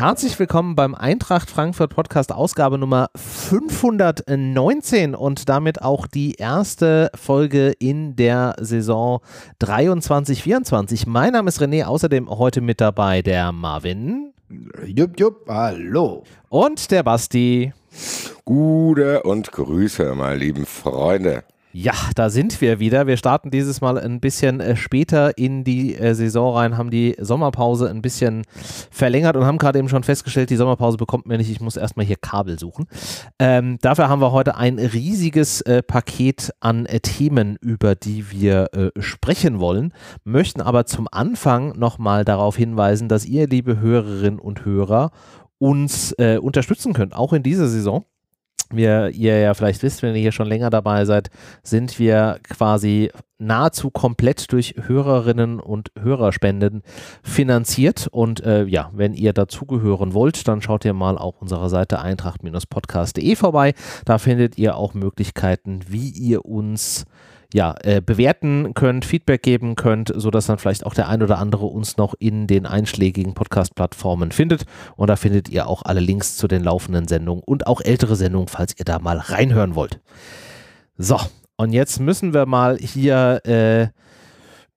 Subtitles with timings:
[0.00, 7.74] Herzlich willkommen beim Eintracht Frankfurt Podcast Ausgabe Nummer 519 und damit auch die erste Folge
[7.78, 9.20] in der Saison
[9.60, 11.06] 23-24.
[11.06, 14.32] Mein Name ist René, außerdem heute mit dabei der Marvin.
[14.86, 16.24] Jupp, jupp, hallo.
[16.48, 17.74] Und der Basti.
[18.46, 21.44] Gute und Grüße, meine lieben Freunde.
[21.72, 23.06] Ja, da sind wir wieder.
[23.06, 27.14] Wir starten dieses Mal ein bisschen äh, später in die äh, Saison rein, haben die
[27.20, 28.42] Sommerpause ein bisschen
[28.90, 31.48] verlängert und haben gerade eben schon festgestellt, die Sommerpause bekommt mir nicht.
[31.48, 32.86] Ich muss erstmal hier Kabel suchen.
[33.38, 38.70] Ähm, dafür haben wir heute ein riesiges äh, Paket an äh, Themen, über die wir
[38.72, 39.94] äh, sprechen wollen,
[40.24, 45.12] möchten aber zum Anfang nochmal darauf hinweisen, dass ihr, liebe Hörerinnen und Hörer,
[45.58, 48.06] uns äh, unterstützen könnt, auch in dieser Saison
[48.70, 51.30] wir, ihr ja vielleicht wisst, wenn ihr hier schon länger dabei seid,
[51.62, 56.82] sind wir quasi nahezu komplett durch Hörerinnen und Hörerspenden
[57.22, 58.06] finanziert.
[58.10, 63.36] Und äh, ja, wenn ihr dazugehören wollt, dann schaut ihr mal auf unserer Seite eintracht-podcast.de
[63.36, 63.74] vorbei.
[64.04, 67.06] Da findet ihr auch Möglichkeiten, wie ihr uns
[67.52, 71.66] ja, äh, bewerten könnt, Feedback geben könnt, sodass dann vielleicht auch der ein oder andere
[71.66, 74.64] uns noch in den einschlägigen Podcast-Plattformen findet.
[74.96, 78.48] Und da findet ihr auch alle Links zu den laufenden Sendungen und auch ältere Sendungen,
[78.48, 80.00] falls ihr da mal reinhören wollt.
[80.96, 81.18] So,
[81.56, 83.88] und jetzt müssen wir mal hier äh,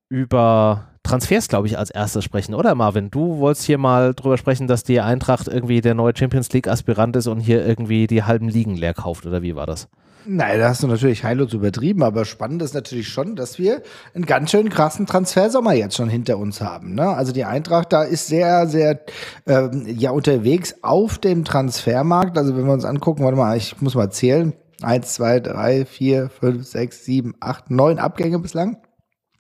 [0.10, 3.12] über Transfers, glaube ich, als erstes sprechen, oder Marvin?
[3.12, 7.28] Du wolltest hier mal drüber sprechen, dass die Eintracht irgendwie der neue Champions League-Aspirant ist
[7.28, 9.90] und hier irgendwie die halben Ligen leer kauft, oder wie war das?
[10.26, 13.82] Nein, da hast du natürlich heillos übertrieben, aber spannend ist natürlich schon, dass wir
[14.14, 16.96] einen ganz schön krassen Transfersommer jetzt schon hinter uns haben.
[16.96, 17.08] Ne?
[17.08, 19.02] Also die Eintracht da ist sehr, sehr
[19.48, 22.38] ähm, ja unterwegs auf dem Transfermarkt.
[22.38, 24.54] Also wenn wir uns angucken, warte mal, ich muss mal zählen.
[24.82, 28.78] Eins, zwei, drei, vier, fünf, sechs, sieben, acht, neun Abgänge bislang.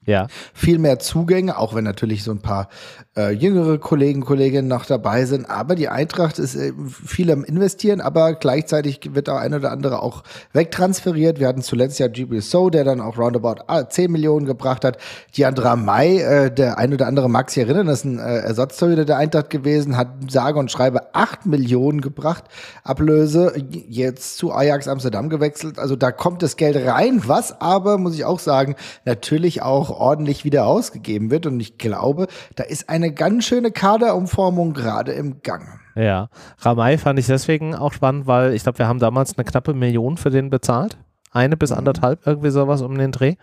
[0.06, 0.28] Ja.
[0.53, 2.69] Viel mehr Zugänge, auch wenn natürlich so ein paar
[3.16, 5.50] äh, jüngere Kollegen, Kolleginnen noch dabei sind.
[5.50, 10.02] Aber die Eintracht ist äh, viel am Investieren, aber gleichzeitig wird auch ein oder andere
[10.02, 11.40] auch wegtransferiert.
[11.40, 14.97] Wir hatten zuletzt ja GB So, der dann auch roundabout 10 ah, Millionen gebracht hat.
[15.38, 19.06] Diandra May, äh, der ein oder andere mag sich erinnern, das ist ein äh, Ersatztorhüter
[19.06, 22.46] der Eintracht gewesen, hat sage und schreibe 8 Millionen gebracht.
[22.84, 23.53] Ablöse,
[23.88, 25.80] jetzt zu Ajax Amsterdam gewechselt.
[25.80, 28.75] Also da kommt das Geld rein, was aber, muss ich auch sagen,
[29.06, 31.46] natürlich auch ordentlich wieder ausgegeben wird.
[31.46, 35.80] Und ich glaube, da ist eine ganz schöne Kaderumformung gerade im Gange.
[35.96, 39.74] Ja, Ramay fand ich deswegen auch spannend, weil ich glaube, wir haben damals eine knappe
[39.74, 40.98] Million für den bezahlt.
[41.31, 41.80] Eine bis mhm.
[41.80, 43.36] anderthalb, irgendwie sowas um den Dreh.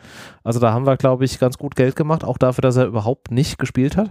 [0.44, 3.30] Also da haben wir, glaube ich, ganz gut Geld gemacht, auch dafür, dass er überhaupt
[3.30, 4.10] nicht gespielt hat.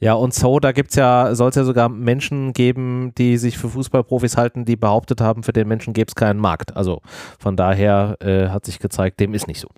[0.00, 3.68] Ja, und so, da gibt's ja, soll es ja sogar Menschen geben, die sich für
[3.68, 6.76] Fußballprofis halten, die behauptet haben, für den Menschen gäbe es keinen Markt.
[6.76, 7.02] Also
[7.38, 9.68] von daher äh, hat sich gezeigt, dem ist nicht so.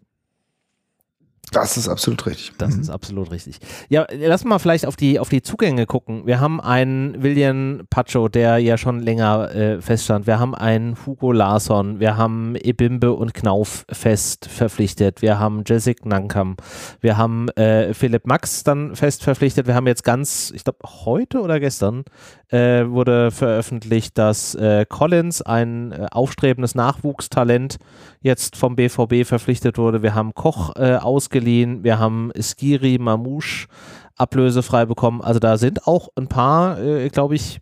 [1.53, 2.53] Das ist absolut richtig.
[2.59, 2.81] Das mhm.
[2.81, 3.59] ist absolut richtig.
[3.89, 6.27] Ja, lass mal vielleicht auf die, auf die Zugänge gucken.
[6.27, 10.27] Wir haben einen William Pacho, der ja schon länger äh, feststand.
[10.27, 12.01] Wir haben einen Hugo Larsson.
[12.01, 15.21] Wir haben Ebimbe und Knauf fest verpflichtet.
[15.21, 16.57] Wir haben Jessic Nankam.
[17.01, 19.67] Wir haben äh, Philipp Max dann fest verpflichtet.
[19.67, 22.05] Wir haben jetzt ganz, ich glaube, heute oder gestern
[22.53, 27.79] äh, wurde veröffentlicht, dass äh, Collins, ein äh, aufstrebendes Nachwuchstalent,
[28.21, 30.03] jetzt vom BVB verpflichtet wurde.
[30.03, 33.69] Wir haben Koch äh, ausgeliehen, wir haben Skiri, Mamouche
[34.17, 35.23] ablösefrei bekommen.
[35.23, 37.61] Also da sind auch ein paar, äh, glaube ich,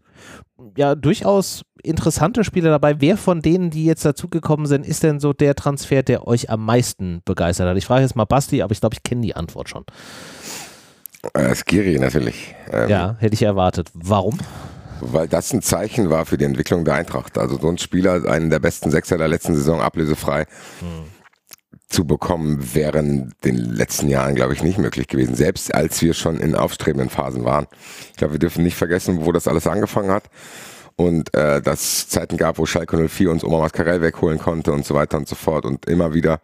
[0.76, 3.00] ja, durchaus interessante Spieler dabei.
[3.00, 6.64] Wer von denen, die jetzt dazugekommen sind, ist denn so der Transfer, der euch am
[6.64, 7.76] meisten begeistert hat?
[7.76, 9.84] Ich frage jetzt mal Basti, aber ich glaube, ich kenne die Antwort schon.
[11.54, 12.54] Skiri natürlich.
[12.70, 13.90] Ähm, ja, hätte ich erwartet.
[13.94, 14.38] Warum?
[15.00, 17.38] Weil das ein Zeichen war für die Entwicklung der Eintracht.
[17.38, 20.46] Also so ein Spieler, einen der besten Sechser der letzten Saison, ablösefrei
[20.80, 21.04] hm.
[21.88, 25.34] zu bekommen, wäre in den letzten Jahren, glaube ich, nicht möglich gewesen.
[25.34, 27.66] Selbst als wir schon in aufstrebenden Phasen waren.
[28.10, 30.24] Ich glaube, wir dürfen nicht vergessen, wo das alles angefangen hat.
[30.96, 34.94] Und äh, dass Zeiten gab, wo Schalke 04 uns Oma Mascarell wegholen konnte und so
[34.94, 35.64] weiter und so fort.
[35.64, 36.40] Und immer wieder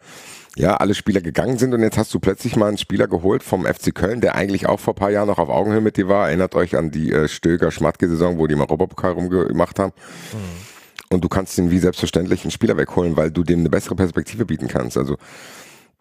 [0.57, 3.67] ja, alle Spieler gegangen sind und jetzt hast du plötzlich mal einen Spieler geholt vom
[3.67, 6.29] FC Köln, der eigentlich auch vor ein paar Jahren noch auf Augenhöhe mit dir war.
[6.29, 9.93] Erinnert euch an die äh, Stöger-Schmatke-Saison, wo die mal Europapokal rumgemacht haben.
[10.33, 11.15] Mhm.
[11.15, 14.47] Und du kannst ihn wie selbstverständlich einen Spieler wegholen, weil du dem eine bessere Perspektive
[14.47, 14.97] bieten kannst.
[14.97, 15.19] Also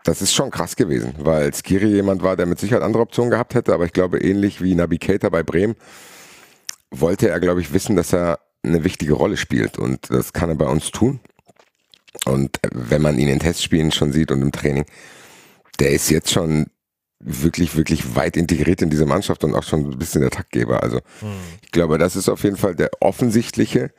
[0.06, 3.56] das ist schon krass gewesen, weil Skiri jemand war, der mit Sicherheit andere Optionen gehabt
[3.56, 5.76] hätte, aber ich glaube, ähnlich wie Nabi Keita bei Bremen,
[6.92, 9.78] wollte er, glaube ich, wissen, dass er eine wichtige Rolle spielt.
[9.78, 11.20] Und das kann er bei uns tun.
[12.26, 14.86] Und wenn man ihn in Testspielen schon sieht und im Training,
[15.80, 16.68] der ist jetzt schon
[17.20, 20.84] wirklich, wirklich weit integriert in diese Mannschaft und auch schon ein bisschen der Taktgeber.
[20.84, 21.30] Also hm.
[21.62, 23.92] ich glaube, das ist auf jeden Fall der offensichtliche.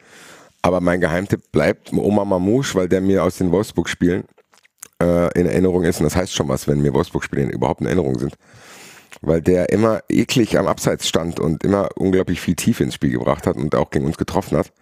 [0.62, 4.24] Aber mein Geheimtipp bleibt Oma Mamouche, weil der mir aus den Wolfsburg-Spielen
[5.00, 6.00] äh, in Erinnerung ist.
[6.00, 8.36] Und das heißt schon was, wenn mir Wolfsburg-Spiele überhaupt in Erinnerung sind.
[9.22, 13.46] weil der immer eklig am Abseits stand und immer unglaublich viel Tiefe ins Spiel gebracht
[13.46, 14.72] hat und auch gegen uns getroffen hat.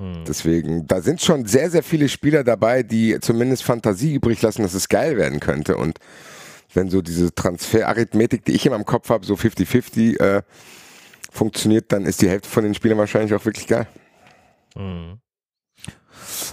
[0.00, 0.24] Hm.
[0.26, 4.72] Deswegen, da sind schon sehr, sehr viele Spieler dabei, die zumindest Fantasie übrig lassen, dass
[4.72, 5.76] es geil werden könnte.
[5.76, 5.98] Und
[6.72, 10.42] wenn so diese Transferarithmetik, die ich immer im Kopf habe, so 50-50 äh,
[11.30, 13.86] funktioniert, dann ist die Hälfte von den Spielern wahrscheinlich auch wirklich geil.
[14.74, 15.18] Mhm.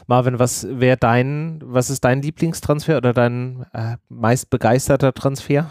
[0.07, 5.69] Marvin, was wäre dein, was ist dein Lieblingstransfer oder dein äh, meist begeisterter Transfer?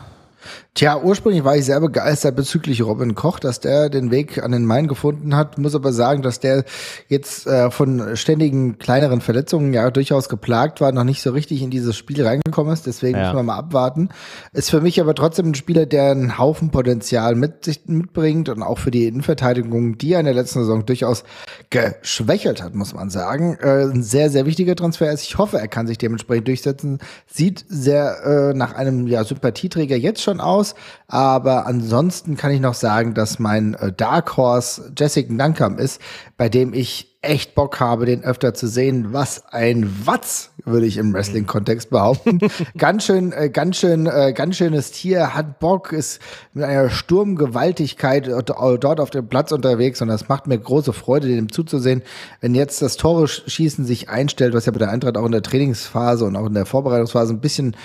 [0.74, 4.66] Tja, ursprünglich war ich sehr begeistert bezüglich Robin Koch, dass der den Weg an den
[4.66, 5.58] Main gefunden hat.
[5.58, 6.64] Muss aber sagen, dass der
[7.08, 11.70] jetzt äh, von ständigen kleineren Verletzungen ja durchaus geplagt war, noch nicht so richtig in
[11.70, 12.86] dieses Spiel reingekommen ist.
[12.86, 13.24] Deswegen ja.
[13.24, 14.10] müssen wir mal abwarten.
[14.52, 18.62] Ist für mich aber trotzdem ein Spieler, der einen Haufen Potenzial mit sich mitbringt und
[18.62, 21.24] auch für die Innenverteidigung, die er in der letzten Saison durchaus
[21.70, 23.56] geschwächelt hat, muss man sagen.
[23.60, 25.22] Äh, ein sehr, sehr wichtiger Transfer ist.
[25.22, 26.98] Ich hoffe, er kann sich dementsprechend durchsetzen.
[27.26, 30.74] Sieht sehr äh, nach einem ja, Sympathieträger jetzt schon aus.
[31.08, 36.00] Aber ansonsten kann ich noch sagen, dass mein äh, Dark Horse Jessica Duncombe ist,
[36.36, 39.12] bei dem ich echt Bock habe, den öfter zu sehen.
[39.12, 42.38] Was ein Watz, würde ich im Wrestling-Kontext behaupten.
[42.78, 46.20] ganz schön, äh, ganz schön, äh, ganz schönes Tier, hat Bock, ist
[46.54, 51.50] mit einer Sturmgewaltigkeit dort auf dem Platz unterwegs und das macht mir große Freude, dem
[51.50, 52.02] zuzusehen.
[52.40, 55.42] Wenn jetzt das Tore schießen sich einstellt, was ja bei der Eintracht auch in der
[55.42, 57.76] Trainingsphase und auch in der Vorbereitungsphase ein bisschen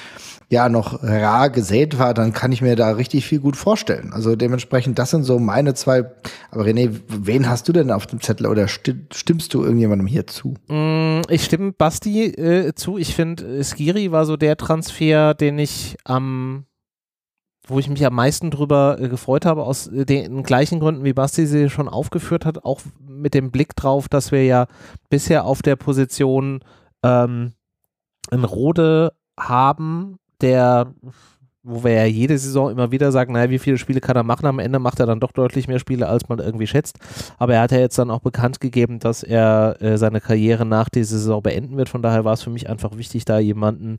[0.51, 4.11] ja noch rar gesät war, dann kann ich mir da richtig viel gut vorstellen.
[4.13, 6.11] Also dementsprechend, das sind so meine zwei.
[6.51, 8.67] Aber René, wen hast du denn auf dem Zettel oder
[9.31, 10.55] stimmst du irgendjemandem hier zu?
[10.67, 12.97] Mm, ich stimme Basti äh, zu.
[12.97, 16.65] Ich finde, Skiri war so der Transfer, den ich am
[17.67, 21.13] wo ich mich am meisten drüber äh, gefreut habe, aus äh, den gleichen Gründen, wie
[21.13, 24.67] Basti sie schon aufgeführt hat, auch mit dem Blick drauf, dass wir ja
[25.09, 26.61] bisher auf der Position
[27.01, 27.53] ähm,
[28.31, 30.93] in Rode haben, der,
[31.63, 34.47] wo wir ja jede Saison immer wieder sagen, naja, wie viele Spiele kann er machen?
[34.47, 36.97] Am Ende macht er dann doch deutlich mehr Spiele, als man irgendwie schätzt.
[37.37, 40.89] Aber er hat ja jetzt dann auch bekannt gegeben, dass er äh, seine Karriere nach
[40.89, 41.89] dieser Saison beenden wird.
[41.89, 43.97] Von daher war es für mich einfach wichtig, da jemanden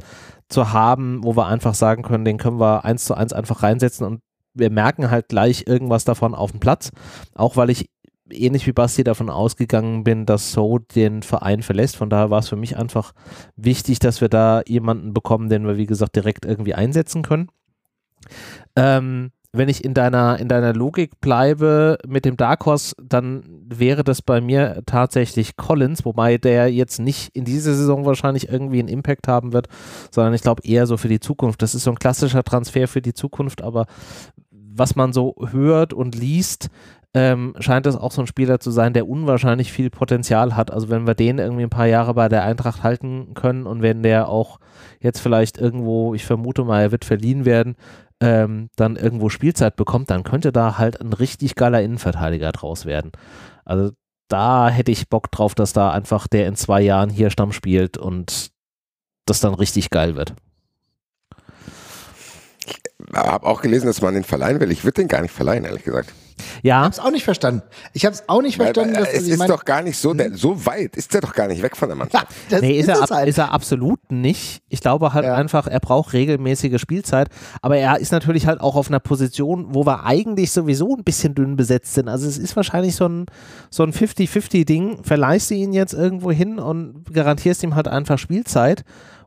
[0.48, 4.06] zu haben, wo wir einfach sagen können, den können wir eins zu eins einfach reinsetzen
[4.06, 4.20] und
[4.54, 6.90] wir merken halt gleich irgendwas davon auf dem Platz.
[7.34, 7.86] Auch weil ich
[8.32, 11.96] ähnlich wie Basti davon ausgegangen bin, dass So den Verein verlässt.
[11.96, 13.12] Von daher war es für mich einfach
[13.56, 17.48] wichtig, dass wir da jemanden bekommen, den wir, wie gesagt, direkt irgendwie einsetzen können.
[18.76, 24.02] Ähm, wenn ich in deiner, in deiner Logik bleibe mit dem Dark Horse, dann wäre
[24.02, 28.88] das bei mir tatsächlich Collins, wobei der jetzt nicht in dieser Saison wahrscheinlich irgendwie einen
[28.88, 29.68] Impact haben wird,
[30.10, 31.60] sondern ich glaube eher so für die Zukunft.
[31.60, 33.86] Das ist so ein klassischer Transfer für die Zukunft, aber
[34.50, 36.70] was man so hört und liest,
[37.14, 40.70] ähm, scheint es auch so ein Spieler zu sein, der unwahrscheinlich viel Potenzial hat.
[40.70, 44.02] Also wenn wir den irgendwie ein paar Jahre bei der Eintracht halten können und wenn
[44.02, 44.58] der auch
[45.00, 47.76] jetzt vielleicht irgendwo, ich vermute mal, er wird verliehen werden,
[48.20, 53.12] ähm, dann irgendwo Spielzeit bekommt, dann könnte da halt ein richtig geiler Innenverteidiger draus werden.
[53.64, 53.90] Also
[54.28, 57.98] da hätte ich Bock drauf, dass da einfach der in zwei Jahren hier Stamm spielt
[57.98, 58.50] und
[59.26, 60.34] das dann richtig geil wird.
[62.64, 62.80] Ich
[63.14, 64.70] habe auch gelesen, dass man den verleihen will.
[64.70, 66.14] Ich würde den gar nicht verleihen, ehrlich gesagt.
[66.62, 66.80] Ja.
[66.80, 67.62] Ich habe es auch nicht verstanden.
[67.92, 68.94] Ich habe es auch nicht verstanden.
[68.94, 70.36] Weil, weil, es ist mein, doch gar nicht so, der, hm?
[70.36, 72.26] so weit ist der doch gar nicht weg von der Mannschaft.
[72.50, 73.28] Ja, nee, ist, ist, er, ab, halt.
[73.28, 74.62] ist er absolut nicht.
[74.68, 75.34] Ich glaube halt ja.
[75.34, 77.28] einfach, er braucht regelmäßige Spielzeit.
[77.60, 81.34] Aber er ist natürlich halt auch auf einer Position, wo wir eigentlich sowieso ein bisschen
[81.34, 82.08] dünn besetzt sind.
[82.08, 83.26] Also es ist wahrscheinlich so ein,
[83.70, 85.04] so ein 50-50-Ding.
[85.04, 88.84] Verleihst du ihn jetzt irgendwo hin und garantierst ihm halt einfach Spielzeit.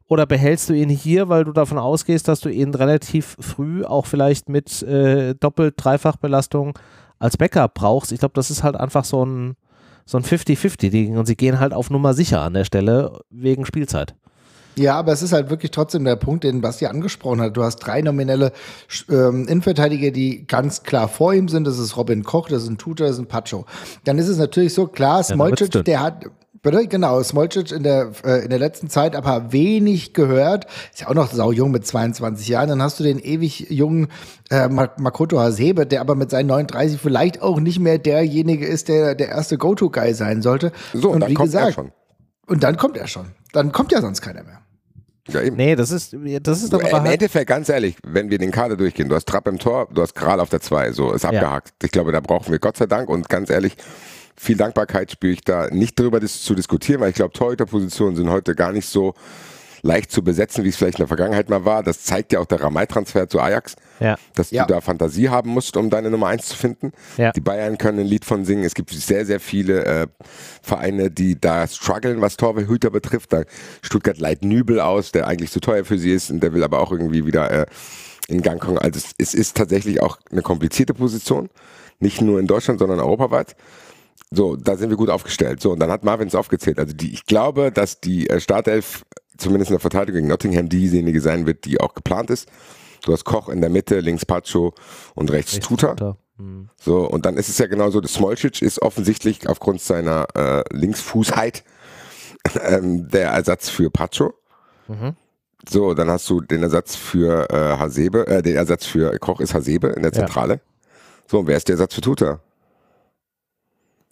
[0.08, 4.06] Oder behältst du ihn hier, weil du davon ausgehst, dass du ihn relativ früh auch
[4.06, 6.78] vielleicht mit äh, doppelt Dreifachbelastung
[7.20, 8.12] als Backup brauchst?
[8.12, 9.56] Ich glaube, das ist halt einfach so ein
[10.08, 14.14] so ein 50-50-Ding und sie gehen halt auf Nummer sicher an der Stelle wegen Spielzeit.
[14.78, 17.56] Ja, aber es ist halt wirklich trotzdem der Punkt, den Basti angesprochen hat.
[17.56, 18.52] Du hast drei nominelle
[19.10, 21.66] ähm, Innenverteidiger, die ganz klar vor ihm sind.
[21.66, 23.66] Das ist Robin Koch, das ist ein Tutor, das ist ein Pacho.
[24.04, 26.26] Dann ist es natürlich so, klar, Smolcic, ja, der hat,
[26.66, 26.88] Bitte?
[26.88, 30.66] Genau, Smolcic in der, äh, in der letzten Zeit aber wenig gehört.
[30.92, 32.70] Ist ja auch noch sau jung mit 22 Jahren.
[32.70, 34.08] Dann hast du den ewig jungen
[34.50, 39.14] äh, Makoto Hasebe, der aber mit seinen 39 vielleicht auch nicht mehr derjenige ist, der
[39.14, 40.72] der erste Go-To-Guy sein sollte.
[40.92, 41.78] So, und, und wie gesagt,
[42.48, 43.28] Und dann kommt er schon.
[43.54, 44.62] Dann kommt ja sonst keiner mehr.
[45.28, 45.56] Ja, eben.
[45.56, 46.90] Nee, das ist, das ist aber.
[46.90, 49.88] Im halt Endeffekt, ganz ehrlich, wenn wir den Kader durchgehen, du hast Trapp im Tor,
[49.94, 51.70] du hast Kral auf der 2, so ist abgehakt.
[51.70, 51.86] Ja.
[51.86, 53.78] Ich glaube, da brauchen wir Gott sei Dank und ganz ehrlich,
[54.38, 58.30] viel Dankbarkeit spüre ich da nicht darüber das zu diskutieren, weil ich glaube, Torhüterpositionen sind
[58.30, 59.14] heute gar nicht so
[59.86, 61.84] leicht zu besetzen, wie es vielleicht in der Vergangenheit mal war.
[61.84, 64.18] Das zeigt ja auch der Ramay-Transfer zu Ajax, ja.
[64.34, 64.66] dass ja.
[64.66, 66.92] du da Fantasie haben musst, um deine Nummer eins zu finden.
[67.18, 67.32] Ja.
[67.32, 68.64] Die Bayern können ein Lied von singen.
[68.64, 70.08] Es gibt sehr, sehr viele äh,
[70.64, 73.32] Vereine, die da strugglen, was Torhüter betrifft.
[73.32, 73.44] Da
[73.84, 76.80] Stuttgart leiht Nübel aus, der eigentlich zu teuer für sie ist und der will aber
[76.80, 77.66] auch irgendwie wieder äh,
[78.28, 78.80] in Gang kommen.
[78.80, 81.50] Also es, es ist tatsächlich auch eine komplizierte Position,
[82.00, 83.56] nicht nur in Deutschland, sondern europaweit.
[84.36, 85.62] So, da sind wir gut aufgestellt.
[85.62, 86.80] So, und dann hat Marvin es aufgezählt.
[86.80, 89.06] Also die, ich glaube, dass die äh, Startelf,
[89.38, 92.50] zumindest in der Verteidigung gegen Nottingham, diejenige sein wird, die auch geplant ist.
[93.04, 94.74] Du hast Koch in der Mitte, links Pacho
[95.14, 96.18] und rechts, rechts Tuta.
[96.38, 96.70] Mhm.
[96.82, 101.64] So, und dann ist es ja genauso, dass Smolcic ist offensichtlich aufgrund seiner äh, Linksfußheit
[102.62, 104.34] ähm, der Ersatz für Pacho.
[104.88, 105.16] Mhm.
[105.68, 109.54] So, dann hast du den Ersatz für äh, Hasebe, äh, den Ersatz für Koch ist
[109.54, 110.56] Hasebe in der Zentrale.
[110.56, 110.60] Ja.
[111.28, 112.40] So, und wer ist der Ersatz für Tuta?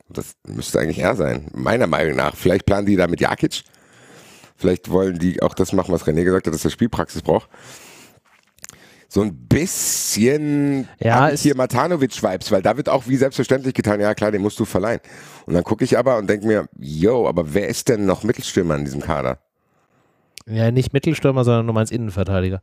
[0.10, 2.36] Das müsste eigentlich er sein, meiner Meinung nach.
[2.36, 3.64] Vielleicht planen die da mit Jakic.
[4.56, 7.50] Vielleicht wollen die auch das machen, was René gesagt hat, dass er Spielpraxis braucht.
[9.10, 14.32] So ein bisschen ja, hier Matanovic-Vibes, weil da wird auch wie selbstverständlich getan, ja klar,
[14.32, 15.02] den musst du verleihen.
[15.46, 18.76] Und dann gucke ich aber und denke mir, yo, aber wer ist denn noch Mittelstürmer
[18.76, 19.40] in diesem Kader?
[20.48, 22.62] Ja, nicht Mittelstürmer, sondern du meinst Innenverteidiger.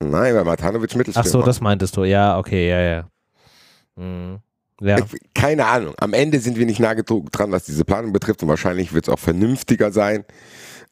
[0.00, 1.26] Nein, weil Matanovic Mittelstürmer.
[1.26, 2.04] Ach so, das meintest du.
[2.04, 3.08] Ja, okay, ja, ja.
[3.96, 4.40] Mhm.
[4.84, 4.98] Ja.
[5.34, 5.94] Keine Ahnung.
[5.98, 9.12] Am Ende sind wir nicht nah dran, was diese Planung betrifft und wahrscheinlich wird es
[9.12, 10.24] auch vernünftiger sein,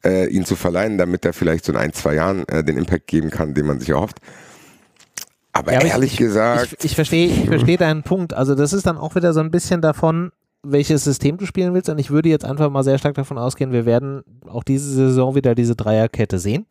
[0.03, 3.07] äh, ihn zu verleihen, damit er vielleicht so in ein, zwei Jahren äh, den Impact
[3.07, 4.17] geben kann, den man sich erhofft.
[5.53, 6.75] Aber ja, ehrlich ich, gesagt.
[6.79, 8.33] Ich, ich verstehe ich versteh deinen Punkt.
[8.33, 10.31] Also das ist dann auch wieder so ein bisschen davon,
[10.63, 11.89] welches System du spielen willst.
[11.89, 15.35] Und ich würde jetzt einfach mal sehr stark davon ausgehen, wir werden auch diese Saison
[15.35, 16.65] wieder diese Dreierkette sehen.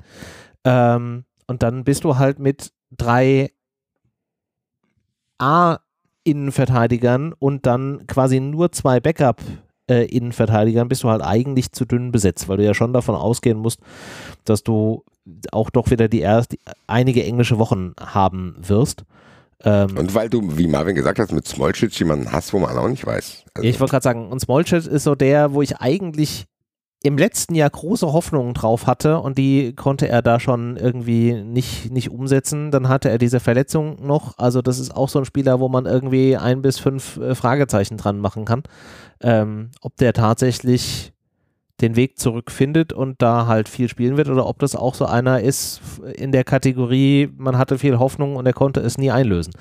[0.64, 3.50] Ähm, und dann bist du halt mit drei
[6.26, 9.40] A-Innenverteidigern und dann quasi nur zwei Backup
[9.88, 13.58] äh, Innenverteidigern bist du halt eigentlich zu dünn besetzt, weil du ja schon davon ausgehen
[13.58, 13.80] musst,
[14.44, 15.04] dass du
[15.52, 19.04] auch doch wieder die erst einige englische Wochen haben wirst.
[19.64, 22.88] Ähm, und weil du, wie Marvin gesagt hast, mit Smolcic jemanden hast, wo man auch
[22.88, 23.44] nicht weiß.
[23.54, 26.46] Also ich wollte gerade sagen, und Smolcic ist so der, wo ich eigentlich
[27.02, 31.90] im letzten Jahr große Hoffnungen drauf hatte und die konnte er da schon irgendwie nicht,
[31.90, 32.70] nicht umsetzen.
[32.70, 34.38] Dann hatte er diese Verletzung noch.
[34.38, 37.96] Also das ist auch so ein Spieler, wo man irgendwie ein bis fünf äh, Fragezeichen
[37.96, 38.62] dran machen kann.
[39.20, 41.12] Ähm, ob der tatsächlich
[41.80, 45.40] den Weg zurückfindet und da halt viel spielen wird oder ob das auch so einer
[45.40, 45.80] ist
[46.14, 49.52] in der Kategorie, man hatte viel Hoffnung und er konnte es nie einlösen.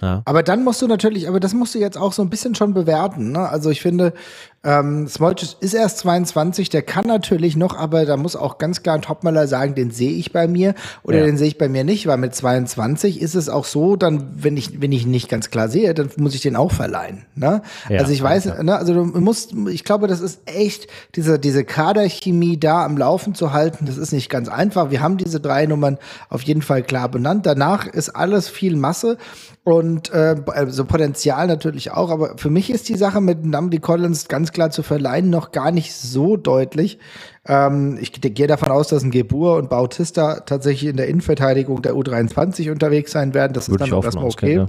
[0.00, 0.22] Ja.
[0.24, 2.72] Aber dann musst du natürlich, aber das musst du jetzt auch so ein bisschen schon
[2.72, 3.32] bewerten.
[3.32, 3.48] Ne?
[3.48, 4.14] Also ich finde,
[4.62, 8.96] ähm, Smolcic ist erst 22, der kann natürlich noch, aber da muss auch ganz klar
[8.96, 11.24] ein Topmöller sagen, den sehe ich bei mir oder ja.
[11.24, 14.58] den sehe ich bei mir nicht, weil mit 22 ist es auch so, dann, wenn
[14.58, 17.24] ich, wenn ich ihn nicht ganz klar sehe, dann muss ich den auch verleihen.
[17.34, 17.62] Ne?
[17.88, 18.62] Ja, also ich weiß, ja.
[18.62, 23.34] ne, also du musst, ich glaube, das ist echt, diese, diese Kaderchemie da am Laufen
[23.34, 24.90] zu halten, das ist nicht ganz einfach.
[24.90, 25.96] Wir haben diese drei Nummern
[26.28, 27.46] auf jeden Fall klar benannt.
[27.46, 29.16] Danach ist alles viel Masse
[29.64, 34.28] und äh, also Potenzial natürlich auch, aber für mich ist die Sache mit Namdi Collins
[34.28, 36.98] ganz klar zu verleihen noch gar nicht so deutlich.
[37.46, 41.94] Ähm, ich gehe davon aus, dass ein Gebur und Bautista tatsächlich in der Innenverteidigung der
[41.94, 43.52] U23 unterwegs sein werden.
[43.54, 44.56] Das Würde ist dann erstmal okay.
[44.56, 44.66] Ja.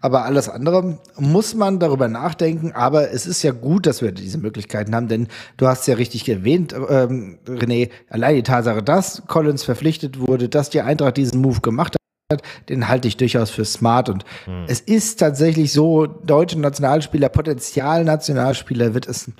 [0.00, 2.72] Aber alles andere muss man darüber nachdenken.
[2.72, 6.28] Aber es ist ja gut, dass wir diese Möglichkeiten haben, denn du hast ja richtig
[6.28, 11.60] erwähnt, ähm, René, allein die Tatsache, dass Collins verpflichtet wurde, dass die Eintracht diesen Move
[11.60, 11.96] gemacht
[12.32, 14.08] hat, den halte ich durchaus für smart.
[14.08, 14.64] Und hm.
[14.68, 19.30] es ist tatsächlich so, deutsche Nationalspieler, Potenzial-Nationalspieler wird es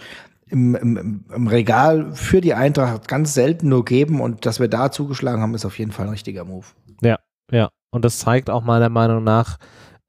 [0.48, 4.20] im, im, im, Regal für die Eintracht ganz selten nur geben.
[4.20, 6.66] Und dass wir da zugeschlagen haben, ist auf jeden Fall ein richtiger Move.
[7.00, 7.18] Ja,
[7.50, 7.70] ja.
[7.90, 9.58] Und das zeigt auch meiner Meinung nach,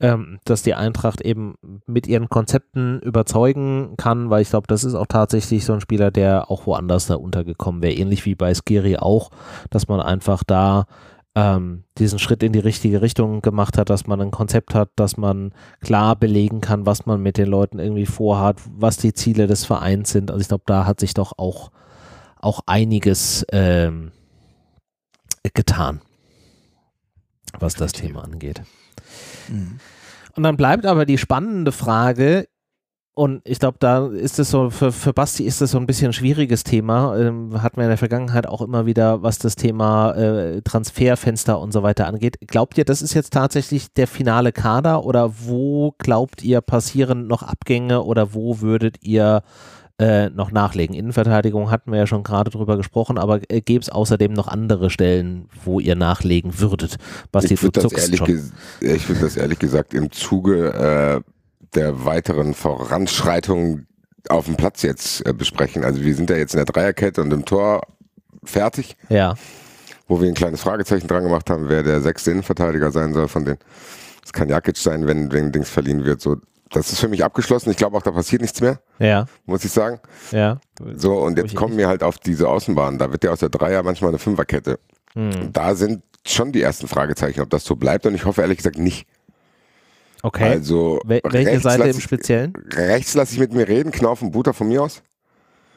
[0.03, 4.95] ähm, dass die Eintracht eben mit ihren Konzepten überzeugen kann, weil ich glaube, das ist
[4.95, 7.93] auch tatsächlich so ein Spieler, der auch woanders da untergekommen wäre.
[7.93, 9.31] Ähnlich wie bei Skiri auch,
[9.69, 10.85] dass man einfach da
[11.35, 15.17] ähm, diesen Schritt in die richtige Richtung gemacht hat, dass man ein Konzept hat, dass
[15.17, 19.65] man klar belegen kann, was man mit den Leuten irgendwie vorhat, was die Ziele des
[19.65, 20.29] Vereins sind.
[20.29, 21.71] Also ich glaube, da hat sich doch auch,
[22.39, 24.11] auch einiges ähm,
[25.53, 26.01] getan,
[27.59, 28.61] was das Thema angeht.
[29.49, 29.79] Mhm.
[30.35, 32.47] Und dann bleibt aber die spannende Frage,
[33.15, 36.07] und ich glaube, da ist es so, für, für Basti ist das so ein bisschen
[36.07, 37.15] ein schwieriges Thema.
[37.15, 41.71] Ähm, hatten wir in der Vergangenheit auch immer wieder, was das Thema äh, Transferfenster und
[41.71, 42.37] so weiter angeht.
[42.47, 47.43] Glaubt ihr, das ist jetzt tatsächlich der finale Kader oder wo glaubt ihr, passieren noch
[47.43, 49.43] Abgänge oder wo würdet ihr
[49.99, 50.95] äh, noch nachlegen?
[50.95, 54.89] Innenverteidigung hatten wir ja schon gerade drüber gesprochen, aber äh, gäbe es außerdem noch andere
[54.89, 56.97] Stellen, wo ihr nachlegen würdet?
[57.31, 57.91] Basti, ich würde das,
[59.07, 61.32] würd das ehrlich gesagt im Zuge äh,
[61.75, 63.85] der weiteren Voranschreitung
[64.29, 65.83] auf dem Platz jetzt äh, besprechen.
[65.83, 67.81] Also wir sind ja jetzt in der Dreierkette und im Tor
[68.43, 68.95] fertig.
[69.09, 69.35] Ja.
[70.07, 73.45] Wo wir ein kleines Fragezeichen dran gemacht haben, wer der sechste Innenverteidiger sein soll von
[73.45, 73.59] denen.
[74.23, 76.21] Es kann Jakic sein, wenn, wenn Dings verliehen wird.
[76.21, 76.37] So,
[76.71, 77.71] das ist für mich abgeschlossen.
[77.71, 78.79] Ich glaube auch, da passiert nichts mehr.
[78.99, 79.25] Ja.
[79.45, 79.99] Muss ich sagen.
[80.31, 80.59] Ja.
[80.95, 82.97] So, und jetzt kommen wir halt auf diese Außenbahn.
[82.97, 84.79] Da wird ja aus der Dreier manchmal eine Fünferkette.
[85.13, 85.51] Hm.
[85.51, 88.05] Da sind schon die ersten Fragezeichen, ob das so bleibt.
[88.05, 89.07] Und ich hoffe ehrlich gesagt nicht.
[90.23, 90.49] Okay.
[90.49, 92.53] Also Wel welche Seite im ich- Speziellen?
[92.73, 95.03] Rechts lasse ich mit mir reden, Knauf und Buter von mir aus.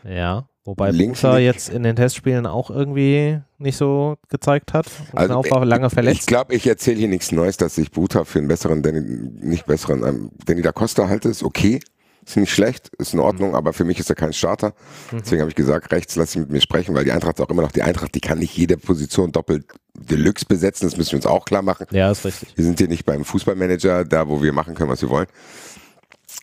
[0.08, 0.48] Ja.
[0.64, 1.44] Wobei Links Buta nicht.
[1.44, 4.86] jetzt in den Testspielen auch irgendwie nicht so gezeigt hat.
[5.12, 6.26] Und Also, Knauf war lange Ich verletzt.
[6.26, 10.04] glaube, ich erzähle hier nichts Neues, dass ich Buta für einen besseren, Danny, nicht besseren,
[10.04, 11.78] ähm, Danny da Costa halte, ist okay.
[12.26, 14.74] Ist nicht schlecht, ist in Ordnung, aber für mich ist er kein Starter.
[15.12, 17.50] Deswegen habe ich gesagt, rechts lass ich mit mir sprechen, weil die Eintracht ist auch
[17.50, 21.18] immer noch die Eintracht, die kann nicht jede Position doppelt Deluxe besetzen, das müssen wir
[21.18, 21.86] uns auch klar machen.
[21.92, 22.48] Ja, ist richtig.
[22.56, 25.28] Wir sind hier nicht beim Fußballmanager, da wo wir machen können, was wir wollen.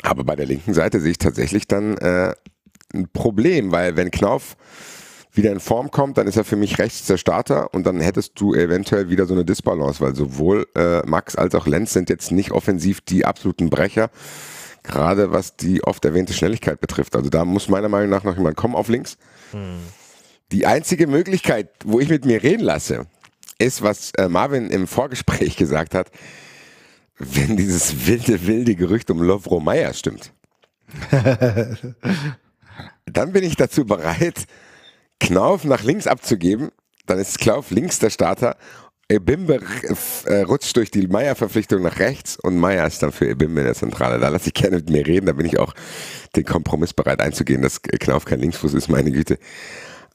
[0.04, 2.34] Aber bei der linken Seite sehe ich tatsächlich dann äh,
[2.94, 4.56] ein Problem, weil wenn Knauf
[5.34, 8.40] wieder in Form kommt, dann ist er für mich rechts der Starter und dann hättest
[8.40, 12.32] du eventuell wieder so eine Disbalance, weil sowohl äh, Max als auch Lenz sind jetzt
[12.32, 14.10] nicht offensiv die absoluten Brecher,
[14.84, 17.16] gerade was die oft erwähnte Schnelligkeit betrifft.
[17.16, 19.18] Also da muss meiner Meinung nach noch jemand kommen auf links.
[20.52, 23.08] Die einzige Möglichkeit, wo ich mit mir reden lasse,
[23.60, 26.12] ist, was äh, Marvin im Vorgespräch gesagt hat,
[27.18, 30.34] wenn dieses wilde, wilde Gerücht um Lovro Meyer stimmt.
[33.06, 34.46] dann bin ich dazu bereit,
[35.20, 36.72] Knauf nach links abzugeben.
[37.06, 38.58] Dann ist Knauf links der Starter.
[39.10, 39.60] Ebimbe
[40.26, 43.76] äh, rutscht durch die Meier-Verpflichtung nach rechts und Meier ist dann für Ebimbe in der
[43.76, 44.20] Zentrale.
[44.20, 45.74] Da lasse ich gerne mit mir reden, da bin ich auch
[46.36, 49.38] den Kompromiss bereit einzugehen, dass Knauf kein Linksfuß ist, meine Güte.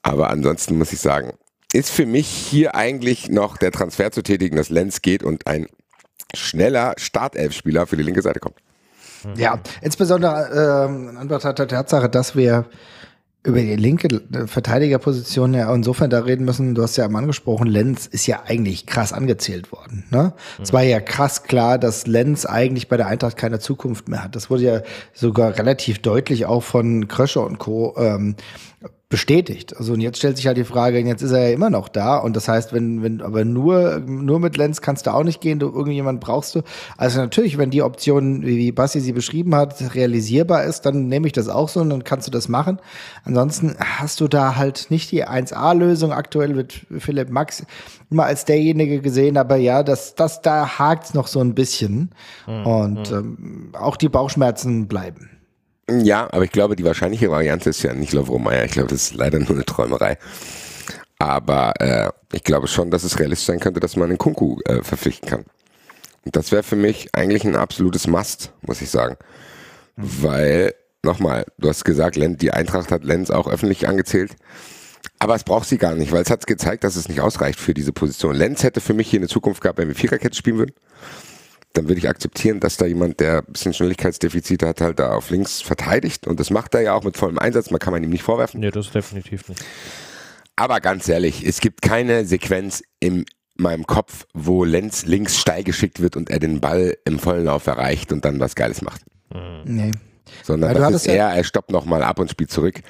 [0.03, 1.35] Aber ansonsten muss ich sagen,
[1.73, 5.67] ist für mich hier eigentlich noch der Transfer zu tätigen, dass Lenz geht und ein
[6.35, 8.57] schneller Startelfspieler für die linke Seite kommt.
[9.37, 12.67] Ja, insbesondere ähm, in Anbetracht der Tatsache, dass wir
[13.45, 17.67] über die linke äh, Verteidigerposition ja insofern da reden müssen, du hast ja eben angesprochen,
[17.67, 20.05] Lenz ist ja eigentlich krass angezählt worden.
[20.11, 20.33] Ne?
[20.61, 24.35] Es war ja krass klar, dass Lenz eigentlich bei der Eintracht keine Zukunft mehr hat.
[24.37, 24.83] Das wurde ja
[25.15, 27.95] sogar relativ deutlich auch von Kröscher und Co.
[27.97, 28.35] Ähm,
[29.11, 29.75] bestätigt.
[29.79, 32.19] Also und jetzt stellt sich halt die Frage, jetzt ist er ja immer noch da
[32.19, 35.59] und das heißt, wenn wenn aber nur nur mit Lenz kannst du auch nicht gehen,
[35.59, 36.63] du irgendjemand brauchst du.
[36.99, 41.33] Also natürlich, wenn die Option, wie Basti sie beschrieben hat, realisierbar ist, dann nehme ich
[41.33, 42.81] das auch so und dann kannst du das machen.
[43.25, 46.13] Ansonsten hast du da halt nicht die 1A-Lösung.
[46.13, 47.65] Aktuell wird Philipp Max
[48.11, 52.11] immer als derjenige gesehen, aber ja, das das da hakt's noch so ein bisschen
[52.47, 55.31] und ähm, auch die Bauchschmerzen bleiben.
[55.91, 58.65] Ja, aber ich glaube, die wahrscheinliche Variante ist ja nicht Lovro Meyer.
[58.65, 60.19] Ich glaube, das ist leider nur eine Träumerei.
[61.19, 64.83] Aber äh, ich glaube schon, dass es realistisch sein könnte, dass man einen Kunku äh,
[64.83, 65.45] verpflichten kann.
[66.25, 69.17] Und das wäre für mich eigentlich ein absolutes Must, muss ich sagen.
[69.97, 74.37] Weil, nochmal, du hast gesagt, Lenz, die Eintracht hat Lenz auch öffentlich angezählt.
[75.19, 77.75] Aber es braucht sie gar nicht, weil es hat gezeigt, dass es nicht ausreicht für
[77.75, 78.37] diese Position.
[78.37, 80.75] Lenz hätte für mich hier eine Zukunft gehabt, wenn wir Viererkette spielen würden.
[81.75, 85.31] Dann würde ich akzeptieren, dass da jemand, der ein bisschen Schnelligkeitsdefizite hat, halt da auf
[85.31, 86.27] links verteidigt.
[86.27, 87.71] Und das macht er ja auch mit vollem Einsatz.
[87.71, 88.61] Man kann man ihm nicht vorwerfen.
[88.61, 89.63] Nee, das definitiv nicht.
[90.57, 93.27] Aber ganz ehrlich, es gibt keine Sequenz in
[93.57, 97.67] meinem Kopf, wo Lenz links steil geschickt wird und er den Ball im vollen Lauf
[97.67, 99.03] erreicht und dann was Geiles macht.
[99.65, 99.93] Nee.
[100.43, 102.81] Sondern das ist ja- eher, er stoppt nochmal ab und spielt zurück.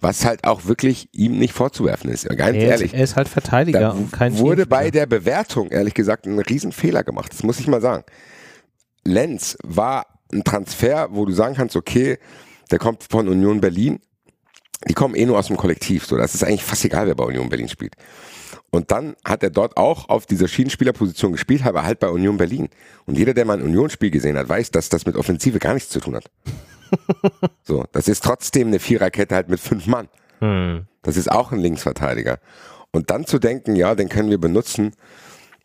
[0.00, 2.28] Was halt auch wirklich ihm nicht vorzuwerfen ist.
[2.28, 2.94] Ganz Er ist, ehrlich.
[2.94, 7.04] er ist halt Verteidiger Da und kein wurde bei der Bewertung, ehrlich gesagt, ein Riesenfehler
[7.04, 7.32] gemacht.
[7.32, 8.04] Das muss ich mal sagen.
[9.04, 12.18] Lenz war ein Transfer, wo du sagen kannst, okay,
[12.70, 14.00] der kommt von Union Berlin.
[14.88, 16.06] Die kommen eh nur aus dem Kollektiv.
[16.06, 17.94] So, das ist eigentlich fast egal, wer bei Union Berlin spielt.
[18.70, 22.68] Und dann hat er dort auch auf dieser Schienenspielerposition gespielt, aber halt bei Union Berlin.
[23.04, 25.90] Und jeder, der mal ein Union-Spiel gesehen hat, weiß, dass das mit Offensive gar nichts
[25.90, 26.30] zu tun hat.
[27.62, 30.08] so, das ist trotzdem eine Viererkette halt mit fünf Mann.
[30.40, 30.86] Hm.
[31.02, 32.38] Das ist auch ein Linksverteidiger.
[32.92, 34.92] Und dann zu denken, ja, den können wir benutzen,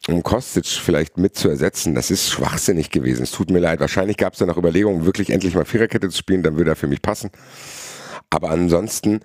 [0.08, 3.24] um Kostic vielleicht mit zu ersetzen, das ist schwachsinnig gewesen.
[3.24, 3.80] Es tut mir leid.
[3.80, 6.76] Wahrscheinlich gab es da noch Überlegungen, wirklich endlich mal Viererkette zu spielen, dann würde er
[6.76, 7.32] für mich passen.
[8.30, 9.22] Aber ansonsten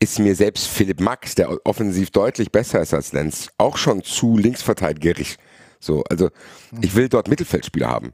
[0.00, 4.36] ist mir selbst Philipp Max, der offensiv deutlich besser ist als Lenz, auch schon zu
[4.36, 5.36] linksverteidigerisch.
[5.78, 6.30] So, also
[6.80, 8.12] ich will dort Mittelfeldspieler haben.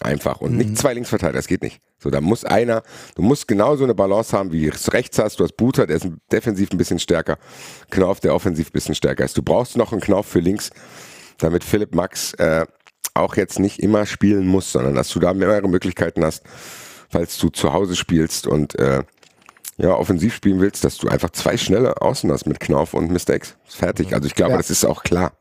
[0.00, 0.40] Einfach.
[0.40, 1.80] Und nicht zwei Linksverteidiger, das geht nicht.
[1.98, 2.82] So, da muss einer,
[3.16, 5.40] du musst genauso eine Balance haben, wie es rechts hast.
[5.40, 7.38] Du hast Buter, der ist defensiv ein bisschen stärker.
[7.90, 9.36] Knauf, der offensiv ein bisschen stärker ist.
[9.36, 10.70] Du brauchst noch einen Knauf für links,
[11.38, 12.64] damit Philipp Max äh,
[13.14, 16.44] auch jetzt nicht immer spielen muss, sondern dass du da mehrere Möglichkeiten hast,
[17.10, 19.02] falls du zu Hause spielst und äh,
[19.78, 23.10] ja, offensiv spielen willst, dass du einfach zwei schnelle Außen hast mit Knauf und.
[23.66, 24.12] Ist fertig.
[24.12, 24.56] Also ich glaube, Ja.
[24.58, 25.32] das ist auch klar.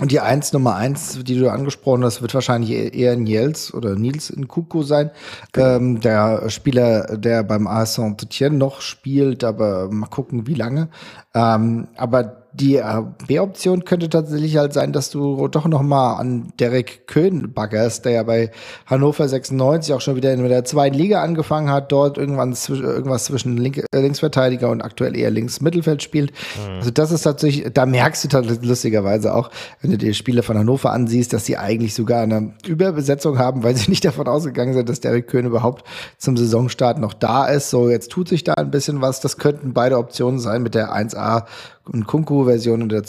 [0.00, 3.96] Und die Eins Nummer eins, die du angesprochen hast, wird wahrscheinlich e- eher Niels oder
[3.96, 5.10] Nils in Kuku sein.
[5.56, 10.88] Ähm, der Spieler, der beim AS Saint-Etienne noch spielt, aber mal gucken, wie lange.
[11.34, 12.82] Ähm, aber die
[13.26, 18.12] B-Option könnte tatsächlich halt sein, dass du doch noch mal an Derek Köhn baggerst, der
[18.12, 18.50] ja bei
[18.86, 23.24] Hannover 96 auch schon wieder in der zweiten Liga angefangen hat, dort irgendwann zwisch irgendwas
[23.24, 26.32] zwischen Link äh, Linksverteidiger und aktuell eher Links-Mittelfeld spielt.
[26.32, 26.76] Mhm.
[26.76, 30.58] Also das ist tatsächlich, da merkst du tatsächlich lustigerweise auch, wenn du dir Spiele von
[30.58, 34.88] Hannover ansiehst, dass sie eigentlich sogar eine Überbesetzung haben, weil sie nicht davon ausgegangen sind,
[34.88, 35.84] dass Derek Köhn überhaupt
[36.18, 37.70] zum Saisonstart noch da ist.
[37.70, 39.20] So, jetzt tut sich da ein bisschen was.
[39.20, 41.44] Das könnten beide Optionen sein mit der 1A
[41.92, 43.02] und Kunku-Version und der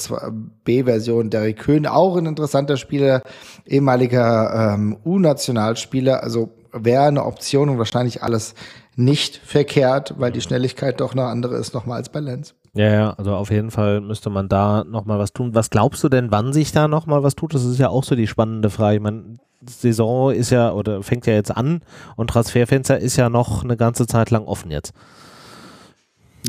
[0.64, 1.30] B-Version.
[1.30, 3.22] Derek Köhn auch ein interessanter Spieler,
[3.66, 6.24] ehemaliger ähm, U-Nationalspieler.
[6.24, 8.54] Also wäre eine Option und wahrscheinlich alles
[8.96, 12.54] nicht verkehrt, weil die Schnelligkeit doch eine andere ist nochmal als bei Lenz.
[12.74, 15.56] Ja, ja, also auf jeden Fall müsste man da nochmal was tun.
[15.56, 17.54] Was glaubst du denn, wann sich da nochmal was tut?
[17.54, 18.98] Das ist ja auch so die spannende Frage.
[18.98, 21.82] Ich meine, Saison ist ja oder fängt ja jetzt an
[22.16, 24.94] und Transferfenster ist ja noch eine ganze Zeit lang offen jetzt.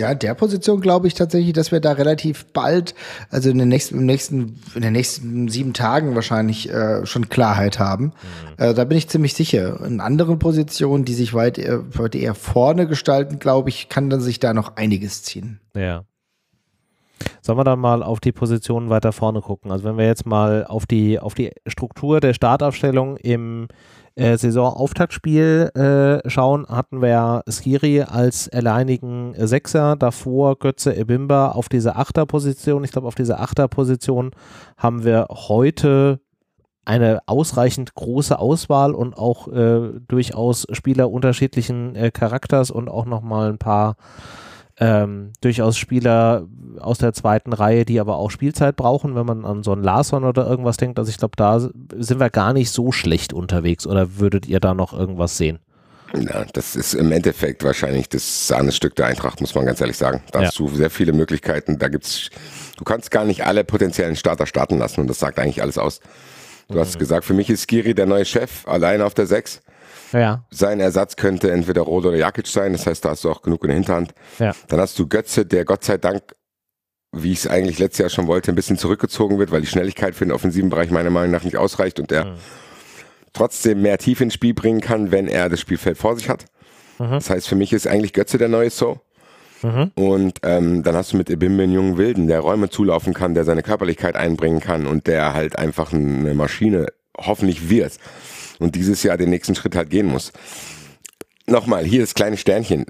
[0.01, 2.95] Ja, der Position glaube ich tatsächlich, dass wir da relativ bald,
[3.29, 7.79] also in den nächsten, im nächsten, in den nächsten sieben Tagen wahrscheinlich äh, schon Klarheit
[7.79, 8.05] haben.
[8.05, 8.65] Mhm.
[8.65, 9.85] Äh, da bin ich ziemlich sicher.
[9.85, 14.21] In anderen Positionen, die sich weit, äh, weit eher vorne gestalten, glaube ich, kann dann
[14.21, 15.61] sich da noch einiges ziehen.
[15.77, 16.05] Ja.
[17.43, 19.71] Sollen wir dann mal auf die Positionen weiter vorne gucken?
[19.71, 23.69] Also wenn wir jetzt mal auf die, auf die Struktur der Startaufstellung im
[24.15, 31.99] äh, Saisonauftaktspiel äh, schauen, hatten wir Skiri als alleinigen Sechser, davor Götze Ebimba auf dieser
[31.99, 32.85] Achterposition.
[32.85, 34.33] Ich glaube, auf dieser Achterposition
[34.77, 36.21] haben wir heute
[36.85, 43.51] eine ausreichend große Auswahl und auch äh, durchaus Spieler unterschiedlichen äh, Charakters und auch nochmal
[43.51, 43.97] ein paar
[44.81, 46.47] ähm, durchaus Spieler
[46.79, 50.25] aus der zweiten Reihe, die aber auch Spielzeit brauchen, wenn man an so einen Larson
[50.25, 50.99] oder irgendwas denkt.
[50.99, 53.87] Also ich glaube, da sind wir gar nicht so schlecht unterwegs.
[53.87, 55.59] Oder würdet ihr da noch irgendwas sehen?
[56.15, 60.23] Ja, das ist im Endeffekt wahrscheinlich das Sahnestück der Eintracht, muss man ganz ehrlich sagen.
[60.33, 60.49] Da ja.
[60.49, 61.79] hast du sehr viele Möglichkeiten.
[61.79, 62.31] Da gibt's,
[62.77, 66.01] du kannst gar nicht alle potenziellen Starter starten lassen und das sagt eigentlich alles aus.
[66.69, 66.81] Du mhm.
[66.81, 69.61] hast gesagt, für mich ist Skiri der neue Chef, allein auf der 6.
[70.13, 70.45] Ja.
[70.51, 73.63] Sein Ersatz könnte entweder Rode oder Jakic sein, das heißt, da hast du auch genug
[73.65, 74.13] in der Hinterhand.
[74.39, 74.55] Ja.
[74.69, 76.23] Dann hast du Götze, der Gott sei Dank,
[77.13, 80.15] wie ich es eigentlich letztes Jahr schon wollte, ein bisschen zurückgezogen wird, weil die Schnelligkeit
[80.15, 82.35] für den offensiven Bereich meiner Meinung nach nicht ausreicht und der mhm.
[83.33, 86.47] trotzdem mehr Tief ins Spiel bringen kann, wenn er das Spielfeld vor sich hat.
[86.99, 87.13] Mhm.
[87.13, 89.01] Das heißt, für mich ist eigentlich Götze der neue So.
[89.63, 89.91] Mhm.
[89.95, 93.45] Und ähm, dann hast du mit Ebimbe einen jungen Wilden, der Räume zulaufen kann, der
[93.45, 96.87] seine Körperlichkeit einbringen kann und der halt einfach eine Maschine
[97.19, 97.99] hoffentlich wird
[98.61, 100.33] und dieses Jahr den nächsten Schritt halt gehen muss.
[101.47, 102.87] Nochmal, hier das kleine Sternchen.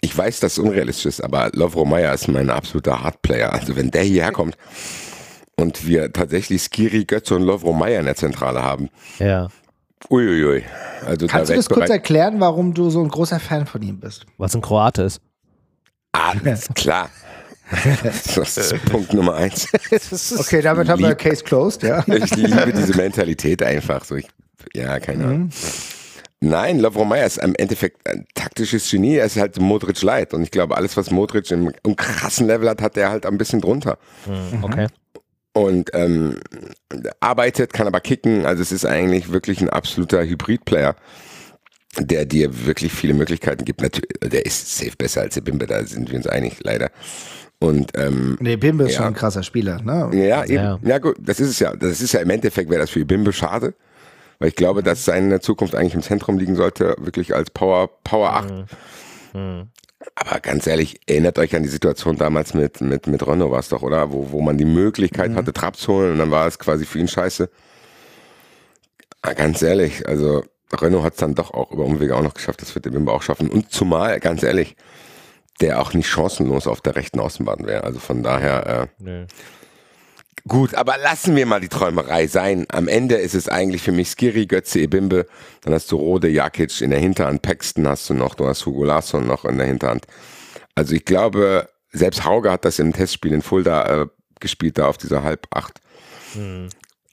[0.00, 3.52] Ich weiß, dass es unrealistisch ist, aber Lovro Meyer ist mein absoluter Hardplayer.
[3.52, 4.56] Also wenn der hierher kommt
[5.56, 8.88] und wir tatsächlich Skiri, Götze und Lovro Meyer in der Zentrale haben.
[9.18, 9.48] Ja.
[10.08, 10.64] Uiuiui.
[11.04, 14.00] Also Kannst da du das kurz erklären, warum du so ein großer Fan von ihm
[14.00, 14.24] bist?
[14.38, 15.20] Was ein Kroate ist.
[16.12, 17.10] Alles klar.
[18.34, 19.68] Das ist Punkt Nummer eins.
[20.38, 22.02] Okay, damit haben wir Case closed, ja.
[22.08, 24.16] Ich liebe diese Mentalität einfach so.
[24.16, 24.26] Ich
[24.74, 25.40] ja, keine Ahnung.
[25.44, 25.50] Mhm.
[26.42, 29.16] Nein, Lovro Meyer ist im Endeffekt ein taktisches Genie.
[29.16, 30.32] Er ist halt Modric light.
[30.32, 33.36] Und ich glaube, alles, was Modric im, im krassen Level hat, hat er halt ein
[33.36, 33.98] bisschen drunter.
[34.26, 34.64] Mhm.
[34.64, 34.86] Okay.
[35.52, 36.36] Und ähm,
[37.20, 38.46] arbeitet, kann aber kicken.
[38.46, 40.96] Also es ist eigentlich wirklich ein absoluter Hybrid-Player,
[41.98, 43.82] der dir wirklich viele Möglichkeiten gibt.
[43.82, 46.90] Natürlich, der ist safe besser als der Bimbe, da sind wir uns einig, leider.
[47.58, 48.98] Und ähm, nee, Bimbe ist ja.
[48.98, 50.08] schon ein krasser Spieler, ne?
[50.14, 50.54] Ja, eben.
[50.54, 50.78] Ja.
[50.82, 51.76] ja gut, das ist es ja.
[51.76, 53.74] Das ist ja im Endeffekt wäre das für Bimbe schade.
[54.40, 58.32] Weil ich glaube, dass seine Zukunft eigentlich im Zentrum liegen sollte, wirklich als Power, Power
[58.32, 58.50] 8.
[58.50, 59.40] Mhm.
[59.40, 59.68] Mhm.
[60.14, 63.68] Aber ganz ehrlich, erinnert euch an die Situation damals mit, mit, mit Renault war es
[63.68, 64.12] doch, oder?
[64.12, 65.36] Wo, wo man die Möglichkeit mhm.
[65.36, 67.50] hatte, Trab zu holen und dann war es quasi für ihn scheiße.
[69.22, 72.32] Aber ah, ganz ehrlich, also Renault hat es dann doch auch über Umwege auch noch
[72.32, 73.50] geschafft, das wird der Wimber auch schaffen.
[73.50, 74.76] Und zumal, ganz ehrlich,
[75.60, 77.84] der auch nicht chancenlos auf der rechten Außenbahn wäre.
[77.84, 79.26] Also von daher, äh, nee.
[80.48, 82.66] Gut, aber lassen wir mal die Träumerei sein.
[82.70, 85.26] Am Ende ist es eigentlich für mich Skiri, Götze, Ebimbe.
[85.62, 88.84] Dann hast du Rode, Jakic in der Hinterhand, Paxton hast du noch, du hast Hugo
[88.84, 90.06] Larsson noch in der Hinterhand.
[90.74, 94.06] Also ich glaube, selbst Hauge hat das im Testspiel in Fulda äh,
[94.38, 95.80] gespielt, da auf dieser halb acht.
[96.32, 96.68] Hm.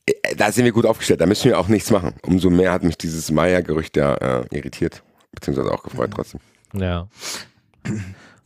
[0.06, 2.16] Äh, da sind wir gut aufgestellt, da müssen wir auch nichts machen.
[2.24, 6.40] Umso mehr hat mich dieses Meier-Gerücht ja äh, irritiert, beziehungsweise auch gefreut trotzdem.
[6.74, 7.08] Ja.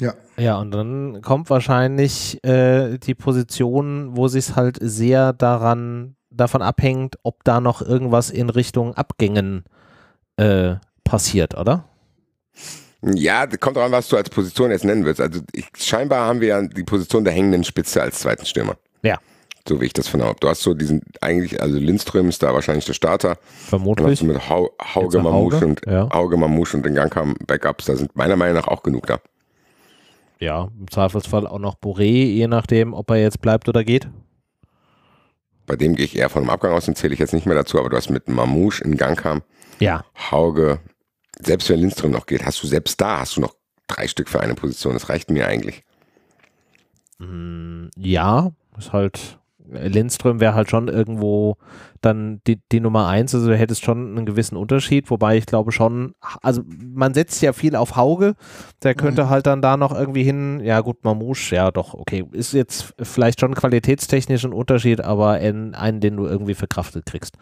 [0.02, 0.16] Ja.
[0.36, 7.18] Ja, und dann kommt wahrscheinlich äh, die Position, wo sich halt sehr daran davon abhängt,
[7.22, 9.64] ob da noch irgendwas in Richtung Abgängen
[10.38, 11.86] äh, passiert, oder?
[13.04, 15.22] Ja, kommt an, was du als Position jetzt nennen willst.
[15.22, 18.78] Also ich, scheinbar haben wir ja die Position der hängenden Spitze als zweiten Stürmer.
[19.04, 19.20] Ja.
[19.68, 20.38] So wie ich das von habe.
[20.40, 23.38] Du hast so diesen, eigentlich, also Lindström ist da wahrscheinlich der Starter.
[23.68, 24.04] Vermutlich.
[24.04, 26.10] Dann hast du mit Hauge, Hauge Mamouche und, ja.
[26.12, 29.20] Hauge Mamouche und den Gang kam Backups, da sind meiner Meinung nach auch genug da.
[30.42, 34.10] Ja, im Zweifelsfall auch noch Boré, je nachdem, ob er jetzt bleibt oder geht.
[35.68, 37.56] Bei dem gehe ich eher von einem Abgang aus, den zähle ich jetzt nicht mehr
[37.56, 39.44] dazu, aber du hast mit Mamouche in Gang kam,
[39.80, 40.04] Ja.
[40.32, 40.80] Hauge,
[41.40, 43.56] selbst wenn Lindström noch geht, hast du selbst da, hast du noch
[43.88, 44.94] drei Stück für eine Position.
[44.94, 45.84] Das reicht mir eigentlich.
[47.20, 49.40] Mm, Ja, ist halt,
[49.72, 51.58] Lindström wäre halt schon irgendwo
[52.02, 55.72] dann die, die Nummer eins, also du hättest schon einen gewissen Unterschied, wobei ich glaube
[55.72, 58.34] schon, also man setzt ja viel auf Hauge,
[58.84, 62.54] der könnte halt dann da noch irgendwie hin, ja gut, Mamouche, ja doch, okay, ist
[62.54, 67.38] jetzt vielleicht schon qualitätstechnisch ein Unterschied, aber in einen, den du irgendwie verkraftet kriegst.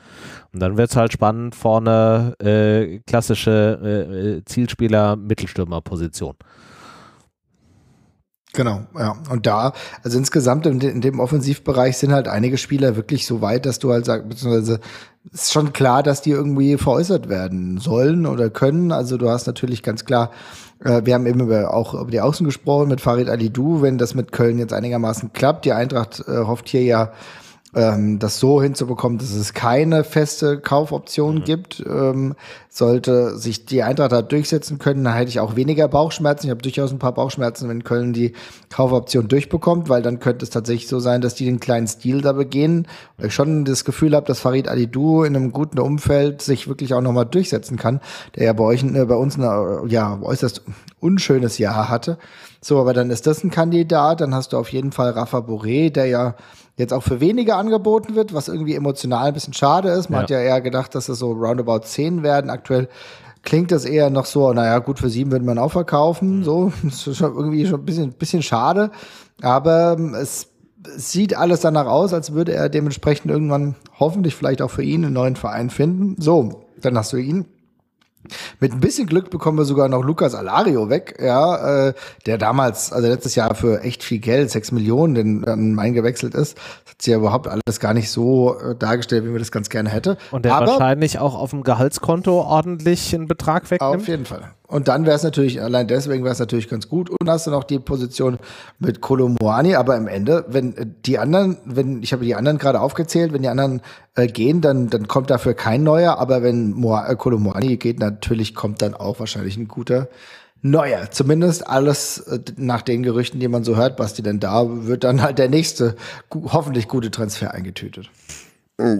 [0.53, 6.35] Und dann wird es halt spannend, vorne äh, klassische äh, äh, Zielspieler-Mittelstürmer-Position.
[8.53, 9.15] Genau, ja.
[9.29, 13.67] Und da, also insgesamt in, in dem Offensivbereich sind halt einige Spieler wirklich so weit,
[13.67, 14.79] dass du halt sagst, beziehungsweise
[15.31, 18.91] ist schon klar, dass die irgendwie veräußert werden sollen oder können.
[18.91, 20.31] Also du hast natürlich ganz klar,
[20.83, 24.15] äh, wir haben eben über, auch über die Außen gesprochen mit Farid Alidou, wenn das
[24.15, 25.65] mit Köln jetzt einigermaßen klappt.
[25.65, 27.11] Die Eintracht äh, hofft hier ja,
[27.75, 31.83] ähm, das so hinzubekommen, dass es keine feste Kaufoption gibt.
[31.87, 32.35] Ähm,
[32.71, 36.47] sollte sich die Eintracht da durchsetzen können, dann hätte ich auch weniger Bauchschmerzen.
[36.47, 38.33] Ich habe durchaus ein paar Bauchschmerzen, wenn Köln die
[38.69, 42.31] Kaufoption durchbekommt, weil dann könnte es tatsächlich so sein, dass die den kleinen Stil da
[42.31, 42.87] begehen.
[43.17, 46.93] Weil ich schon das Gefühl habe, dass Farid Alidou in einem guten Umfeld sich wirklich
[46.93, 48.01] auch nochmal durchsetzen kann,
[48.35, 50.61] der ja bei euch, äh, bei uns ein äh, ja, äußerst
[50.99, 52.17] unschönes Jahr hatte.
[52.61, 54.21] So, aber dann ist das ein Kandidat.
[54.21, 56.35] Dann hast du auf jeden Fall Rafa Boré, der ja
[56.79, 60.09] jetzt auch für weniger angeboten wird, was irgendwie emotional ein bisschen schade ist.
[60.09, 60.23] Man Ja.
[60.23, 62.49] hat ja eher gedacht, dass es so roundabout 10 werden.
[62.49, 62.87] Aktuell
[63.43, 66.43] klingt das eher noch so, naja, gut, für sieben würde man auch verkaufen.
[66.43, 68.91] So, das ist schon irgendwie schon ein bisschen, bisschen schade.
[69.41, 70.47] Aber ähm, es
[70.95, 75.13] sieht alles danach aus, als würde er dementsprechend irgendwann hoffentlich vielleicht auch für ihn einen
[75.13, 76.15] neuen Verein finden.
[76.21, 77.45] So, dann hast du ihn.
[78.59, 81.93] Mit ein bisschen Glück bekommen wir sogar noch Lukas Alario weg, ja, äh,
[82.25, 86.35] der damals, also letztes Jahr für echt viel Geld, sechs Millionen, den an Main gewechselt
[86.35, 86.57] ist.
[86.57, 89.69] Das hat sich ja überhaupt alles gar nicht so äh, dargestellt, wie wir das ganz
[89.69, 90.17] gerne hätte.
[90.31, 93.95] Und der Aber wahrscheinlich auch auf dem Gehaltskonto ordentlich einen Betrag wegnimmt.
[93.95, 94.51] auf jeden Fall.
[94.69, 97.09] Und dann wäre es natürlich, allein deswegen wäre es natürlich ganz gut.
[97.09, 98.37] Und hast du noch die Position
[98.77, 102.79] mit Kolomoani, aber im Ende, wenn äh, die anderen, wenn, ich habe die anderen gerade
[102.79, 103.81] aufgezählt, wenn die anderen
[104.13, 108.53] äh, gehen, dann, dann kommt dafür kein neuer, aber wenn Moa, äh, Kolomoani geht, natürlich
[108.53, 110.07] kommt dann auch wahrscheinlich ein guter
[110.61, 111.09] neuer.
[111.09, 115.23] Zumindest alles äh, nach den Gerüchten, die man so hört, Basti, denn da wird dann
[115.23, 115.95] halt der nächste
[116.29, 118.11] gu hoffentlich gute Transfer eingetütet.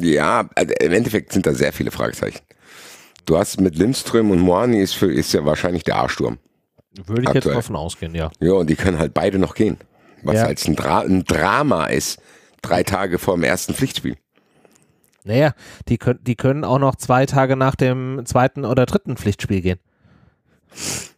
[0.01, 2.39] Ja, also im Endeffekt sind da sehr viele Fragezeichen.
[3.29, 6.39] Du hast mit Lindström und Moani ist, für, ist ja wahrscheinlich der A-Sturm.
[7.05, 7.55] Würde ich jetzt Aktuell.
[7.57, 8.31] davon ausgehen, ja.
[8.39, 9.77] Ja, und die können halt beide noch gehen.
[10.23, 10.45] Was Ja.
[10.45, 12.19] als ein, Dra ein Drama ist,
[12.63, 14.17] drei Tage vor dem ersten Pflichtspiel.
[15.25, 15.53] Naja,
[15.89, 19.79] die können, die können auch noch zwei Tage nach dem zweiten oder dritten Pflichtspiel gehen.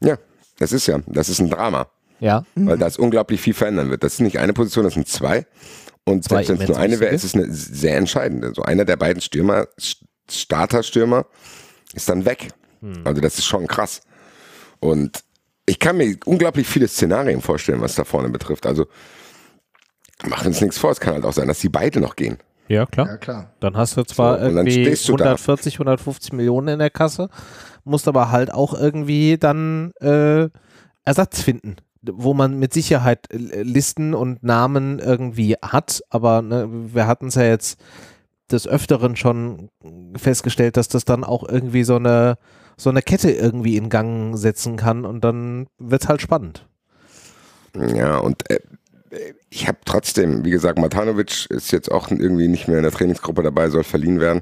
[0.01, 0.17] Ja,
[0.59, 1.87] das ist ja, das ist ein Drama.
[2.19, 2.43] Ja.
[2.55, 4.03] Weil da es unglaublich viel verändern wird.
[4.03, 5.45] Das ist nicht eine Position, das sind zwei.
[6.03, 8.51] Und Zwei selbst wenn es nur eine wäre, ist es eine sehr entscheidende.
[8.53, 9.67] So einer der beiden Stürmer,
[10.29, 11.25] Starterstürmer,
[11.93, 12.49] ist dann weg.
[12.81, 13.01] Hm.
[13.03, 14.01] Also das ist schon krass.
[14.79, 15.23] Und
[15.65, 18.65] ich kann mir unglaublich viele Szenarien vorstellen, was da vorne betrifft.
[18.65, 18.87] Also
[20.27, 20.91] machen uns nichts vor.
[20.91, 22.37] Es kann halt auch sein, dass die beide noch gehen.
[22.67, 23.07] Ja, klar.
[23.07, 23.53] Ja, klar.
[23.59, 25.25] Dann hast du zwar So, irgendwie stehst du da.
[25.25, 27.29] 140, 150 Millionen in der Kasse,
[27.83, 30.47] musst aber halt auch irgendwie dann äh,
[31.03, 37.27] Ersatz finden, wo man mit Sicherheit Listen und Namen irgendwie hat, aber ne, wir hatten
[37.27, 37.79] es ja jetzt
[38.51, 39.69] des Öfteren schon
[40.15, 42.37] festgestellt, dass das dann auch irgendwie so eine
[42.77, 46.67] so eine Kette irgendwie in Gang setzen kann und dann wird es halt spannend.
[47.75, 48.59] Ja, und äh,
[49.49, 53.43] ich habe trotzdem, wie gesagt, Matanovic ist jetzt auch irgendwie nicht mehr in der Trainingsgruppe
[53.43, 54.41] dabei, soll verliehen werden.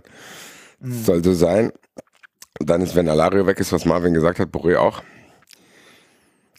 [0.82, 1.72] Soll so sein.
[2.60, 5.02] Dann ist, wenn Alario weg ist, was Marvin gesagt hat, Boré auch.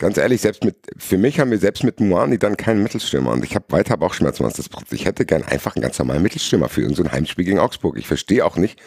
[0.00, 3.44] Ganz ehrlich, selbst mit, für mich haben wir selbst mit Moani dann keinen Mittelstürmer und
[3.44, 4.70] ich habe weiter Bauchschmerzen, was das.
[4.92, 7.98] Ich hätte gern einfach einen ganz normalen Mittelstürmer für irgendein so ein Heimspiel gegen Augsburg.
[7.98, 8.80] Ich verstehe auch nicht,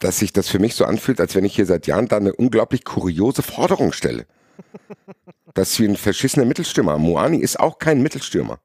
[0.00, 2.32] dass sich das für mich so anfühlt, als wenn ich hier seit Jahren da eine
[2.32, 4.24] unglaublich kuriose Forderung stelle.
[5.52, 7.02] Dass wir einen verschissenen Mittelstürmer haben.
[7.02, 8.60] Moani ist auch kein Mittelstürmer.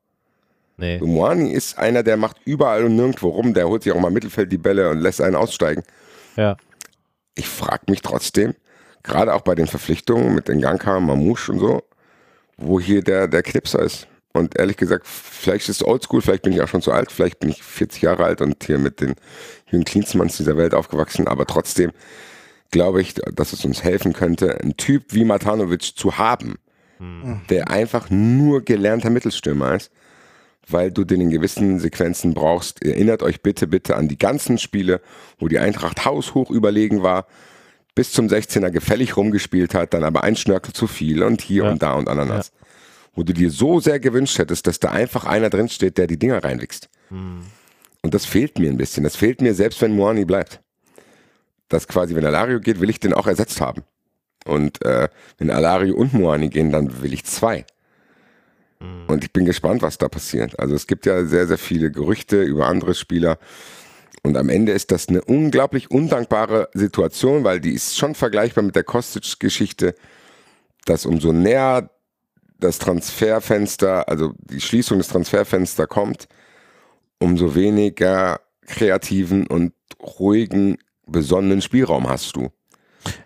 [0.77, 0.99] Nee.
[0.99, 4.13] Moani ist einer, der macht überall und nirgendwo rum, der holt sich auch mal im
[4.13, 5.83] Mittelfeld die Bälle und lässt einen aussteigen.
[6.37, 6.55] Ja.
[7.35, 8.55] Ich frage mich trotzdem,
[9.03, 11.83] gerade auch bei den Verpflichtungen mit Nganka, Mamouche und so,
[12.57, 14.07] wo hier der, der Knipser ist.
[14.31, 17.39] Und ehrlich gesagt, vielleicht ist es oldschool, vielleicht bin ich auch schon zu alt, vielleicht
[17.39, 19.15] bin ich 40 Jahre alt und hier mit den
[19.67, 21.91] Jürgen Klinsmanns dieser Welt aufgewachsen, aber trotzdem
[22.71, 26.59] glaube ich, dass es uns helfen könnte, einen Typ wie Matanovic zu haben,
[27.49, 29.91] der einfach nur gelernter Mittelstürmer ist,
[30.67, 32.83] weil du den in gewissen Sequenzen brauchst.
[32.83, 35.01] Erinnert euch bitte, bitte an die ganzen Spiele,
[35.39, 37.25] wo die Eintracht haushoch überlegen war,
[37.95, 41.71] bis zum 16er gefällig rumgespielt hat, dann aber ein Schnörkel zu viel und hier Ja.
[41.71, 42.51] und da und ananas.
[43.15, 46.41] wo du dir so sehr gewünscht hättest, dass da einfach einer drinsteht, der die Dinger
[46.43, 46.87] reinwichst.
[47.09, 47.41] Hm.
[48.01, 49.03] Und das fehlt mir ein bisschen.
[49.03, 50.61] Das fehlt mir, selbst wenn Moani bleibt.
[51.67, 53.83] Dass quasi, wenn Alario geht, will ich den auch ersetzt haben.
[54.45, 57.65] Und äh, wenn Alario und Moani gehen, dann will ich zwei.
[58.79, 59.05] Hm.
[59.07, 60.57] Und ich bin gespannt, was da passiert.
[60.57, 63.37] Also es gibt ja sehr, sehr viele Gerüchte über andere Spieler.
[64.23, 68.75] Und am Ende ist das eine unglaublich undankbare Situation, weil die ist schon vergleichbar mit
[68.75, 69.95] der Kostic-Geschichte,
[70.85, 71.89] dass umso näher
[72.59, 76.27] das Transferfenster, also die Schließung des Transferfensters kommt,
[77.19, 82.49] umso weniger kreativen und ruhigen, besonnenen Spielraum hast du.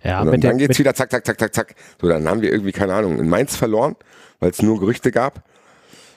[0.04, 1.76] Ja, und dann, dann geht's wieder zack, zack, zack, zack, zack.
[2.00, 3.96] So, dann haben wir irgendwie, keine Ahnung, in Mainz verloren,
[4.40, 5.44] weil es nur Gerüchte gab.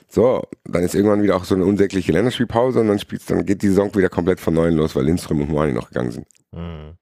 [0.09, 3.61] So, dann ist irgendwann wieder auch so eine unsägliche Länderspielpause und dann spielst, dann geht
[3.61, 6.27] die Saison wieder komplett von neuem los, weil Lindström und Moani noch gegangen sind.
[6.53, 6.93] Hm.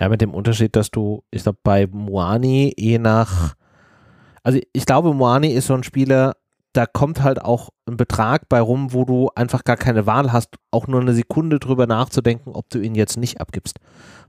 [0.00, 3.54] Ja, mit dem Unterschied, dass du, ich glaube, bei Moani je nach,
[4.42, 6.36] also ich glaube, Moani ist so ein Spieler,
[6.72, 10.56] da kommt halt auch ein Betrag bei rum, wo du einfach gar keine Wahl hast,
[10.70, 13.78] auch nur eine Sekunde drüber nachzudenken, ob du ihn jetzt nicht abgibst.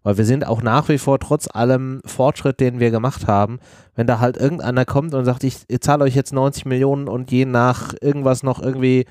[0.04, 3.60] Weil wir sind auch nach wie vor trotz allem Fortschritt, den wir gemacht haben,
[3.95, 7.32] wenn da halt irgendeiner kommt und sagt, ich, ich zahle euch jetzt 90 Millionen und
[7.32, 9.06] je nach irgendwas noch irgendwie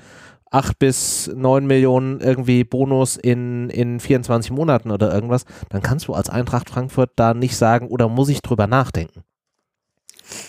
[0.51, 6.13] 8 bis 9 Millionen irgendwie Bonus in, in 24 Monaten oder irgendwas, dann kannst du
[6.13, 9.23] als Eintracht Frankfurt da nicht sagen, oder muss ich drüber nachdenken.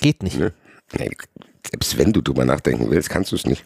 [0.01, 0.38] Geht nicht.
[0.38, 0.51] Nee.
[1.64, 3.64] Nee, selbst wenn du drüber nachdenken willst, kannst du es nicht.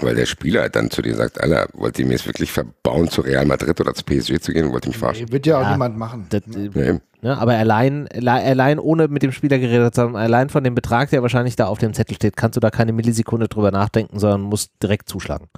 [0.00, 3.20] Weil der Spieler dann zu dir sagt, Alter, wollt ihr mir jetzt wirklich verbauen, zu
[3.20, 4.72] Real Madrid oder zu PSG zu gehen?
[4.72, 5.26] Wollt ihr mich verarschen?
[5.26, 6.26] Nee, wird ja auch ja, niemand machen.
[6.30, 6.98] Das, ja.
[7.22, 10.74] Ja, ne, aber allein, allein ohne mit dem Spieler geredet zu haben, allein von dem
[10.74, 14.18] Betrag, der wahrscheinlich da auf dem Zettel steht, kannst du da keine Millisekunde drüber nachdenken,
[14.18, 15.48] sondern musst direkt zuschlagen.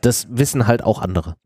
[0.00, 1.36] Das wissen halt auch andere.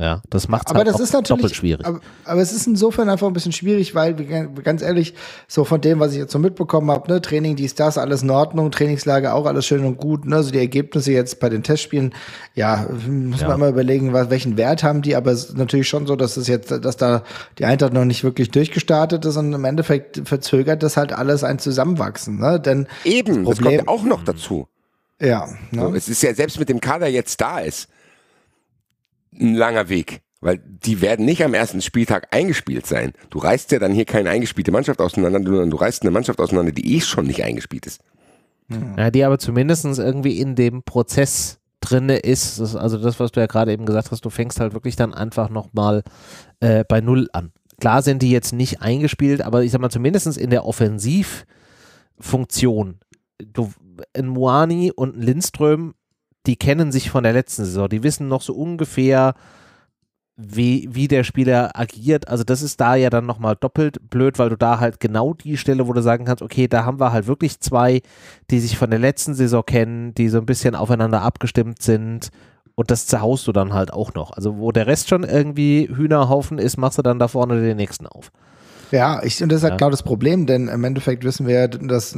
[0.00, 1.84] Ja, das macht es halt das ist natürlich, doppelt schwierig.
[1.84, 5.12] Aber, aber, es ist insofern einfach ein bisschen schwierig, weil, ganz ehrlich,
[5.46, 8.30] so von dem, was ich jetzt so mitbekommen habe, ne, Training, dies, das, alles in
[8.30, 12.14] Ordnung, Trainingslage auch alles schön und gut, ne, also die Ergebnisse jetzt bei den Testspielen,
[12.54, 13.48] ja, muss ja.
[13.48, 16.38] man immer überlegen, was, welchen Wert haben die, aber es ist natürlich schon so, dass
[16.38, 17.22] es jetzt, dass da
[17.58, 21.58] die Eintracht noch nicht wirklich durchgestartet ist und im Endeffekt verzögert das halt alles ein
[21.58, 24.66] Zusammenwachsen, ne, denn Eben, das, Problem, das kommt ja auch noch dazu.
[25.20, 25.46] Ja.
[25.72, 25.82] Ne?
[25.82, 27.90] So, es ist ja selbst mit dem Kader jetzt da ist,
[29.40, 30.22] ein langer Weg.
[30.42, 33.12] Weil die werden nicht am ersten Spieltag eingespielt sein.
[33.28, 36.72] Du reißt ja dann hier keine eingespielte Mannschaft auseinander, sondern du reißt eine Mannschaft auseinander,
[36.72, 38.00] die eh schon nicht eingespielt ist.
[38.96, 42.58] Ja, die aber zumindest irgendwie in dem Prozess drinne ist.
[42.60, 45.12] Das, also das, was du ja gerade eben gesagt hast, du fängst halt wirklich dann
[45.12, 46.04] einfach nochmal
[46.60, 47.52] äh, bei Null an.
[47.80, 53.00] Klar sind die jetzt nicht eingespielt, aber ich sag mal, zumindest in der Offensivfunktion,
[53.42, 53.72] du,
[54.14, 55.94] ein Moani und ein Lindström
[56.46, 57.88] die kennen sich von der letzten Saison.
[57.88, 59.34] Die wissen noch so ungefähr,
[60.36, 62.28] wie, wie der Spieler agiert.
[62.28, 65.56] Also das ist da ja dann nochmal doppelt blöd, weil du da halt genau die
[65.56, 68.00] Stelle, wo du sagen kannst, okay, da haben wir halt wirklich zwei,
[68.50, 72.30] die sich von der letzten Saison kennen, die so ein bisschen aufeinander abgestimmt sind.
[72.74, 74.32] Und das zerhaust du dann halt auch noch.
[74.32, 78.06] Also wo der Rest schon irgendwie Hühnerhaufen ist, machst du dann da vorne den nächsten
[78.06, 78.32] auf.
[78.90, 79.76] Ja, ich, und das ist halt ja.
[79.76, 82.16] genau das Problem, denn im Endeffekt wissen wir ja, dass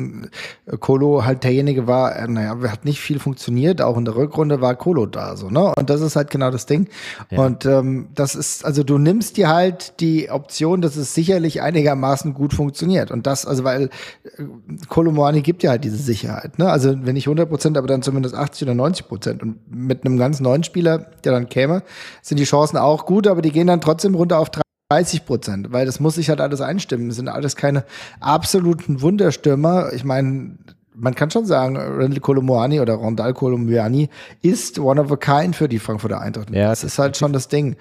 [0.81, 4.75] Kolo halt derjenige war, äh, naja, hat nicht viel funktioniert, auch in der Rückrunde war
[4.75, 5.73] Kolo da, so, ne?
[5.77, 6.89] Und das ist halt genau das Ding.
[7.31, 7.45] Ja.
[7.45, 12.35] Und ähm, das ist, also du nimmst dir halt die Option, dass es sicherlich einigermaßen
[12.35, 13.11] gut funktioniert.
[13.11, 13.91] Und das, also weil
[14.25, 14.45] äh,
[14.89, 16.71] Kolo Moani gibt ja halt diese Sicherheit, ne?
[16.71, 19.43] Also wenn nicht 100 Prozent, aber dann zumindest 80 oder 90 Prozent.
[19.43, 21.83] Und mit einem ganz neuen Spieler, der dann käme,
[22.23, 25.73] sind die Chancen auch gut, aber die gehen dann trotzdem runter auf drei 30 Prozent,
[25.73, 27.09] weil das muss sich halt alles einstimmen.
[27.09, 27.85] Das sind alles keine
[28.21, 29.93] absoluten Wunderstürmer.
[29.95, 30.59] Ich meine,
[30.95, 34.11] man kann schon sagen, Randall Colomuani oder Rondal Colomuani
[34.43, 36.51] ist one of a kind für die Frankfurter Eintracht.
[36.51, 37.77] Ja, das ist halt schon das Ding.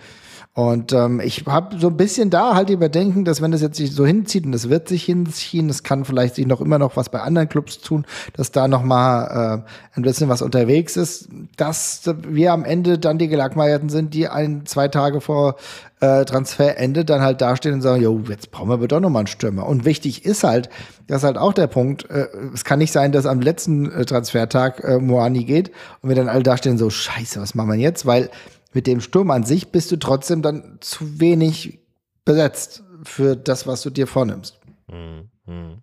[0.54, 3.94] Und ähm, ich habe so ein bisschen da halt überdenken, dass wenn das jetzt sich
[3.94, 7.08] so hinzieht und es wird sich hinziehen, es kann vielleicht sich noch immer noch was
[7.08, 12.02] bei anderen Clubs tun, dass da noch mal äh, ein bisschen was unterwegs ist, dass
[12.28, 15.56] wir am Ende dann die Gelackmeierten sind, die ein, zwei Tage vor
[16.02, 19.20] äh, Transferende dann halt dastehen und sagen, jo, jetzt brauchen wir aber doch noch mal
[19.20, 19.68] einen Stürmer.
[19.68, 20.70] Und wichtig ist halt,
[21.08, 24.04] das ist halt auch der Punkt, äh, es kann nicht sein, dass am letzten äh,
[24.04, 28.06] Transfertag äh, Moani geht und wir dann alle dastehen so, scheiße, was machen wir jetzt?
[28.06, 28.30] Weil
[28.74, 31.80] mit dem Sturm an sich bist du trotzdem dann zu wenig
[32.26, 34.60] besetzt für das, was du dir vornimmst.
[34.88, 35.82] Mhm.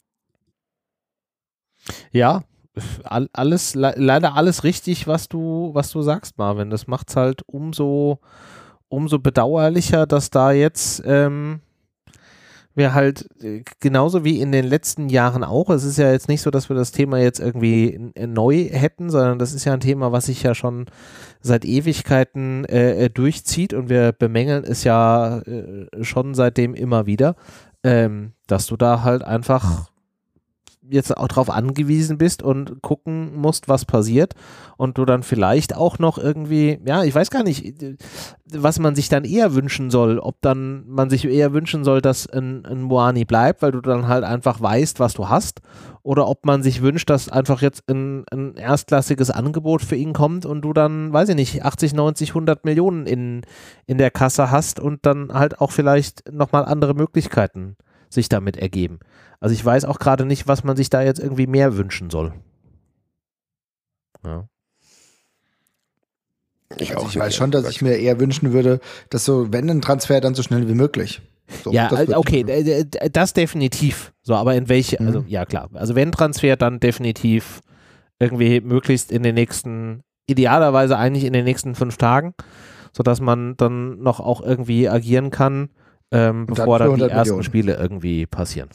[2.12, 2.43] Ja,
[3.03, 6.70] alles, leider alles richtig, was du, was du sagst, Marvin.
[6.70, 8.20] Das macht es halt umso,
[8.89, 11.61] umso bedauerlicher, dass da jetzt ähm,
[12.79, 16.41] wir halt äh, genauso wie in den letzten Jahren auch, es ist ja jetzt nicht
[16.41, 20.12] so, dass wir das Thema jetzt irgendwie neu hätten, sondern das ist ja ein Thema,
[20.12, 20.87] was sich ja schon
[21.41, 23.74] seit Ewigkeiten äh, äh, durchzieht.
[23.74, 27.37] Und wir bemängeln es ja äh, schon seitdem immer wieder,
[27.85, 29.91] ähm, dass du da halt einfach
[30.91, 34.34] jetzt auch darauf angewiesen bist und gucken musst, was passiert
[34.76, 37.74] und du dann vielleicht auch noch irgendwie, ja, ich weiß gar nicht,
[38.53, 42.26] was man sich dann eher wünschen soll, ob dann man sich eher wünschen soll, dass
[42.28, 45.61] ein, ein Moani bleibt, weil du dann halt einfach weißt, was du hast
[46.03, 50.47] oder ob man sich wünscht, dass einfach jetzt ein, ein erstklassiges Angebot für ihn kommt
[50.47, 53.43] und du dann, weiß ich nicht, 80, 90, 100 Millionen in,
[53.86, 57.76] in der Kasse hast und dann halt auch vielleicht nochmal andere Möglichkeiten
[58.09, 58.98] sich damit ergeben.
[59.40, 62.32] Also ich weiß auch gerade nicht, was man sich da jetzt irgendwie mehr wünschen soll.
[64.24, 64.48] Ja.
[66.78, 68.80] Ich, also ich weiß schon, dass ich mir eher wünschen würde,
[69.11, 71.22] dass so, wenn ein Transfer, dann so schnell wie möglich.
[71.64, 72.44] So, ja, okay,
[73.11, 74.12] das definitiv.
[74.22, 75.28] So, aber in welche, also mhm.
[75.28, 75.70] ja klar.
[75.72, 77.61] Also wenn Transfer, dann definitiv
[78.18, 82.34] irgendwie möglichst in den nächsten, idealerweise eigentlich in den nächsten fünf Tagen,
[82.92, 85.70] sodass man dann noch auch irgendwie agieren kann,
[86.11, 87.42] ähm, bevor dann, dann die ersten Millionen.
[87.42, 88.68] Spiele irgendwie passieren.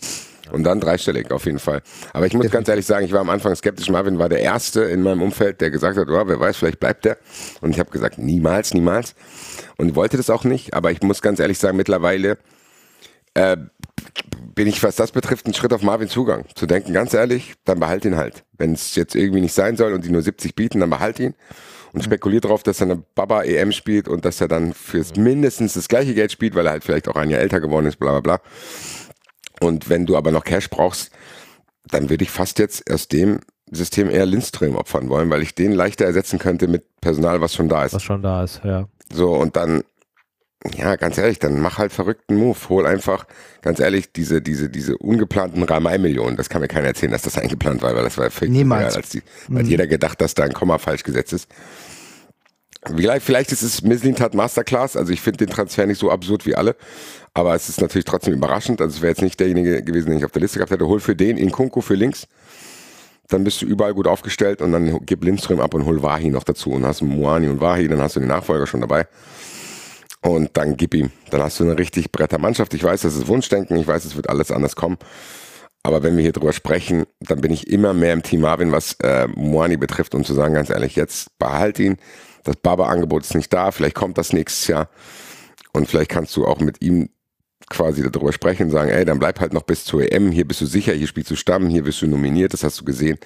[0.51, 1.81] Und dann dreistellig auf jeden Fall.
[2.11, 3.89] Aber ich muss ganz ehrlich sagen, ich war am Anfang skeptisch.
[3.89, 7.05] Marvin war der Erste in meinem Umfeld, der gesagt hat, oh, wer weiß, vielleicht bleibt
[7.05, 7.17] der.
[7.61, 9.15] Und ich habe gesagt, niemals, niemals.
[9.77, 10.73] Und wollte das auch nicht.
[10.73, 12.37] Aber ich muss ganz ehrlich sagen, mittlerweile
[13.33, 13.57] äh,
[14.53, 16.45] bin ich, was das betrifft, einen Schritt auf Marvin Zugang.
[16.55, 18.43] Zu denken, ganz ehrlich, dann behalt ihn halt.
[18.57, 21.33] Wenn es jetzt irgendwie nicht sein soll und die nur 70 bieten, dann behalt ihn.
[21.93, 25.73] Und spekuliert darauf, dass er eine Baba EM spielt und dass er dann fürs mindestens
[25.73, 28.19] das gleiche Geld spielt, weil er halt vielleicht auch ein Jahr älter geworden ist, bla
[28.19, 28.41] bla bla.
[29.61, 31.11] Und wenn du aber noch Cash brauchst,
[31.89, 33.39] dann würde ich fast jetzt aus dem
[33.71, 37.69] System eher Lindström opfern wollen, weil ich den leichter ersetzen könnte mit Personal, was schon
[37.69, 37.93] da ist.
[37.93, 38.87] Was schon da ist, ja.
[39.11, 39.83] So, und dann
[40.77, 42.57] ja, ganz ehrlich, dann mach halt verrückten Move.
[42.69, 43.25] Hol einfach,
[43.61, 46.37] ganz ehrlich, diese, diese, diese ungeplanten Ramai-Millionen.
[46.37, 48.95] Das kann mir keiner erzählen, dass das eingeplant war, weil das war völlig Niemals.
[48.95, 49.69] Als die, weil mhm.
[49.69, 51.49] jeder gedacht, dass da ein Komma falsch gesetzt ist.
[52.85, 54.95] Vielleicht, vielleicht ist es Mislintat Masterclass.
[54.95, 56.75] Also ich finde den Transfer nicht so absurd wie alle.
[57.33, 58.81] Aber es ist natürlich trotzdem überraschend.
[58.81, 60.87] Also es wäre jetzt nicht derjenige gewesen, den ich auf der Liste gehabt hätte.
[60.87, 62.27] Hol für den Inkunku für links.
[63.29, 66.43] Dann bist du überall gut aufgestellt und dann gib Lindström ab und hol Wahi noch
[66.43, 66.71] dazu.
[66.71, 69.07] Und hast Muani und Wahi, dann hast du den Nachfolger schon dabei
[70.23, 71.11] und dann gib ihm.
[71.29, 72.73] Dann hast du eine richtig bretter Mannschaft.
[72.73, 74.97] Ich weiß, das ist Wunschdenken, ich weiß, es wird alles anders kommen.
[75.83, 78.93] Aber wenn wir hier drüber sprechen, dann bin ich immer mehr im Team Marvin, was
[79.03, 81.97] äh, Moani betrifft, um zu sagen, ganz ehrlich, jetzt behalt ihn.
[82.45, 84.89] Das Baba-Angebot ist nicht da, vielleicht kommt das nächstes Jahr.
[85.73, 87.09] Und vielleicht kannst du auch mit ihm
[87.69, 90.61] quasi darüber sprechen und sagen, ey, dann bleib halt noch bis zur EM, hier bist
[90.61, 93.17] du sicher, hier spielst du Stamm, hier bist du nominiert, das hast du gesehen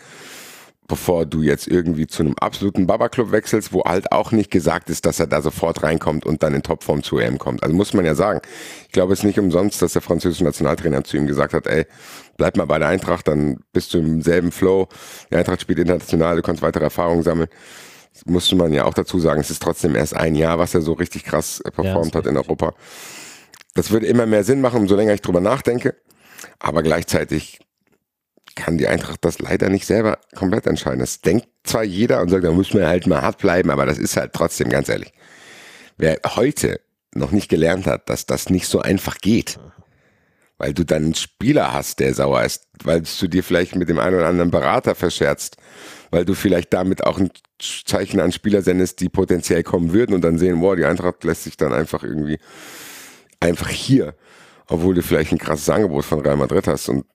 [0.87, 5.05] bevor du jetzt irgendwie zu einem absoluten Baba-Club wechselst, wo halt auch nicht gesagt ist,
[5.05, 7.61] dass er da sofort reinkommt und dann in Topform zu EM kommt.
[7.63, 8.41] Also muss man ja sagen.
[8.85, 11.85] Ich glaube, es ist nicht umsonst, dass der französische Nationaltrainer zu ihm gesagt hat, ey,
[12.37, 14.87] bleib mal bei der Eintracht, dann bist du im selben Flow.
[15.29, 17.49] Die Eintracht spielt international, du kannst weitere Erfahrungen sammeln.
[18.13, 20.81] Das musste man ja auch dazu sagen, es ist trotzdem erst ein Jahr, was er
[20.81, 22.73] so richtig krass performt ja, hat in Europa.
[23.75, 25.95] Das würde immer mehr Sinn machen, umso länger ich drüber nachdenke.
[26.59, 27.59] Aber gleichzeitig
[28.57, 30.99] kann die Eintracht das leider nicht selber komplett entscheiden.
[30.99, 33.97] Das denkt zwar jeder und sagt, da muss man halt mal hart bleiben, aber das
[33.97, 35.13] ist halt trotzdem ganz ehrlich.
[35.97, 36.81] Wer heute
[37.13, 39.59] noch nicht gelernt hat, dass das nicht so einfach geht,
[40.57, 43.99] weil du dann einen Spieler hast, der sauer ist, weil du dir vielleicht mit dem
[43.99, 45.57] einen oder anderen Berater verscherzt,
[46.11, 47.29] weil du vielleicht damit auch ein
[47.59, 51.43] Zeichen an Spieler sendest, die potenziell kommen würden und dann sehen, wow, die Eintracht lässt
[51.43, 52.39] sich dann einfach irgendwie
[53.39, 54.15] einfach hier,
[54.67, 57.05] obwohl du vielleicht ein krasses Angebot von Real Madrid hast und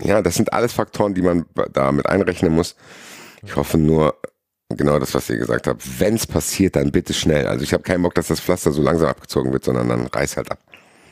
[0.00, 2.76] ja, das sind alles Faktoren, die man da mit einrechnen muss.
[3.44, 4.16] Ich hoffe nur,
[4.76, 7.46] genau das, was ihr gesagt habt, wenn es passiert, dann bitte schnell.
[7.46, 10.36] Also ich habe keinen Bock, dass das Pflaster so langsam abgezogen wird, sondern dann reiß
[10.36, 10.58] halt ab.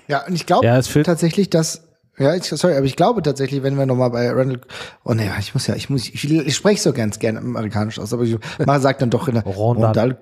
[0.08, 1.82] Ja, und ich glaube ja, tatsächlich, dass
[2.18, 4.60] ja, ich, sorry, aber ich glaube tatsächlich, wenn wir nochmal bei Randall,
[5.04, 8.12] oh nee, ich muss ja, ich muss, ich, ich spreche so ganz gerne amerikanisch aus,
[8.12, 10.18] aber ich mal sagt dann doch in der Rondal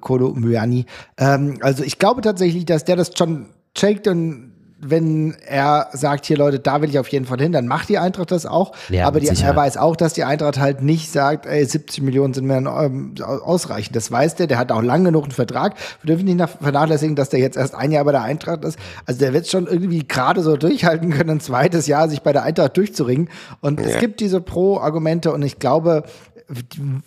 [0.00, 0.86] Kolo Myani.
[1.18, 4.53] Ähm, also ich glaube tatsächlich, dass der das schon checkt und
[4.90, 7.98] wenn er sagt, hier Leute, da will ich auf jeden Fall hin, dann macht die
[7.98, 8.72] Eintracht das auch.
[8.88, 12.34] Ja, aber die, er weiß auch, dass die Eintracht halt nicht sagt, ey, 70 Millionen
[12.34, 13.96] sind mir ähm, ausreichend.
[13.96, 15.74] Das weiß der, der hat auch lang genug einen Vertrag.
[16.02, 18.78] Wir dürfen nicht vernachlässigen, dass der jetzt erst ein Jahr bei der Eintracht ist.
[19.06, 22.42] Also der wird schon irgendwie gerade so durchhalten können, ein zweites Jahr sich bei der
[22.42, 23.28] Eintracht durchzuringen.
[23.60, 23.86] Und ja.
[23.86, 26.04] es gibt diese Pro-Argumente und ich glaube,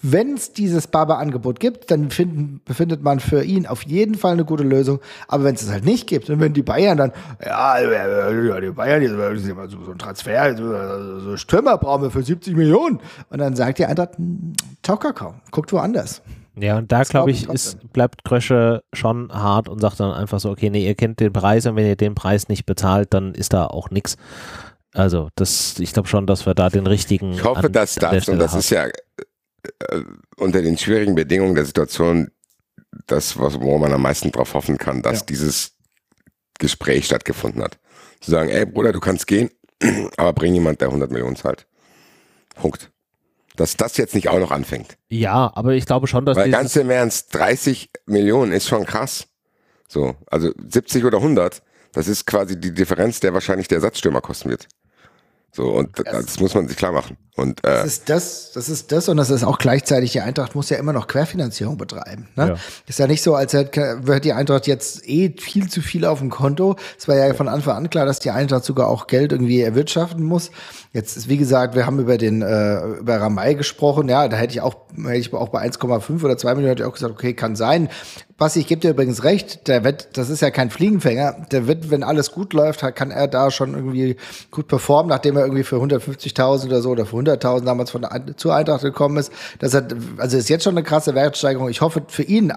[0.01, 4.45] wenn es dieses Barber-Angebot gibt, dann finden, befindet man für ihn auf jeden Fall eine
[4.45, 4.99] gute Lösung.
[5.27, 7.11] Aber wenn es es halt nicht gibt, und wenn die Bayern dann,
[7.45, 7.79] ja,
[8.59, 12.99] die Bayern, die, so, so ein Transfer, so, so Stürmer brauchen wir für 70 Millionen.
[13.29, 14.53] Und dann sagt die Eintracht, hm,
[15.51, 16.21] guckt woanders.
[16.59, 20.49] Ja, und da glaube ich, ist, bleibt Krösche schon hart und sagt dann einfach so,
[20.49, 23.53] okay, nee, ihr kennt den Preis und wenn ihr den Preis nicht bezahlt, dann ist
[23.53, 24.17] da auch nichts.
[24.93, 27.33] Also, das, ich glaube schon, dass wir da den richtigen.
[27.33, 28.59] Ich hoffe, dass das, und das haben.
[28.59, 28.85] ist ja
[30.37, 32.31] unter den schwierigen Bedingungen der Situation
[33.05, 35.25] das, was, wo man am meisten drauf hoffen kann, dass ja.
[35.27, 35.73] dieses
[36.59, 37.77] Gespräch stattgefunden hat.
[38.21, 39.49] Zu sagen, ey Bruder, du kannst gehen,
[40.17, 41.67] aber bring jemand, der 100 Millionen zahlt.
[42.55, 42.91] Punkt.
[43.55, 44.97] Dass das jetzt nicht auch noch anfängt.
[45.09, 49.27] Ja, aber ich glaube schon, dass Weil ganz im Ernst, 30 Millionen ist schon krass.
[49.87, 51.63] So, also 70 oder 100,
[51.93, 54.67] das ist quasi die Differenz, der wahrscheinlich der Ersatzstürmer kosten wird.
[55.57, 57.17] So, und das, das muss man sich klar machen.
[57.35, 60.53] Und, äh, das ist das, das ist das und das ist auch gleichzeitig, die Eintracht
[60.53, 62.27] muss ja immer noch Querfinanzierung betreiben.
[62.35, 62.49] Ne?
[62.49, 62.55] Ja.
[62.85, 66.29] Ist ja nicht so, als hätte die Eintracht jetzt eh viel zu viel auf dem
[66.29, 66.75] Konto.
[66.99, 70.23] Es war ja von Anfang an klar, dass die Eintracht sogar auch Geld irgendwie erwirtschaften
[70.23, 70.51] muss.
[70.93, 74.09] Jetzt ist, wie gesagt, wir haben über den, äh, über Ramay gesprochen.
[74.09, 76.87] Ja, da hätte ich auch, hätte ich auch bei 1,5 oder 2 Millionen hätte ich
[76.87, 77.89] auch gesagt, okay, kann sein.
[78.37, 81.89] Basti, ich gebe dir übrigens recht, der wird, das ist ja kein Fliegenfänger, der wird,
[81.89, 84.15] wenn alles gut läuft, kann er da schon irgendwie
[84.51, 88.37] gut performen, nachdem er irgendwie für 150.000 oder so oder für 100.000 damals von der,
[88.37, 89.31] zur Eintracht gekommen ist.
[89.57, 91.67] Das hat, also ist jetzt schon eine krasse Wertsteigerung.
[91.69, 92.53] Ich hoffe für ihn,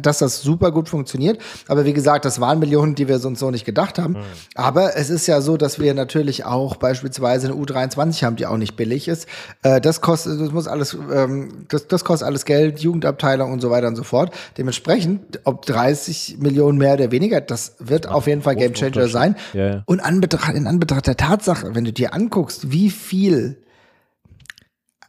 [0.00, 1.40] dass das super gut funktioniert.
[1.66, 4.12] Aber wie gesagt, das waren Millionen, die wir sonst so nicht gedacht haben.
[4.12, 4.24] Mhm.
[4.54, 8.58] Aber es ist ja so, dass wir natürlich auch beispielsweise eine U23 haben, die auch
[8.58, 9.26] nicht billig ist.
[9.64, 13.70] Äh, das kostet, das muss alles, ähm, das, das kostet alles Geld, Jugendabteilung und so
[13.70, 14.32] weiter und so fort.
[14.56, 19.36] Dementsprechend, ob 30 Millionen mehr oder weniger, das wird ja, auf jeden Fall Gamechanger sein.
[19.52, 19.82] Ja, ja.
[19.86, 23.62] Und Anbetracht, in Anbetracht der Tatsache, wenn du dir anguckst, wie viel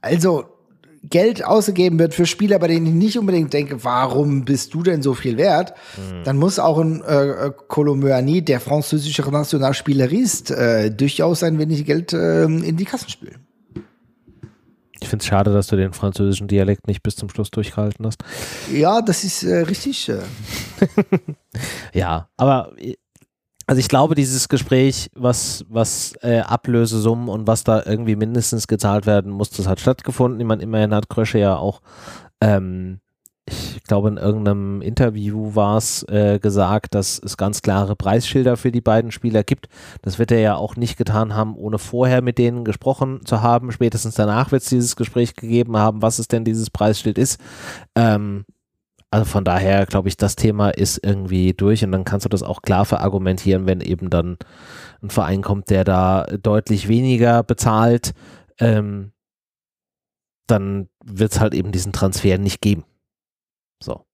[0.01, 0.45] also
[1.03, 5.01] Geld ausgegeben wird für Spieler, bei denen ich nicht unbedingt denke, warum bist du denn
[5.01, 6.23] so viel wert, mhm.
[6.23, 12.13] dann muss auch ein äh, Colomboani, der französische Nationalspieler ist, äh, durchaus ein wenig Geld
[12.13, 13.46] äh, in die Kassen spülen.
[14.99, 18.23] Ich finde es schade, dass du den französischen Dialekt nicht bis zum Schluss durchgehalten hast.
[18.71, 20.09] Ja, das ist äh, richtig.
[20.09, 20.21] Äh.
[21.93, 22.95] ja, aber äh,
[23.67, 29.05] also ich glaube, dieses Gespräch, was, was äh, Ablösesummen und was da irgendwie mindestens gezahlt
[29.05, 30.39] werden muss, das hat stattgefunden.
[30.39, 31.81] Ich meine, immerhin hat Krösche ja auch,
[32.39, 33.01] ähm,
[33.87, 38.81] glaube, in irgendeinem Interview war es äh, gesagt, dass es ganz klare Preisschilder für die
[38.81, 39.67] beiden Spieler gibt.
[40.01, 43.71] Das wird er ja auch nicht getan haben, ohne vorher mit denen gesprochen zu haben.
[43.71, 47.39] Spätestens danach wird es dieses Gespräch gegeben haben, was es denn dieses Preisschild ist.
[47.95, 48.45] Ähm,
[49.09, 52.43] also von daher glaube ich, das Thema ist irgendwie durch und dann kannst du das
[52.43, 54.37] auch klar verargumentieren, wenn eben dann
[55.01, 58.13] ein Verein kommt, der da deutlich weniger bezahlt,
[58.59, 59.11] ähm,
[60.47, 62.83] dann wird es halt eben diesen Transfer nicht geben.
[63.81, 64.05] So.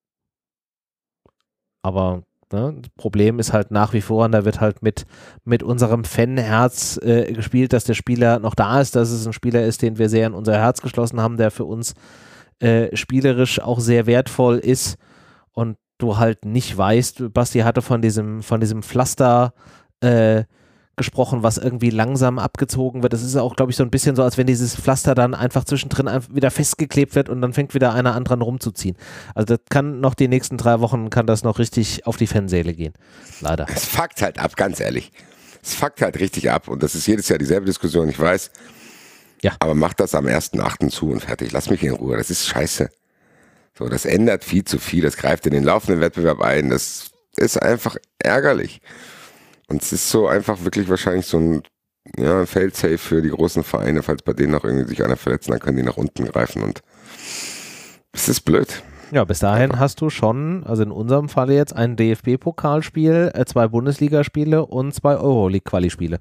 [1.82, 5.06] Aber ne, das Problem ist halt nach wie vor, und da wird halt mit,
[5.44, 9.66] mit unserem Fanherz äh, gespielt, dass der Spieler noch da ist, dass es ein Spieler
[9.66, 11.94] ist, den wir sehr in unser Herz geschlossen haben, der für uns
[12.60, 14.98] äh, spielerisch auch sehr wertvoll ist
[15.52, 19.54] und du halt nicht weißt, Basti hatte von diesem, von diesem Pflaster
[20.02, 20.44] äh,
[20.96, 23.14] gesprochen, was irgendwie langsam abgezogen wird.
[23.14, 25.64] Das ist auch, glaube ich, so ein bisschen so, als wenn dieses Pflaster dann einfach
[25.64, 28.96] zwischendrin wieder festgeklebt wird und dann fängt wieder einer an dran rumzuziehen.
[29.34, 32.74] Also das kann noch die nächsten drei Wochen, kann das noch richtig auf die Fansäle
[32.74, 32.94] gehen.
[33.42, 33.66] Leider.
[33.74, 35.12] Es fuckt halt ab, ganz ehrlich.
[35.64, 38.52] Es fuckt halt richtig ab und das ist jedes Jahr dieselbe Diskussion, ich weiß.
[39.42, 39.54] Ja.
[39.60, 40.90] Aber mach das am 1.8.
[40.90, 41.52] zu und fertig.
[41.52, 42.18] Lass mich in Ruhe.
[42.18, 42.90] Das ist scheiße.
[43.78, 45.04] So, das ändert viel zu viel.
[45.04, 46.70] Das greift in den laufenden Wettbewerb ein.
[46.70, 48.82] Das ist einfach ärgerlich.
[49.74, 51.64] Und es ist so einfach wirklich wahrscheinlich so ein,
[52.16, 54.04] ja, ein Fail-Safe für die großen Vereine.
[54.04, 56.82] Falls bei denen noch irgendwie sich einer verletzt, dann können die nach unten greifen und
[58.12, 58.84] es ist blöd.
[59.12, 63.68] Ja, bis dahin hast du schon, also in unserem Falle jetzt ein DFB-Pokalspiel, äh, zwei
[63.68, 66.20] Bundesligaspiele und zwei Euroleague-Quali-Spiele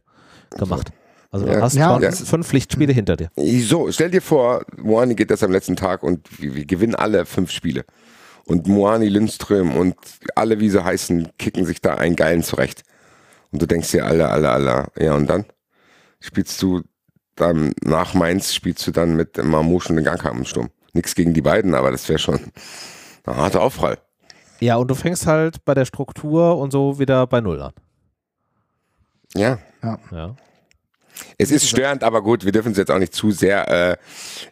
[0.56, 0.88] gemacht.
[0.88, 0.94] So.
[1.30, 3.30] Also du ja, hast ja, schon fünf Pflichtspiele hinter dir.
[3.36, 7.26] So, stell dir vor, Moani geht das am letzten Tag und wir, wir gewinnen alle
[7.26, 7.84] fünf Spiele.
[8.46, 9.94] Und Moani, Lindström und
[10.36, 12.82] alle, wie sie heißen, kicken sich da einen geilen zurecht.
[13.52, 14.86] Und du denkst dir, alle, alle, alle.
[14.98, 15.44] Ja, und dann
[16.20, 16.82] spielst du
[17.36, 20.70] dann nach Mainz, spielst du dann mit Marmouche und den Gangkamp im Sturm.
[20.92, 22.40] Nichts gegen die beiden, aber das wäre schon
[23.24, 23.98] ein harter Aufprall.
[24.60, 27.72] Ja, und du fängst halt bei der Struktur und so wieder bei Null an.
[29.34, 29.58] Ja.
[29.82, 29.98] Ja.
[30.10, 30.36] ja.
[31.38, 33.96] Es ist störend, aber gut, wir dürfen es jetzt auch nicht zu sehr äh,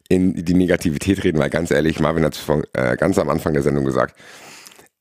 [0.08, 3.62] in die Negativität reden, weil ganz ehrlich, Marvin hat es äh, ganz am Anfang der
[3.62, 4.14] Sendung gesagt.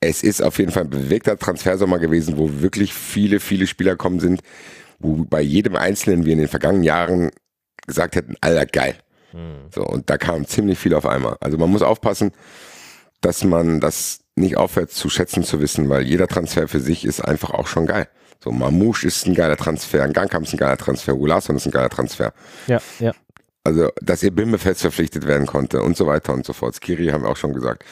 [0.02, 4.20] Es ist auf jeden Fall ein bewegter Transfersommer gewesen, wo wirklich viele, viele Spieler kommen
[4.20, 4.42] sind,
[5.00, 7.32] wo bei jedem Einzelnen wir in den vergangenen Jahren
[7.86, 8.96] gesagt hätten, Alter, geil.
[9.32, 9.68] Hm.
[9.74, 11.38] So, und da kam ziemlich viel auf einmal.
[11.42, 12.32] Also man muss aufpassen,
[13.22, 17.20] dass man das nicht aufhört zu schätzen zu wissen, weil jeder Transfer für sich ist
[17.22, 18.08] einfach auch schon geil.
[18.42, 21.72] So, Mamouche ist ein geiler Transfer, ein Gangkamp ist ein geiler Transfer, Ulasson ist ein
[21.72, 22.34] geiler Transfer.
[22.68, 23.12] Ja, ja.
[23.66, 26.76] Also, dass ihr Bimbe fest verpflichtet werden konnte und so weiter und so fort.
[26.76, 27.84] Skiri haben wir auch schon gesagt.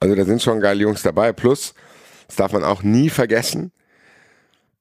[0.00, 1.32] Also, da sind schon geile Jungs dabei.
[1.32, 1.74] Plus,
[2.26, 3.72] das darf man auch nie vergessen,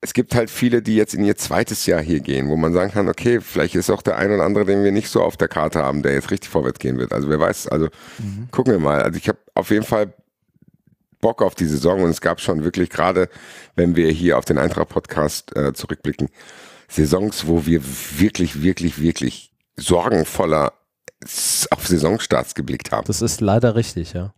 [0.06, 2.92] es gibt halt viele, die jetzt in ihr zweites Jahr hier gehen, wo man sagen
[2.92, 5.48] kann, okay, vielleicht ist auch der ein oder andere, den wir nicht so auf der
[5.48, 7.12] Karte haben, der jetzt richtig vorwärts gehen wird.
[7.12, 7.88] Also wer weiß, also
[8.20, 8.48] mhm.
[8.52, 9.02] gucken wir mal.
[9.02, 10.14] Also ich habe auf jeden Fall
[11.22, 13.30] Bock auf die Saison und es gab schon wirklich gerade,
[13.76, 16.30] wenn wir hier auf den Eintracht-Podcast äh, zurückblicken,
[16.88, 17.82] Saisons, wo wir
[18.20, 20.74] wirklich, wirklich, wirklich sorgenvoller
[21.72, 23.08] auf Saisonstarts geblickt haben.
[23.08, 24.36] Das ist leider richtig, ja.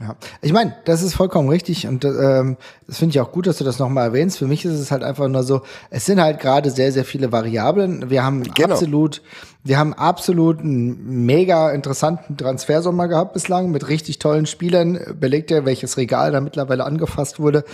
[0.00, 3.58] Ja, ich meine, das ist vollkommen richtig und ähm, das finde ich auch gut, dass
[3.58, 4.38] du das nochmal erwähnst.
[4.38, 7.32] Für mich ist es halt einfach nur so, es sind halt gerade sehr, sehr viele
[7.32, 8.08] Variablen.
[8.08, 8.72] Wir haben genau.
[8.72, 9.20] absolut
[9.62, 14.98] wir haben absolut einen mega interessanten Transfersommer gehabt bislang mit richtig tollen Spielern.
[15.20, 17.64] Belegt ja, welches Regal da mittlerweile angefasst wurde.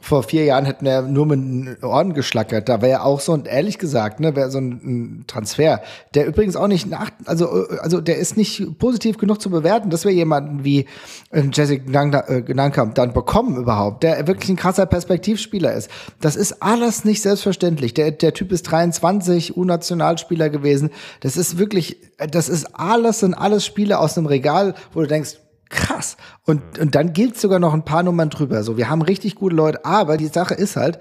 [0.00, 2.70] Vor vier Jahren hätten wir nur mit den Ohren geschlackert.
[2.70, 5.82] Da wäre ja auch so, und ehrlich gesagt, ne, wäre so ein, Transfer,
[6.14, 10.04] der übrigens auch nicht nach, also, also der ist nicht positiv genug zu bewerten, dass
[10.04, 10.86] wir jemanden wie
[11.30, 15.90] äh, Jesse Gnankamp äh, dann bekommen überhaupt, der wirklich ein krasser Perspektivspieler ist.
[16.20, 17.92] Das ist alles nicht selbstverständlich.
[17.94, 20.90] Der, der Typ ist 23, U-Nationalspieler gewesen.
[21.20, 25.06] Das es ist wirklich, das ist alles sind alles Spiele aus einem Regal, wo du
[25.06, 26.16] denkst, krass.
[26.44, 28.62] Und, und dann gilt sogar noch ein paar Nummern drüber.
[28.62, 30.98] So, wir haben richtig gute Leute, aber die Sache ist halt,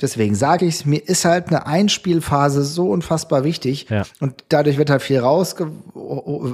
[0.00, 3.86] Deswegen sage ich es, mir ist halt eine Einspielphase so unfassbar wichtig.
[3.90, 4.04] Ja.
[4.20, 5.70] Und dadurch wird halt viel rausge,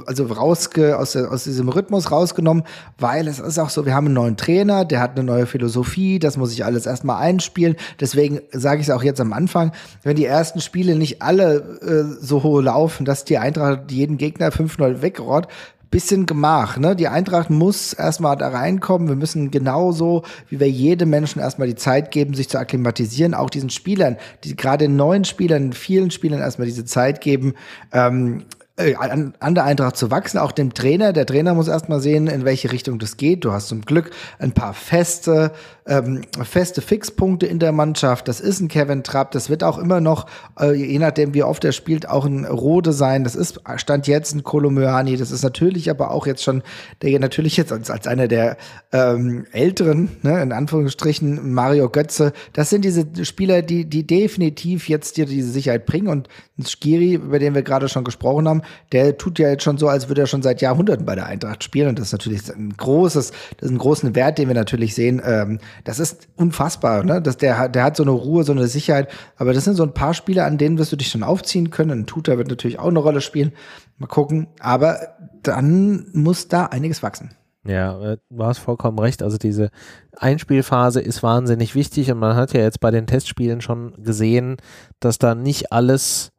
[0.05, 2.63] also rausge, aus, aus diesem Rhythmus rausgenommen,
[2.97, 6.19] weil es ist auch so, wir haben einen neuen Trainer, der hat eine neue Philosophie,
[6.19, 7.75] das muss ich alles erstmal einspielen.
[7.99, 9.71] Deswegen sage ich es auch jetzt am Anfang,
[10.03, 14.49] wenn die ersten Spiele nicht alle äh, so hoch laufen, dass die Eintracht jeden Gegner
[14.49, 15.47] 5-0 wegrott,
[15.89, 16.77] bisschen Gemach.
[16.77, 16.95] Ne?
[16.95, 19.07] Die Eintracht muss erstmal da reinkommen.
[19.07, 23.49] Wir müssen genauso, wie wir jedem Menschen erstmal die Zeit geben, sich zu akklimatisieren, auch
[23.49, 27.53] diesen Spielern, die gerade neuen Spielern, vielen Spielern erstmal diese Zeit geben,
[27.91, 31.11] ähm, äh, an, an der Eintracht zu wachsen, auch dem Trainer.
[31.11, 33.43] Der Trainer muss erstmal sehen, in welche Richtung das geht.
[33.43, 35.51] Du hast zum Glück ein paar feste,
[35.87, 38.27] ähm, feste Fixpunkte in der Mannschaft.
[38.27, 39.31] Das ist ein Kevin Trapp.
[39.31, 40.27] Das wird auch immer noch,
[40.59, 43.23] äh, je nachdem wie oft er spielt, auch ein Rode sein.
[43.23, 45.17] Das ist Stand jetzt ein Kolomyani.
[45.17, 46.61] Das ist natürlich aber auch jetzt schon,
[47.01, 48.57] der natürlich jetzt als, als einer der
[48.91, 52.31] ähm, älteren, ne, in Anführungsstrichen, Mario Götze.
[52.53, 56.09] Das sind diese Spieler, die, die definitiv jetzt dir diese Sicherheit bringen.
[56.09, 56.29] Und
[56.63, 58.61] Skiri, über den wir gerade schon gesprochen haben,
[58.91, 61.63] der tut ja jetzt schon so, als würde er schon seit Jahrhunderten bei der Eintracht
[61.63, 61.89] spielen.
[61.89, 65.21] Und das ist natürlich ein großes, das ist ein großen Wert, den wir natürlich sehen.
[65.23, 67.21] Ähm, das ist unfassbar, ne?
[67.21, 69.09] Dass der, der hat so eine Ruhe, so eine Sicherheit.
[69.37, 71.91] Aber das sind so ein paar Spiele, an denen wirst du dich schon aufziehen können.
[71.91, 73.53] Ein Tutor wird natürlich auch eine Rolle spielen.
[73.97, 74.47] Mal gucken.
[74.59, 74.99] Aber
[75.43, 77.31] dann muss da einiges wachsen.
[77.67, 79.21] Ja, äh, du hast vollkommen recht.
[79.21, 79.69] Also diese
[80.15, 84.57] Einspielphase ist wahnsinnig wichtig und man hat ja jetzt bei den Testspielen schon gesehen,
[84.99, 86.31] dass da nicht alles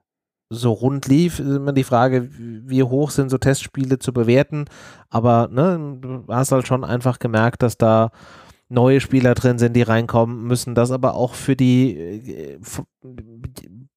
[0.51, 4.65] so rund lief, ist immer die Frage, wie hoch sind so Testspiele zu bewerten.
[5.11, 8.11] Aber ne, du hast halt schon einfach gemerkt, dass da
[8.71, 12.59] neue Spieler drin sind, die reinkommen müssen, dass aber auch für die äh,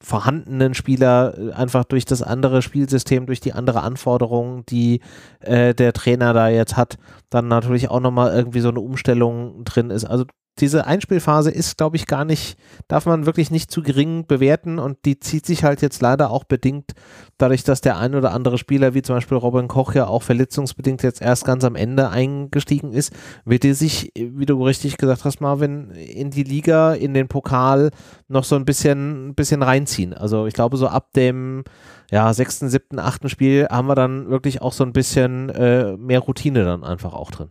[0.02, 5.02] vorhandenen Spieler äh, einfach durch das andere Spielsystem, durch die andere Anforderungen, die
[5.42, 6.98] äh, der Trainer da jetzt hat,
[7.30, 10.06] dann natürlich auch nochmal irgendwie so eine Umstellung drin ist.
[10.06, 10.26] Also
[10.60, 14.98] diese Einspielphase ist, glaube ich, gar nicht, darf man wirklich nicht zu gering bewerten und
[15.06, 16.92] die zieht sich halt jetzt leider auch bedingt
[17.38, 21.04] dadurch, dass der ein oder andere Spieler, wie zum Beispiel Robin Koch, ja auch verletzungsbedingt
[21.04, 23.14] jetzt erst ganz am Ende eingestiegen ist,
[23.46, 27.92] wird er sich, wie du richtig gesagt hast, Marvin, in die Liga, in den Pokal
[28.28, 30.14] noch so ein bisschen, bisschen reinziehen.
[30.14, 31.64] Also ich glaube, so ab dem
[32.12, 36.20] ja, sechsten, siebten, achten Spiel haben wir dann wirklich auch so ein bisschen äh, mehr
[36.20, 37.50] Routine dann einfach auch drin.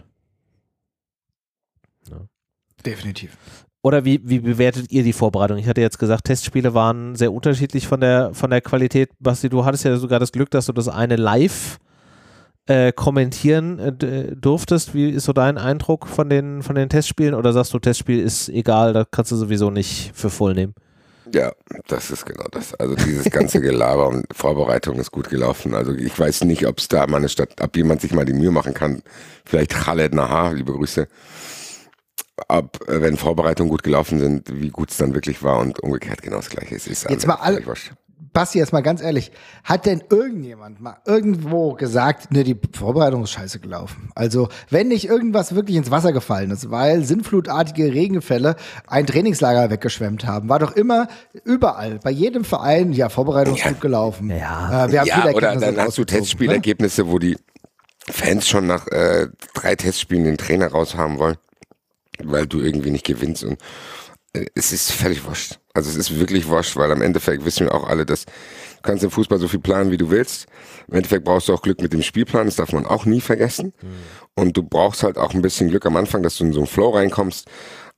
[2.85, 3.37] Definitiv.
[3.83, 5.57] Oder wie, wie bewertet ihr die Vorbereitung?
[5.57, 9.11] Ich hatte jetzt gesagt, Testspiele waren sehr unterschiedlich von der, von der Qualität.
[9.18, 11.78] Basti, du hattest ja sogar das Glück, dass du das eine live
[12.66, 14.93] äh, kommentieren äh, durftest.
[14.93, 17.35] Wie ist so dein Eindruck von den, von den Testspielen?
[17.35, 20.74] Oder sagst du, Testspiel ist egal, da kannst du sowieso nicht für voll nehmen?
[21.33, 21.53] Ja,
[21.87, 22.74] das ist genau das.
[22.74, 25.74] Also dieses ganze Gelaber und Vorbereitung ist gut gelaufen.
[25.74, 28.35] Also ich weiß nicht, ob es da mal eine Stadt, ob jemand sich mal die
[28.35, 29.01] Mühe machen kann.
[29.47, 31.09] Vielleicht Khaled Nahar, liebe Grüße
[32.49, 36.36] ob, wenn Vorbereitungen gut gelaufen sind, wie gut es dann wirklich war und umgekehrt genau
[36.36, 36.74] das Gleiche.
[36.74, 37.62] Es ist jetzt mal alle,
[38.32, 39.32] Basti, jetzt mal ganz ehrlich,
[39.64, 44.11] hat denn irgendjemand mal irgendwo gesagt, ne, die Vorbereitung ist scheiße gelaufen?
[44.14, 48.55] Also, wenn nicht irgendwas wirklich ins Wasser gefallen ist, weil sinnflutartige Regenfälle
[48.86, 51.09] ein Trainingslager weggeschwemmt haben, war doch immer
[51.45, 53.70] überall, bei jedem Verein, ja, Vorbereitung ist ja.
[53.70, 54.30] gut gelaufen.
[54.30, 57.11] Ja, äh, wir haben ja oder dann hast du Testspielergebnisse, ne?
[57.11, 57.36] wo die
[58.09, 61.36] Fans schon nach äh, drei Testspielen den Trainer raushaben wollen
[62.24, 63.58] weil du irgendwie nicht gewinnst und
[64.32, 65.58] äh, es ist völlig wurscht.
[65.74, 68.32] Also es ist wirklich wurscht, weil am Endeffekt wissen wir auch alle, dass du
[68.82, 70.46] kannst im Fußball so viel planen, wie du willst.
[70.88, 73.72] Im Endeffekt brauchst du auch Glück mit dem Spielplan, das darf man auch nie vergessen.
[73.80, 73.88] Mhm.
[74.34, 76.66] Und du brauchst halt auch ein bisschen Glück am Anfang, dass du in so einen
[76.66, 77.48] Flow reinkommst.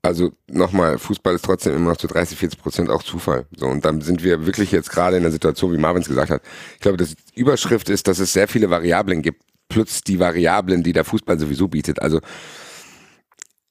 [0.04, 3.46] Also nochmal, Fußball ist trotzdem immer noch zu 30, 40 Prozent auch Zufall.
[3.56, 6.30] So, und dann sind wir wirklich jetzt gerade in der Situation, wie Marvin es gesagt
[6.30, 6.42] hat.
[6.74, 10.92] Ich glaube, das Überschrift ist, dass es sehr viele Variablen gibt, plus die Variablen, die
[10.92, 12.02] der Fußball sowieso bietet.
[12.02, 12.20] Also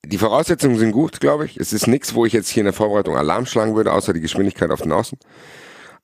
[0.06, 1.58] die Voraussetzungen sind gut, glaube ich.
[1.58, 4.22] Es ist nichts, wo ich jetzt hier in der Vorbereitung Alarm schlagen würde, außer die
[4.22, 5.18] Geschwindigkeit auf den Außen.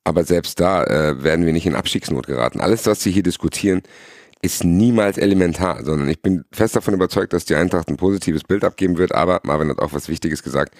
[0.03, 2.61] Aber selbst da äh, werden wir nicht in Abstiegsnot geraten.
[2.61, 3.81] Alles, was Sie hier diskutieren,
[4.41, 8.63] ist niemals elementar, sondern ich bin fest davon überzeugt, dass die Eintracht ein positives Bild
[8.63, 10.75] abgeben wird, aber Marvin hat auch was Wichtiges gesagt.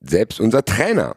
[0.00, 1.16] Selbst unser Trainer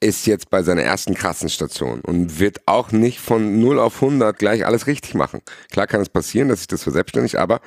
[0.00, 4.38] ist jetzt bei seiner ersten krassen Station und wird auch nicht von 0 auf 100
[4.38, 5.40] gleich alles richtig machen.
[5.70, 7.60] Klar kann es passieren, dass sich das verselbstständigt, aber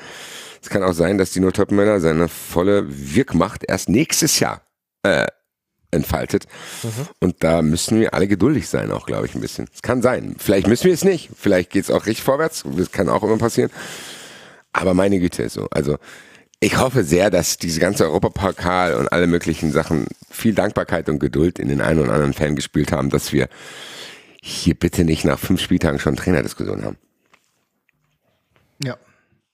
[0.68, 4.64] es kann auch sein, dass die Notopmänner seine volle Wirkmacht erst nächstes Jahr
[5.04, 5.26] äh,
[5.92, 6.46] entfaltet.
[6.84, 7.08] Mhm.
[7.22, 9.70] Und da müssen wir alle geduldig sein, auch glaube ich ein bisschen.
[9.74, 10.36] Es kann sein.
[10.38, 11.30] Vielleicht müssen wir es nicht.
[11.38, 12.66] Vielleicht geht es auch richtig vorwärts.
[12.76, 13.72] Das kann auch immer passieren.
[14.74, 15.68] Aber meine Güte so.
[15.72, 16.00] Also
[16.60, 21.60] ich hoffe sehr, dass diese ganze Europapokal und alle möglichen Sachen viel Dankbarkeit und Geduld
[21.60, 23.48] in den einen oder anderen Fan gespielt haben, dass wir
[24.42, 26.98] hier bitte nicht nach fünf Spieltagen schon Trainerdiskussionen haben.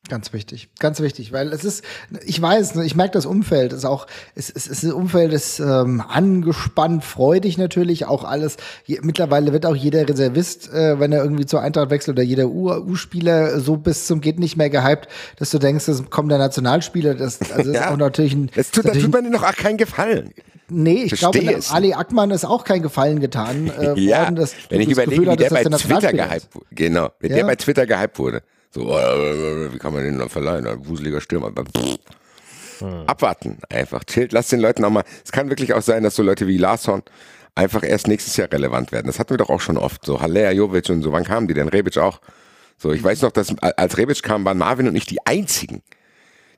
[0.09, 1.81] Ganz wichtig, ganz wichtig, weil es ist,
[2.25, 6.03] ich weiß, ich merke das Umfeld, ist auch, es, es, es ist Umfeld ist ähm,
[6.05, 8.57] angespannt, freudig natürlich, auch alles.
[8.83, 12.49] Je, mittlerweile wird auch jeder Reservist, äh, wenn er irgendwie zur Eintracht wechselt oder jeder
[12.49, 17.15] U-Spieler so bis zum geht nicht mehr gehypt, dass du denkst, das kommt der Nationalspieler,
[17.15, 18.51] das, also das ja, ist auch natürlich ein.
[18.53, 20.33] Das tut, da tut man dir noch auch keinen Gefallen.
[20.67, 21.39] Nee, ich glaube,
[21.69, 23.71] Ali Ackmann ist auch kein Gefallen getan.
[23.79, 26.65] Äh, ja, worden, dass wenn ich überlege, wie der bei Twitter gehypt wurde.
[26.71, 27.37] Genau, wenn ja.
[27.37, 28.43] der bei Twitter gehypt wurde.
[28.73, 30.65] So, äh, wie kann man den dann verleihen?
[30.65, 31.51] Ein wuseliger Stürmer.
[32.79, 33.03] Hm.
[33.05, 34.03] Abwarten, einfach.
[34.03, 35.03] Chillt, lass den Leuten auch mal.
[35.23, 37.03] Es kann wirklich auch sein, dass so Leute wie Larsson
[37.53, 39.05] einfach erst nächstes Jahr relevant werden.
[39.05, 40.03] Das hatten wir doch auch schon oft.
[40.03, 41.11] So Haller, Jovic und so.
[41.11, 41.69] Wann kamen die denn?
[41.69, 42.19] Rebic auch.
[42.79, 45.83] So, ich weiß noch, dass als Rebic kam, waren Marvin und ich die einzigen,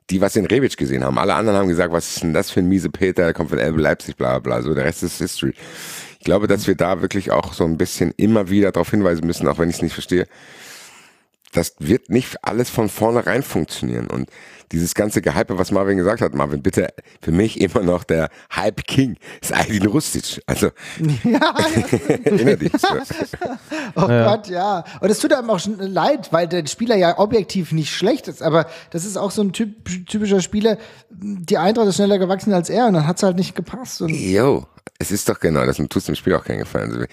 [0.09, 1.19] die was in Rebic gesehen haben.
[1.19, 3.59] Alle anderen haben gesagt, was ist denn das für ein miese Peter, der kommt von
[3.59, 4.61] Elbe Leipzig, bla bla.
[4.61, 5.53] So, der Rest ist History.
[6.17, 9.49] Ich glaube, dass wir da wirklich auch so ein bisschen immer wieder darauf hinweisen müssen,
[9.49, 10.27] auch wenn ich es nicht verstehe
[11.55, 14.07] das wird nicht alles von vornherein funktionieren.
[14.07, 14.29] Und
[14.71, 16.89] dieses ganze Gehype, was Marvin gesagt hat, Marvin, bitte
[17.21, 20.41] für mich immer noch der Hype King ist Aydin Rustic.
[20.47, 20.71] Also
[21.23, 21.55] ja.
[22.23, 22.71] erinnere dich.
[23.95, 24.35] oh ja.
[24.35, 24.83] Gott, ja.
[24.99, 28.41] Und es tut einem auch schon leid, weil der Spieler ja objektiv nicht schlecht ist,
[28.41, 30.77] aber das ist auch so ein typ, typischer Spieler,
[31.09, 34.01] die Eintracht ist schneller gewachsen als er und dann hat es halt nicht gepasst.
[34.01, 34.65] Jo,
[34.99, 36.91] es ist doch genau, das tut dem Spiel auch keinen Gefallen.
[36.91, 37.05] Also,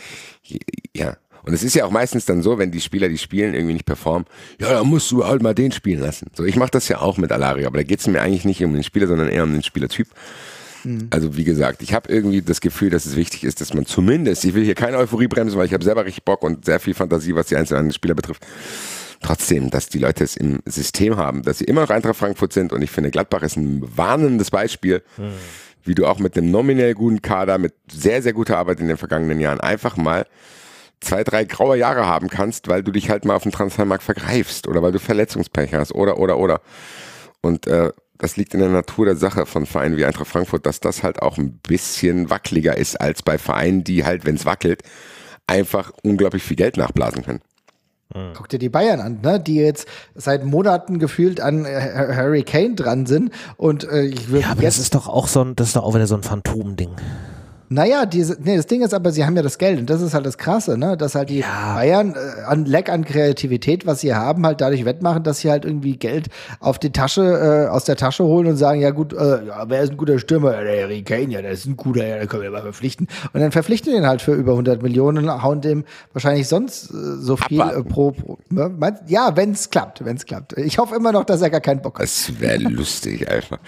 [0.94, 3.74] ja, und es ist ja auch meistens dann so, wenn die Spieler, die spielen, irgendwie
[3.74, 4.26] nicht performen,
[4.60, 6.30] ja, dann musst du halt mal den spielen lassen.
[6.34, 8.62] So, ich mache das ja auch mit Alario, aber da geht es mir eigentlich nicht
[8.64, 10.08] um den Spieler, sondern eher um den Spielertyp.
[10.84, 11.08] Mhm.
[11.10, 14.44] Also wie gesagt, ich habe irgendwie das Gefühl, dass es wichtig ist, dass man zumindest,
[14.44, 16.94] ich will hier keine Euphorie bremsen, weil ich habe selber richtig Bock und sehr viel
[16.94, 18.46] Fantasie, was die einzelnen Spieler betrifft.
[19.20, 22.72] Trotzdem, dass die Leute es im System haben, dass sie immer noch Eintracht Frankfurt sind
[22.72, 25.32] und ich finde, Gladbach ist ein warnendes Beispiel, mhm.
[25.84, 28.96] wie du auch mit einem nominell guten Kader, mit sehr, sehr guter Arbeit in den
[28.96, 30.26] vergangenen Jahren einfach mal
[31.02, 34.66] zwei, drei graue Jahre haben kannst, weil du dich halt mal auf dem Transfermarkt vergreifst
[34.68, 36.60] oder weil du Verletzungspech hast oder, oder, oder.
[37.40, 40.80] Und äh, das liegt in der Natur der Sache von Vereinen wie Eintracht Frankfurt, dass
[40.80, 44.82] das halt auch ein bisschen wackeliger ist als bei Vereinen, die halt, wenn es wackelt,
[45.46, 47.40] einfach unglaublich viel Geld nachblasen können.
[48.14, 48.32] Mhm.
[48.34, 49.40] Guck dir die Bayern an, ne?
[49.40, 53.32] die jetzt seit Monaten gefühlt an Harry Kane dran sind.
[53.56, 54.42] Und äh, ich würde.
[54.42, 56.22] Ja, aber das ist doch auch so ein, das ist doch auch wieder so ein
[56.22, 56.90] Phantomding.
[57.72, 60.12] Naja, diese, nee, das Ding ist aber, sie haben ja das Geld und das ist
[60.12, 60.96] halt das Krasse, ne?
[60.98, 61.74] Dass halt die ja.
[61.74, 65.64] Bayern äh, an Leck an Kreativität, was sie haben, halt dadurch wettmachen, dass sie halt
[65.64, 66.26] irgendwie Geld
[66.60, 69.82] auf die Tasche, äh, aus der Tasche holen und sagen, ja gut, äh, ja, wer
[69.82, 70.52] ist ein guter Stürmer?
[70.52, 73.08] Ja, der Harry Kane, ja, der ist ein guter, ja, den können wir mal verpflichten.
[73.32, 77.16] Und dann verpflichten den halt für über 100 Millionen und hauen dem wahrscheinlich sonst äh,
[77.20, 78.70] so viel äh, pro, pro ne?
[79.06, 80.58] Ja, wenn es klappt, wenn es klappt.
[80.58, 82.04] Ich hoffe immer noch, dass er gar keinen Bock hat.
[82.04, 83.58] Das wäre lustig einfach,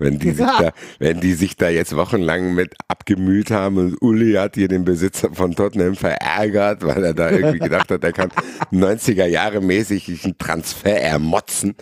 [0.00, 4.34] wenn die, sich da, wenn die sich da jetzt wochenlang mit abgemüht haben und Uli
[4.34, 8.30] hat hier den Besitzer von Tottenham verärgert, weil er da irgendwie gedacht hat, er kann
[8.72, 11.74] 90er Jahre mäßig einen Transfer ermotzen.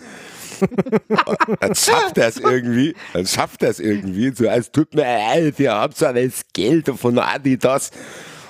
[1.61, 5.59] dann schafft er es irgendwie, dann schafft er es irgendwie, so als tut mir leid,
[5.59, 7.91] ihr habt so das Geld von Adidas.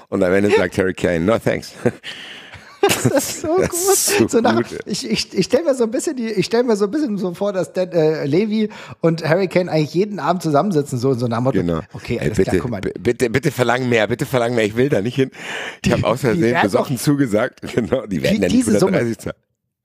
[0.09, 1.73] Und am Ende sagt Harry Kane, no thanks.
[2.91, 3.78] Das ist so das gut.
[3.93, 4.78] Ist so so nach, gut.
[4.87, 7.18] Ich, ich, ich stelle mir so ein bisschen die, ich stelle mir so ein bisschen
[7.18, 8.68] so vor, dass Dan, äh, Levi
[9.01, 11.59] und Harry Kane eigentlich jeden Abend zusammensitzen, so in so einem Motto.
[11.59, 11.81] Genau.
[11.93, 12.81] Okay, alles Ey, bitte, klar, guck mal.
[12.81, 15.31] Bitte, bitte verlang mehr, bitte verlang mehr, ich will da nicht hin.
[15.85, 17.61] Ich habe aus Versehen besoffen zugesagt.
[17.81, 19.37] Genau, die werden die, ja nicht 130 zahlen.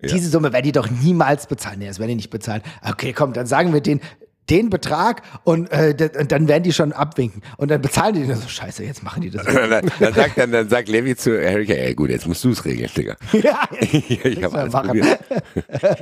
[0.02, 0.10] Ja.
[0.10, 1.80] Diese Summe werden die doch niemals bezahlen.
[1.80, 2.62] Nee, das werden die nicht bezahlen.
[2.88, 4.02] Okay, komm, dann sagen wir den,
[4.50, 7.41] den Betrag und, äh, dann werden die schon abwinken.
[7.58, 9.43] Und dann bezahlen die so, scheiße, jetzt machen die das.
[9.46, 12.64] dann, dann, sagt, dann, dann sagt Levi zu Harry, ey gut, jetzt musst du es
[12.64, 13.16] regeln, Digga.
[13.34, 15.20] ja, ich hab alles probiert.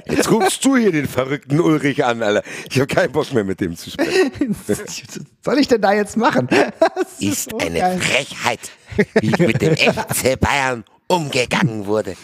[0.08, 2.44] Jetzt rufst du hier den verrückten Ulrich an, Alter.
[2.70, 4.56] Ich habe keinen Bock mehr mit dem zu sprechen.
[4.68, 4.80] Was
[5.42, 6.48] soll ich denn da jetzt machen?
[6.50, 8.00] Das ist, ist eine geil.
[8.00, 8.60] Frechheit,
[9.22, 12.16] wie ich mit dem FC Bayern umgegangen wurde.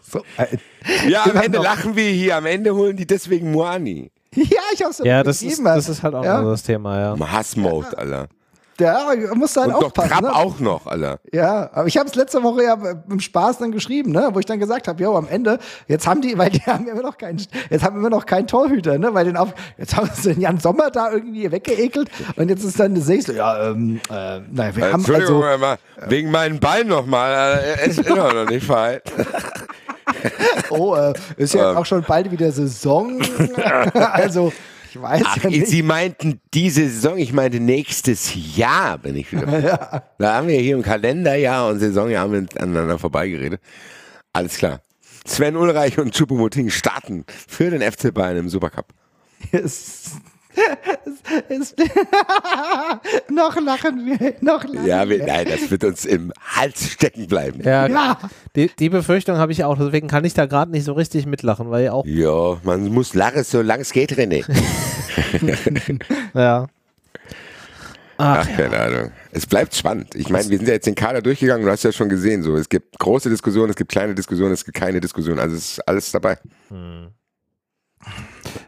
[0.00, 0.22] so,
[1.08, 4.10] ja, am Ende lachen wir hier, am Ende holen die deswegen Moani.
[4.34, 6.42] Ja, ich hab's Ja, das ist, das ist halt auch ja.
[6.42, 7.32] das Thema, ja.
[7.32, 8.28] Hassmode, Alter.
[8.78, 10.10] Ja, musst du halt Und doch aufpassen.
[10.10, 10.34] Trapp ne?
[10.34, 11.18] auch noch, Alter.
[11.32, 12.76] Ja, aber ich habe es letzte Woche ja
[13.08, 15.58] im Spaß dann geschrieben, ne, wo ich dann gesagt habe, jo, am Ende,
[15.88, 18.98] jetzt haben die, weil die haben immer noch keinen, jetzt haben wir noch keinen Torhüter,
[18.98, 22.64] ne, weil den auf, jetzt haben sie den Jan Sommer da irgendwie weggeekelt und jetzt
[22.64, 26.30] ist dann, sehe ich so, ja, ähm, äh, naja, wir haben Entschuldigung, also, mal, wegen
[26.30, 29.00] meinen Beinen nochmal, er ist immer noch nicht frei.
[30.70, 31.76] oh, äh, ist ja Ähm.
[31.78, 33.20] auch schon bald wieder Saison,
[33.94, 34.52] also,
[34.96, 35.66] ich weiß Ach, ja nicht.
[35.66, 40.02] Sie meinten diese Saison, ich meinte nächstes Jahr bin ich wieder.
[40.18, 43.60] Da haben wir hier im Kalenderjahr und Saisonjahr miteinander vorbeigeredet.
[44.32, 44.80] Alles klar.
[45.26, 48.86] Sven Ulreich und Chupomoting starten für den FC Bayern im Supercup.
[49.52, 50.12] Es,
[51.48, 51.74] es, es,
[53.30, 57.60] noch lachen wir, noch lachen Ja, wir, nein, das wird uns im Hals stecken bleiben.
[57.62, 58.18] Ja, Ja.
[58.54, 61.70] Die, die Befürchtung habe ich auch, deswegen kann ich da gerade nicht so richtig mitlachen,
[61.70, 64.44] weil ja auch, Ja, man muss lachen, solange es geht, René.
[66.34, 66.66] ja.
[68.18, 69.10] Ach, Ach, keine Ahnung.
[69.30, 70.14] Es bleibt spannend.
[70.14, 72.56] Ich meine, wir sind ja jetzt den Kader durchgegangen, du hast ja schon gesehen, so,
[72.56, 75.88] es gibt große Diskussionen, es gibt kleine Diskussionen, es gibt keine Diskussion, also es ist
[75.88, 76.38] alles dabei.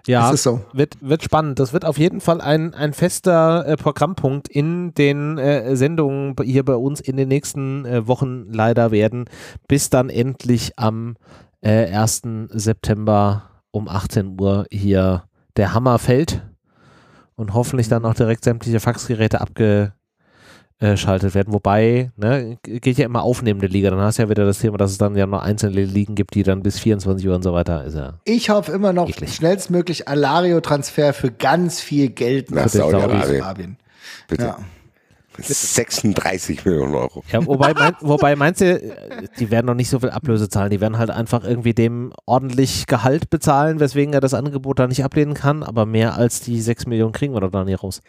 [0.07, 0.63] Ja, so.
[0.73, 1.59] wird, wird spannend.
[1.59, 6.65] Das wird auf jeden Fall ein, ein fester äh, Programmpunkt in den äh, Sendungen hier
[6.65, 9.27] bei uns in den nächsten äh, Wochen leider werden,
[9.69, 11.17] bis dann endlich am
[11.61, 12.23] äh, 1.
[12.51, 15.25] September um 18 Uhr hier
[15.57, 16.43] der Hammer fällt
[17.35, 19.41] und hoffentlich dann auch direkt sämtliche Faxgeräte
[20.81, 21.53] abgeschaltet werden.
[21.53, 23.91] Wobei, ne, geht ja immer aufnehmende Liga.
[23.91, 26.35] Dann hast du ja wieder das Thema, dass es dann ja noch einzelne Ligen gibt,
[26.35, 28.15] die dann bis 24 Uhr und so weiter ist ja.
[28.25, 29.35] Ich hoffe immer noch Eklig.
[29.35, 33.23] schnellstmöglich Alario-Transfer für ganz viel Geld Nach Saudi-Arabien.
[33.23, 33.77] Saudi-Arabien.
[34.29, 34.45] Bitte.
[34.45, 34.59] Ja.
[35.41, 37.23] 36 Millionen Euro.
[37.31, 40.71] Ja, wobei, mein, wobei meinst du, äh, die werden noch nicht so viel Ablöse zahlen,
[40.71, 45.05] die werden halt einfach irgendwie dem ordentlich Gehalt bezahlen, weswegen er das Angebot da nicht
[45.05, 48.01] ablehnen kann, aber mehr als die 6 Millionen kriegen wir doch da nicht raus.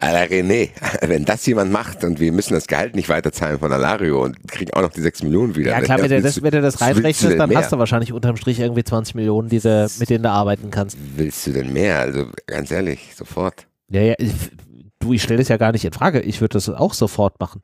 [0.00, 0.70] Alter René,
[1.06, 4.72] wenn das jemand macht und wir müssen das Gehalt nicht weiterzahlen von Alario und kriegen
[4.74, 5.70] auch noch die 6 Millionen wieder.
[5.70, 7.58] Ja klar, wenn du das, wenn du das reinrechnest, dann mehr?
[7.58, 10.96] hast du wahrscheinlich unterm Strich irgendwie 20 Millionen, die du, mit denen du arbeiten kannst.
[11.16, 12.00] Willst du denn mehr?
[12.00, 13.66] Also ganz ehrlich, sofort.
[13.88, 14.14] Ja, ja,
[15.04, 17.62] du, ich stelle das ja gar nicht in Frage, ich würde das auch sofort machen.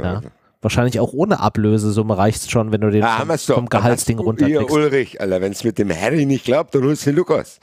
[0.00, 0.20] Ja.
[0.62, 4.26] Wahrscheinlich auch ohne Ablösesumme reicht es schon, wenn du den Ah, vom, vom Gehaltsding Dann
[4.26, 4.70] runterkriegst.
[4.70, 7.60] Ulrich, Alter, wenn es mit dem Harry nicht klappt, dann holst du den Lukas.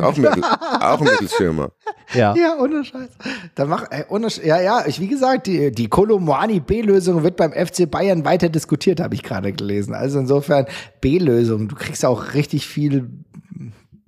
[0.00, 1.70] Auch, Mittel, auch ein Mittelstürmer.
[2.14, 2.34] Ja.
[2.34, 3.10] Ja, ohne Scheiß.
[3.54, 7.36] Da mach, ey, ohne Sch ja, ja, ich, wie gesagt, die, die Kolomoani B-Lösung wird
[7.36, 9.94] beim FC Bayern weiter diskutiert, habe ich gerade gelesen.
[9.94, 10.64] Also insofern
[11.02, 11.68] B-Lösung.
[11.68, 13.10] Du kriegst auch richtig viel.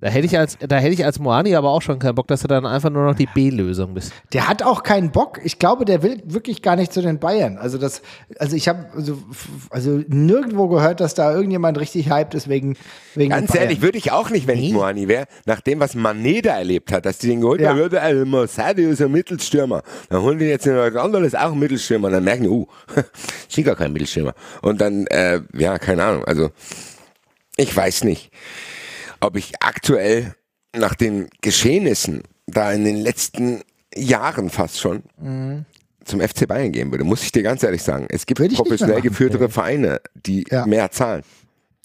[0.03, 2.41] Da hätte ich als, da hätte ich als Moani aber auch schon keinen Bock, dass
[2.41, 4.11] du dann einfach nur noch die B-Lösung bist.
[4.33, 5.39] Der hat auch keinen Bock.
[5.45, 7.57] Ich glaube, der will wirklich gar nicht zu den Bayern.
[7.57, 8.01] Also das,
[8.37, 9.17] also ich habe also,
[9.69, 12.75] also nirgendwo gehört, dass da irgendjemand richtig hyped ist wegen
[13.15, 16.41] wegen Ganz ehrlich, würde ich auch nicht, wenn ich Moani wäre, nach dem, was Mané
[16.41, 17.69] da erlebt hat, dass die den geholt Ja.
[17.69, 19.83] haben, würde also Mosadio ist ein Mittelstürmer.
[20.09, 22.07] Dann holen die jetzt jemand anderes, auch ein Mittelstürmer.
[22.07, 22.67] Und dann merken die, uh,
[23.47, 24.33] ist gar kein Mittelstürmer.
[24.61, 26.25] Und dann, äh, ja, keine Ahnung.
[26.25, 26.49] Also,
[27.55, 28.31] ich weiß nicht,
[29.23, 30.35] ob ich aktuell
[30.75, 33.61] nach den Geschehnissen da in den letzten
[33.95, 35.03] Jahren fast schon
[36.03, 38.07] zum FC Bayern gehen würde, muss ich dir ganz ehrlich sagen.
[38.09, 38.49] Es gibt Mhm.
[38.53, 40.65] Professionell geführtere Vereine, die Ja.
[40.65, 41.23] mehr zahlen.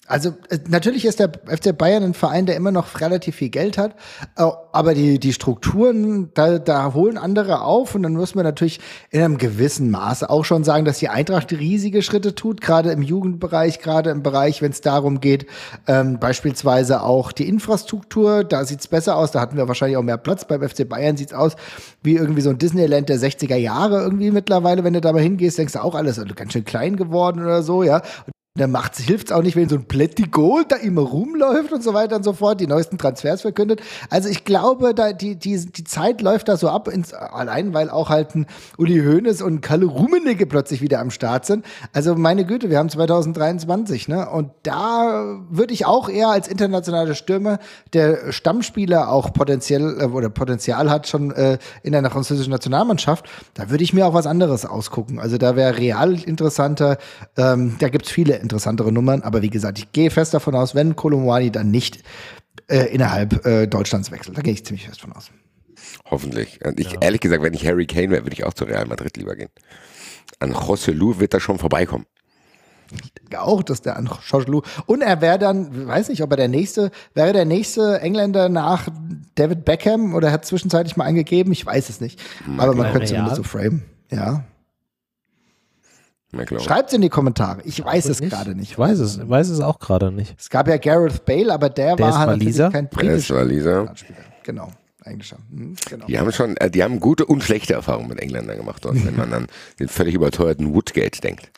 [0.09, 3.77] Also äh, natürlich ist der FC Bayern ein Verein, der immer noch relativ viel Geld
[3.77, 3.95] hat,
[4.35, 8.79] äh, aber die, die Strukturen, da, da holen andere auf und dann muss man natürlich
[9.11, 13.03] in einem gewissen Maße auch schon sagen, dass die Eintracht riesige Schritte tut, gerade im
[13.03, 15.45] Jugendbereich, gerade im Bereich, wenn es darum geht,
[15.87, 20.17] ähm, beispielsweise auch die Infrastruktur, da sieht's besser aus, da hatten wir wahrscheinlich auch mehr
[20.17, 21.55] Platz, beim FC Bayern sieht's aus
[22.01, 25.59] wie irgendwie so ein Disneyland der 60er Jahre irgendwie mittlerweile, wenn du da mal hingehst,
[25.59, 27.99] denkst du auch alles also ganz schön klein geworden oder so, ja.
[27.99, 32.15] Da macht hilft auch nicht, wenn so ein Plättigol da immer rumläuft und so weiter
[32.15, 33.81] und so fort, die neuesten Transfers verkündet.
[34.09, 37.89] Also ich glaube, da die, die, die Zeit läuft da so ab, ins, allein weil
[37.89, 38.47] auch halt ein
[38.77, 41.65] Uli Hoeneß und Kalle Rummenigge plötzlich wieder am Start sind.
[41.93, 44.29] Also meine Güte, wir haben 2023, ne?
[44.29, 47.59] Und da würde ich auch eher als internationale Stürmer,
[47.93, 53.69] der Stammspieler auch potenziell äh, oder Potenzial hat schon äh, in der französischen Nationalmannschaft, da
[53.69, 55.19] würde ich mir auch was anderes ausgucken.
[55.19, 56.97] Also da wäre Real interessanter.
[57.37, 60.95] Ähm, da gibt's viele interessantere Nummern, aber wie gesagt, ich gehe fest davon aus, wenn
[60.95, 62.03] Kolomwani dann nicht
[62.67, 64.37] äh, innerhalb äh, Deutschlands wechselt.
[64.37, 65.31] Da gehe ich ziemlich fest von aus.
[66.09, 66.59] Hoffentlich.
[66.65, 69.17] Und ich, ehrlich gesagt, wenn ich Harry Kane wäre, würde ich auch zu Real Madrid
[69.17, 69.49] lieber gehen.
[70.39, 72.05] An José Lu wird er schon vorbeikommen.
[73.03, 76.37] Ich denke auch, dass der an Joshua und er wäre dann, weiß nicht, ob er
[76.37, 78.87] der nächste, wäre der nächste Engländer nach
[79.35, 82.19] David Beckham oder hat zwischenzeitlich mal eingegeben, ich weiß es nicht.
[82.57, 83.83] Aber man könnte zumindest so frame.
[84.09, 84.43] Ja.
[86.59, 87.61] Schreibt in die Kommentare.
[87.63, 88.31] Ich weiß es Nicht?
[88.31, 88.71] gerade nicht.
[88.71, 90.35] Ich weiß es, weiß es auch gerade nicht.
[90.39, 93.71] Es gab ja Gareth Bale, aber der, Der war halt kein Der ist britischer Waliser.
[93.85, 94.19] Nationalspieler.
[94.43, 94.67] Genau.
[95.03, 95.39] eigentlich schon.
[95.51, 96.05] Hm, genau.
[96.05, 99.15] Die haben schon, äh, die haben gute und schlechte Erfahrungen mit Engländern gemacht dort, wenn
[99.15, 99.47] man an
[99.79, 101.49] den völlig überteuerten Woodgate denkt.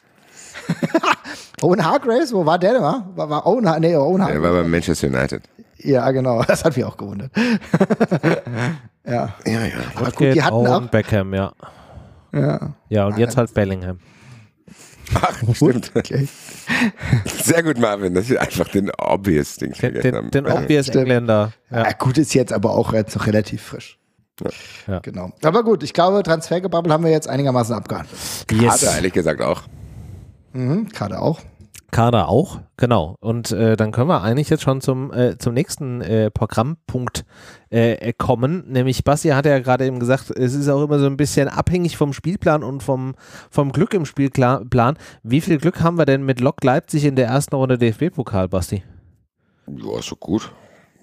[1.62, 2.82] Owen Hargraves, wo war der denn?
[2.82, 4.42] War, war Owen, nee, Owen Hargraves.
[4.42, 5.44] Der war bei Manchester United.
[5.80, 6.44] Ja, genau.
[6.48, 7.32] Das hat mich auch gewundert.
[9.06, 9.34] ja.
[9.46, 9.70] Ja, ja.
[9.96, 11.52] Aber gut, die hatten Owen auch Beckham, ja.
[12.34, 12.74] Ja.
[12.90, 14.00] Ja, und jetzt halt Bellingham.
[15.16, 15.92] Ach, stimmt.
[15.96, 16.28] Okay.
[17.44, 21.54] Sehr gut, Marvin, dass ich einfach den obvious Ding den, den, den obvious Engländer.
[21.70, 21.84] Ja.
[21.84, 21.92] ja.
[21.94, 24.00] gut, ist jetzt aber auch jetzt noch relativ frisch.
[24.42, 24.50] Ja.
[24.88, 25.00] ja.
[25.00, 25.32] Genau.
[25.44, 28.18] Aber gut, ich glaube, Transfergebabbel haben wir jetzt einigermaßen abgehandelt.
[28.52, 28.82] Yes.
[28.82, 29.64] Karte ehrlich gesagt auch.
[30.54, 31.40] Mhm, Kader auch.
[31.92, 33.16] Kader auch, genau.
[33.20, 37.26] Und äh, dann können wir eigentlich jetzt schon zum, äh, zum nächsten äh, Programmpunkt
[37.70, 38.64] äh, kommen.
[38.68, 41.98] Nämlich, Basti hat ja gerade eben gesagt, es ist auch immer so ein bisschen abhängig
[41.98, 43.16] vom Spielplan und vom,
[43.50, 44.98] vom Glück im Spielplan.
[45.24, 48.84] Wie viel Glück haben wir denn mit Lok Leipzig in der ersten Runde DFB-Pokal, Basti?
[49.68, 50.52] Ja, so gut.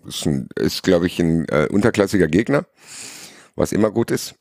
[0.06, 0.26] Ist,
[0.56, 2.64] ist glaube ich, ein äh, unterklassiger Gegner,
[3.56, 4.36] was immer gut ist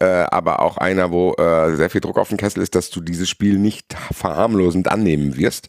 [0.00, 3.00] äh, aber auch einer, wo äh, sehr viel Druck auf dem Kessel ist, dass du
[3.00, 5.68] dieses Spiel nicht verharmlosend annehmen wirst.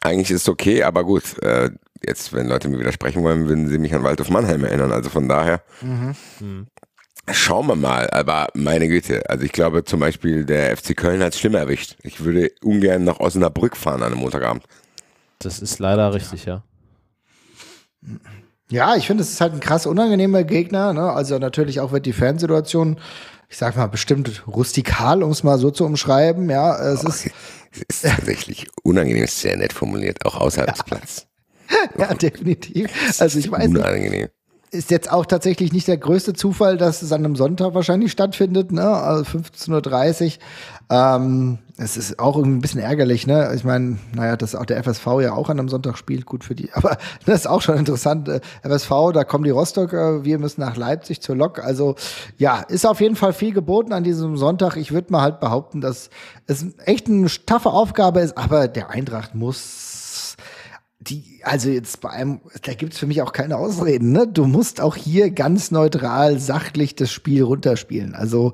[0.00, 1.70] Eigentlich ist es okay, aber gut, äh,
[2.06, 4.92] jetzt, wenn Leute mir widersprechen wollen, würden sie mich an Waldhof Mannheim erinnern.
[4.92, 5.62] Also von daher.
[5.80, 6.14] Mhm.
[6.40, 6.66] Mhm.
[7.30, 11.34] Schauen wir mal, aber meine Güte, also ich glaube zum Beispiel der FC Köln hat
[11.34, 11.96] es schlimmer erwischt.
[12.02, 14.64] Ich würde ungern nach Osnabrück fahren an einem Montagabend.
[15.38, 16.64] Das ist leider richtig, ja.
[18.02, 18.08] Ja,
[18.96, 20.92] ich finde, es ist halt ein krass unangenehmer Gegner.
[20.92, 21.10] Ne?
[21.10, 22.98] Also natürlich auch wird die Fansituation,
[23.48, 26.48] ich sag mal, bestimmt rustikal, um es mal so zu umschreiben.
[26.48, 27.30] Ja, es okay.
[27.70, 30.74] ist, ist tatsächlich unangenehm, ist sehr nett formuliert, auch außerhalb ja.
[30.74, 31.26] des Platzes.
[31.98, 32.90] ja, definitiv.
[33.20, 34.22] Also ich weiß unangenehm.
[34.22, 34.32] Nicht
[34.72, 38.72] ist jetzt auch tatsächlich nicht der größte Zufall, dass es an einem Sonntag wahrscheinlich stattfindet,
[38.72, 38.88] ne?
[38.88, 40.32] Also 15.30 Uhr.
[40.92, 43.50] Ähm, es ist auch irgendwie ein bisschen ärgerlich, ne?
[43.54, 46.54] Ich meine, naja, dass auch der FSV ja auch an einem Sonntag spielt, gut für
[46.54, 46.70] die.
[46.74, 48.28] Aber das ist auch schon interessant.
[48.28, 51.64] Äh, FSV, da kommen die Rostocker, wir müssen nach Leipzig zur Lok.
[51.64, 51.94] Also
[52.36, 54.76] ja, ist auf jeden Fall viel geboten an diesem Sonntag.
[54.76, 56.10] Ich würde mal halt behaupten, dass
[56.46, 60.36] es echt eine taffe Aufgabe ist, aber der Eintracht muss
[61.00, 64.28] die, also jetzt bei einem, da gibt's für mich auch keine Ausreden, ne?
[64.28, 68.14] Du musst auch hier ganz neutral, sachlich das Spiel runterspielen.
[68.14, 68.52] Also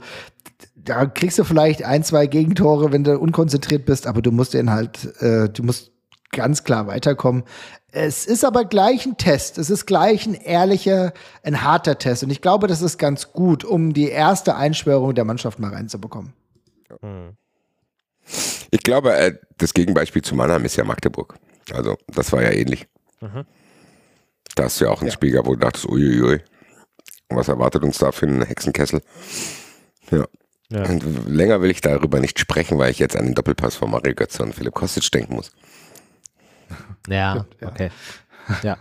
[0.88, 4.70] da kriegst du vielleicht ein, zwei Gegentore, wenn du unkonzentriert bist, aber du musst den
[4.70, 5.92] halt, äh, du musst
[6.32, 7.44] ganz klar weiterkommen.
[7.90, 9.58] Es ist aber gleich ein Test.
[9.58, 11.12] Es ist gleich ein ehrlicher,
[11.42, 12.22] ein harter Test.
[12.22, 16.32] Und ich glaube, das ist ganz gut, um die erste Einschwörung der Mannschaft mal reinzubekommen.
[18.70, 21.34] Ich glaube, äh, das Gegenbeispiel zu Mannheim ist ja Magdeburg.
[21.72, 22.86] Also, das war ja ähnlich.
[23.20, 23.44] Mhm.
[24.54, 25.12] Da hast du ja auch ein ja.
[25.12, 26.40] Spiel gehabt, wo du dachtest, uiuiui,
[27.28, 29.00] was erwartet uns da für einen Hexenkessel?
[30.10, 30.26] Ja.
[30.70, 30.84] Ja.
[30.84, 34.14] Und länger will ich darüber nicht sprechen, weil ich jetzt an den Doppelpass von Mario
[34.14, 35.52] Götze und Philipp Kostic denken muss.
[37.08, 37.68] Ja, ja.
[37.68, 37.90] okay.
[38.62, 38.76] Ja.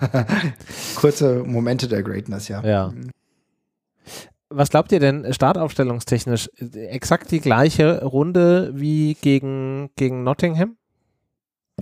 [0.95, 2.63] Kurze Momente der Greatness, ja.
[2.63, 2.93] Ja.
[4.49, 6.49] Was glaubt ihr denn startaufstellungstechnisch?
[6.57, 10.77] Exakt die gleiche Runde wie gegen, gegen Nottingham?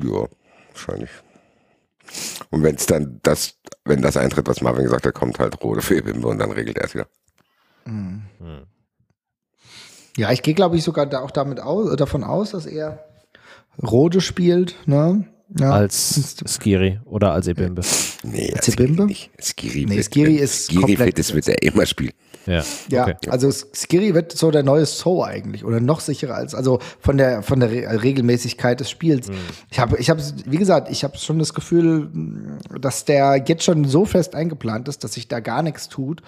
[0.01, 0.27] Ja,
[0.71, 1.11] wahrscheinlich.
[2.49, 5.81] Und wenn es dann das, wenn das eintritt, was Marvin gesagt hat, kommt halt Rode
[5.81, 7.07] für Ebimbe und dann regelt er es wieder.
[7.85, 8.23] Mhm.
[10.17, 13.03] Ja, ich gehe, glaube ich, sogar da auch damit aus, davon aus, dass er
[13.81, 15.25] Rode spielt, ne?
[15.59, 15.71] Ja.
[15.71, 17.81] Als Skiri oder als Ebimbe.
[18.23, 19.05] Nee, als Ebimbe?
[19.05, 19.29] Nicht.
[19.39, 21.17] Skiri, nee, Skiri ist Skiri komplett.
[21.17, 22.13] Fit wird er immer spielen.
[22.45, 23.29] Ja, ja okay.
[23.29, 27.41] also Skiri wird so der neue So eigentlich oder noch sicherer als, also von der,
[27.41, 29.29] von der Re Regelmäßigkeit des Spiels.
[29.29, 29.35] Mhm.
[29.71, 32.09] Ich habe, ich habe, wie gesagt, ich habe schon das Gefühl,
[32.79, 36.21] dass der jetzt schon so fest eingeplant ist, dass sich da gar nichts tut.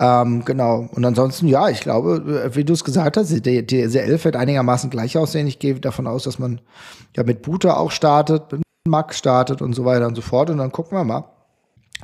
[0.00, 0.88] Ähm, genau.
[0.92, 4.36] Und ansonsten, ja, ich glaube, wie du es gesagt hast, die, die, diese Elf wird
[4.36, 5.46] einigermaßen gleich aussehen.
[5.46, 6.60] Ich gehe davon aus, dass man
[7.16, 10.50] ja mit Buta auch startet, mit Max startet und so weiter und so fort.
[10.50, 11.24] Und dann gucken wir mal.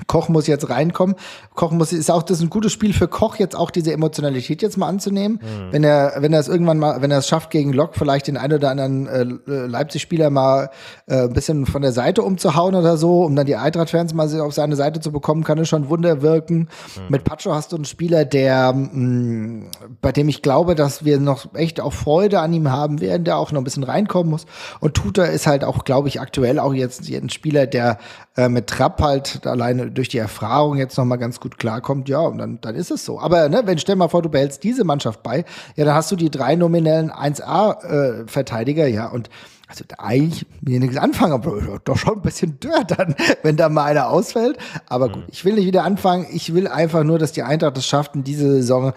[0.08, 1.14] Koch muss jetzt reinkommen.
[1.54, 4.60] Koch muss ist auch das ist ein gutes Spiel für Koch jetzt auch diese Emotionalität
[4.60, 5.72] jetzt mal anzunehmen, mhm.
[5.72, 8.36] wenn er wenn er es irgendwann mal wenn er es schafft gegen Lok vielleicht den
[8.36, 10.70] einen oder anderen äh, Leipzig Spieler mal
[11.06, 14.28] äh, ein bisschen von der Seite umzuhauen oder so, um dann die Eintracht Fans mal
[14.40, 16.58] auf seine Seite zu bekommen, kann es schon Wunder wirken.
[16.58, 17.02] Mhm.
[17.08, 19.70] Mit Pacho hast du einen Spieler, der mh, mm,
[20.00, 23.38] bei dem ich glaube, dass wir noch echt auch Freude an ihm haben werden, der
[23.38, 24.46] auch noch ein bisschen reinkommen muss
[24.80, 27.98] und Tuta ist halt auch glaube ich aktuell auch jetzt ein Spieler, der
[28.36, 32.38] äh, mit Trapp halt alleine durch die Erfahrung jetzt nochmal ganz gut klarkommt, ja, und
[32.38, 33.20] dann, dann ist es so.
[33.20, 35.44] Aber ne, wenn stell mal vor, du behältst diese Mannschaft bei,
[35.76, 39.30] ja, dann hast du die drei nominellen 1A-Verteidiger, äh, ja, und
[39.66, 43.84] also eigentlich mir nichts anfangen, aber doch schon ein bisschen dürr dann, wenn da mal
[43.84, 44.58] einer ausfällt.
[44.86, 45.28] Aber gut, mhm.
[45.28, 46.26] ich will nicht wieder anfangen.
[46.30, 48.92] Ich will einfach nur, dass die Eintracht es schafft, in dieser Saison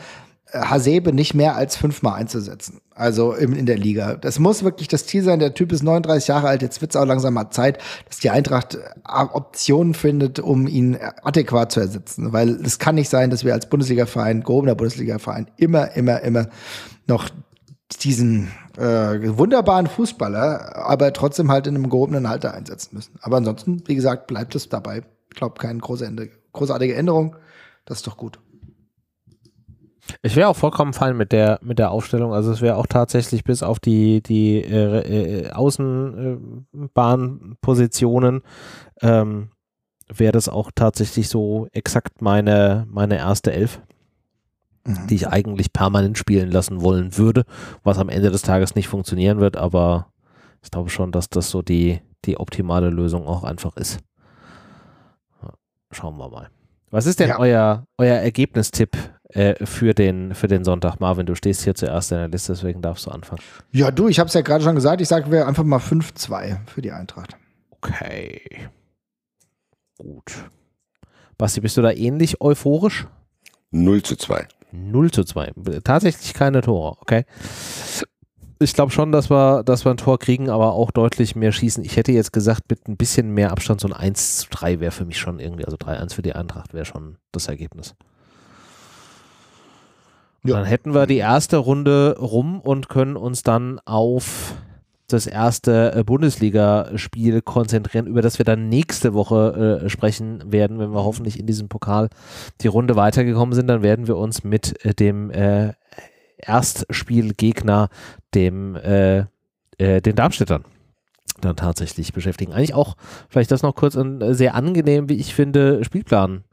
[0.54, 2.80] Hasebe nicht mehr als fünfmal einzusetzen.
[2.96, 4.16] Also in, in der Liga.
[4.16, 5.40] Das muss wirklich das Ziel sein.
[5.40, 6.62] Der Typ ist 39 Jahre alt.
[6.62, 8.80] Jetzt wird es auch langsam mal Zeit, dass die Eintracht äh,
[9.34, 12.34] Optionen findet, um ihn adäquat zu ersetzen.
[12.34, 16.48] Weil es kann nicht sein, dass wir als Bundesliga-Verein, gehobener Bundesliga-Verein, immer, immer, immer
[17.08, 17.30] noch
[18.02, 23.16] diesen äh, wunderbaren Fußballer, aber trotzdem halt in einem gehobenen Alter einsetzen müssen.
[23.22, 25.04] Aber ansonsten, wie gesagt, bleibt es dabei.
[25.30, 27.36] Ich glaube, keine große Ende, großartige Änderung.
[27.86, 28.40] Das ist doch gut.
[30.22, 32.34] Ich wäre auch vollkommen fein mit der, mit der Aufstellung.
[32.34, 38.42] Also es wäre auch tatsächlich bis auf die, die äh, äh, Außenbahnpositionen
[39.02, 39.50] ähm,
[40.14, 43.82] wäre das auch tatsächlich so exakt meine, meine erste Elf,
[44.86, 45.08] mhm.
[45.08, 47.46] die ich eigentlich permanent spielen lassen wollen würde,
[47.84, 50.08] was am Ende des Tages nicht funktionieren wird, aber
[50.64, 54.00] ich glaube schon, dass das so die, die optimale Lösung auch einfach ist.
[55.92, 56.50] Schauen wir mal.
[56.90, 57.40] Was ist denn ja.
[57.40, 58.98] euer, euer Ergebnistipp
[59.30, 61.00] äh, für, den, für den Sonntag?
[61.00, 63.42] Marvin, du stehst hier zuerst in der Liste, deswegen darfst du anfangen.
[63.72, 66.58] Ja, du, ich habe es ja gerade schon gesagt, ich sage wir einfach mal 5-2
[66.68, 67.36] für die Eintracht.
[67.72, 68.42] Okay.
[69.98, 70.34] Gut.
[71.38, 73.08] Basti, bist du da ähnlich euphorisch?
[73.72, 74.48] 0 zu 2.
[74.72, 75.52] 0 zu 2.
[75.84, 77.26] Tatsächlich keine Tore, okay
[78.60, 81.84] ich glaube schon, dass wir, dass wir ein Tor kriegen, aber auch deutlich mehr schießen.
[81.84, 84.92] Ich hätte jetzt gesagt, mit ein bisschen mehr Abstand, so ein 1 zu 3 wäre
[84.92, 87.96] für mich schon irgendwie, also 3-1 für die Eintracht wäre schon das Ergebnis.
[90.48, 90.58] Ja.
[90.58, 94.56] Dann hätten wir die erste Runde rum und können uns dann auf
[95.08, 100.92] das erste äh, Bundesligaspiel konzentrieren, über das wir dann nächste Woche äh, sprechen werden, wenn
[100.92, 102.10] wir hoffentlich in diesem Pokal
[102.62, 103.68] die Runde weitergekommen sind.
[103.68, 105.74] Dann werden wir uns mit äh, dem äh,
[106.38, 107.90] Erstspielgegner,
[108.36, 109.26] dem äh,
[109.78, 110.66] äh, den Darmstädtern
[111.42, 112.52] dann tatsächlich beschäftigen.
[112.52, 112.96] Eigentlich auch,
[113.30, 116.44] vielleicht das noch kurz, ein sehr angenehm, wie ich finde, Spielplan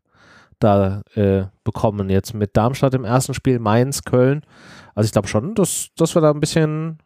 [0.65, 4.43] da äh, bekommen jetzt mit Darmstadt im ersten Spiel, Mainz, Köln.
[4.95, 6.99] Also ich glaube schon, dass, dass wir da ein bisschen,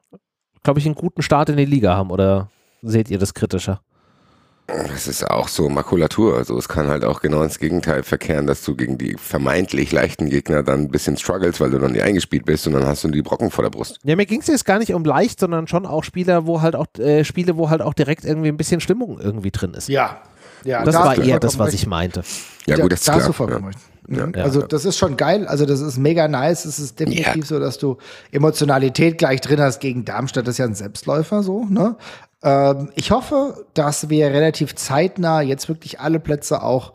[0.62, 2.50] glaube ich, einen guten Start in die Liga haben oder
[2.82, 3.80] seht ihr das kritischer?
[4.68, 6.36] Das ist auch so Makulatur.
[6.36, 10.28] Also es kann halt auch genau ins Gegenteil verkehren, dass du gegen die vermeintlich leichten
[10.28, 13.08] Gegner dann ein bisschen struggles, weil du noch nie eingespielt bist und dann hast du
[13.08, 13.98] die Brocken vor der Brust.
[14.04, 16.76] Ja, mir ging es jetzt gar nicht um leicht, sondern schon auch Spieler, wo halt
[16.76, 19.88] auch äh, Spiele, wo halt auch direkt irgendwie ein bisschen Stimmung irgendwie drin ist.
[19.88, 20.20] Ja.
[20.64, 22.22] Ja, das da war eher das, was ich meinte.
[22.66, 23.50] Ja, gut, das ist klar.
[23.50, 23.58] Ja.
[24.08, 24.32] Mhm.
[24.34, 24.42] Ja.
[24.42, 26.64] Also das ist schon geil, also das ist mega nice.
[26.64, 27.44] Es ist definitiv ja.
[27.44, 27.98] so, dass du
[28.32, 30.46] Emotionalität gleich drin hast gegen Darmstadt.
[30.46, 31.64] Das ist ja ein Selbstläufer so.
[31.64, 31.96] Ne?
[32.42, 36.94] Ähm, ich hoffe, dass wir relativ zeitnah jetzt wirklich alle Plätze auch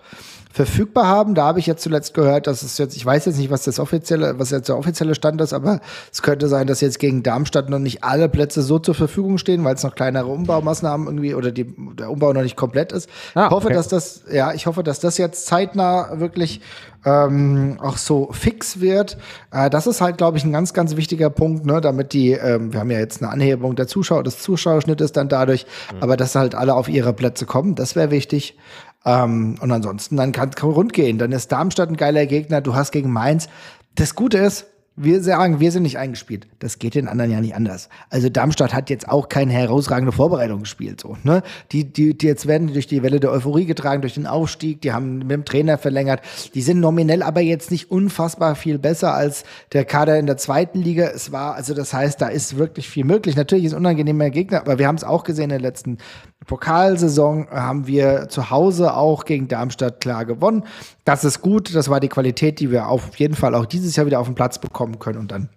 [0.54, 1.34] verfügbar haben.
[1.34, 3.80] Da habe ich jetzt zuletzt gehört, dass es jetzt, ich weiß jetzt nicht, was das
[3.80, 5.82] offizielle, was jetzt der offizielle Stand ist, aber
[6.12, 9.64] es könnte sein, dass jetzt gegen Darmstadt noch nicht alle Plätze so zur Verfügung stehen,
[9.64, 13.10] weil es noch kleinere Umbaumaßnahmen irgendwie oder die, der Umbau noch nicht komplett ist.
[13.34, 13.76] Ah, ich hoffe, okay.
[13.76, 16.62] dass das, ja, ich hoffe, dass das jetzt zeitnah wirklich
[17.06, 19.18] ähm, auch so fix wird.
[19.52, 22.74] Äh, das ist halt, glaube ich, ein ganz, ganz wichtiger Punkt, ne, damit die, ähm,
[22.74, 26.04] wir haben ja jetzt eine Anhebung der Zuschauer, des Zuschauerschnittes dann dadurch, mhm.
[26.04, 28.58] aber dass halt alle auf ihre Plätze kommen, das wäre wichtig.
[29.06, 31.18] Ähm, und ansonsten, dann kann es rund gehen.
[31.18, 33.50] Dann ist Darmstadt ein geiler Gegner, du hast gegen Mainz.
[33.96, 34.66] Das Gute ist,
[34.96, 36.48] wir sagen, wir sind nicht eingespielt.
[36.60, 37.90] Das geht den anderen ja nicht anders.
[38.12, 41.02] Also Darmstadt hat jetzt auch keine herausragende Vorbereitung gespielt.
[41.02, 41.42] So, ne?
[41.72, 44.92] die, die, die jetzt werden durch die Welle der Euphorie getragen, durch den Aufstieg, die
[44.94, 46.22] haben mit dem Trainer verlängert.
[46.54, 50.80] Die sind nominell aber jetzt nicht unfassbar viel besser als der Kader in der zweiten
[50.80, 51.08] Liga.
[51.08, 53.36] Es war, also das heißt, da ist wirklich viel möglich.
[53.36, 55.98] Natürlich ist unangenehmer Gegner, aber wir haben es auch gesehen in der letzten
[56.46, 60.64] Pokalsaison haben wir zu Hause auch gegen Darmstadt klar gewonnen.
[61.06, 61.74] Das ist gut.
[61.76, 64.36] Das war die Qualität, die wir auf jeden Fall auch dieses Jahr wieder auf den
[64.36, 65.20] Platz bekommen können.
[65.20, 65.50] Und dann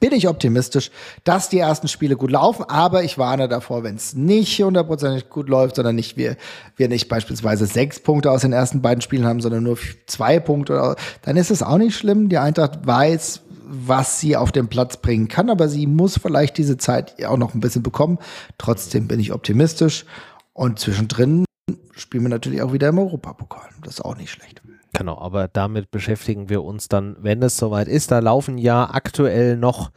[0.00, 0.90] bin ich optimistisch,
[1.24, 5.48] dass die ersten Spiele gut laufen, aber ich warne davor, wenn es nicht hundertprozentig gut
[5.48, 6.36] läuft, sondern nicht wir,
[6.76, 10.96] wir nicht beispielsweise sechs Punkte aus den ersten beiden Spielen haben, sondern nur zwei Punkte,
[11.22, 12.28] dann ist es auch nicht schlimm.
[12.28, 16.78] Die Eintracht weiß, was sie auf den Platz bringen kann, aber sie muss vielleicht diese
[16.78, 18.18] Zeit auch noch ein bisschen bekommen.
[18.56, 20.06] Trotzdem bin ich optimistisch
[20.52, 21.44] und zwischendrin
[21.92, 23.68] spielen wir natürlich auch wieder im Europapokal.
[23.82, 24.62] Das ist auch nicht schlecht.
[24.94, 28.10] Genau, aber damit beschäftigen wir uns dann, wenn es soweit ist.
[28.10, 29.90] Da laufen ja aktuell noch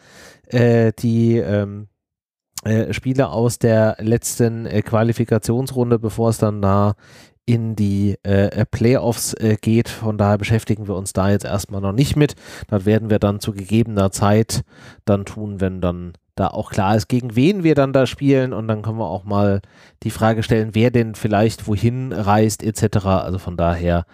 [0.47, 1.87] äh, die ähm,
[2.63, 6.95] äh, Spiele aus der letzten äh, Qualifikationsrunde, bevor es dann da
[7.51, 9.89] in die äh, Playoffs äh, geht.
[9.89, 12.35] Von daher beschäftigen wir uns da jetzt erstmal noch nicht mit.
[12.69, 14.61] Das werden wir dann zu gegebener Zeit
[15.03, 18.53] dann tun, wenn dann da auch klar ist, gegen wen wir dann da spielen.
[18.53, 19.61] Und dann können wir auch mal
[20.03, 23.05] die Frage stellen, wer denn vielleicht wohin reist etc.
[23.05, 24.05] Also von daher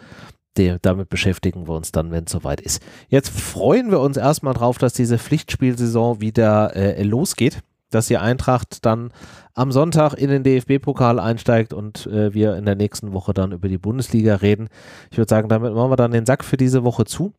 [0.81, 2.81] damit beschäftigen wir uns dann, wenn es soweit ist.
[3.09, 8.85] Jetzt freuen wir uns erstmal drauf, dass diese Pflichtspielsaison wieder äh, losgeht dass die Eintracht
[8.85, 9.11] dann
[9.53, 13.67] am Sonntag in den DFB-Pokal einsteigt und äh, wir in der nächsten Woche dann über
[13.67, 14.69] die Bundesliga reden.
[15.11, 17.33] Ich würde sagen, damit machen wir dann den Sack für diese Woche zu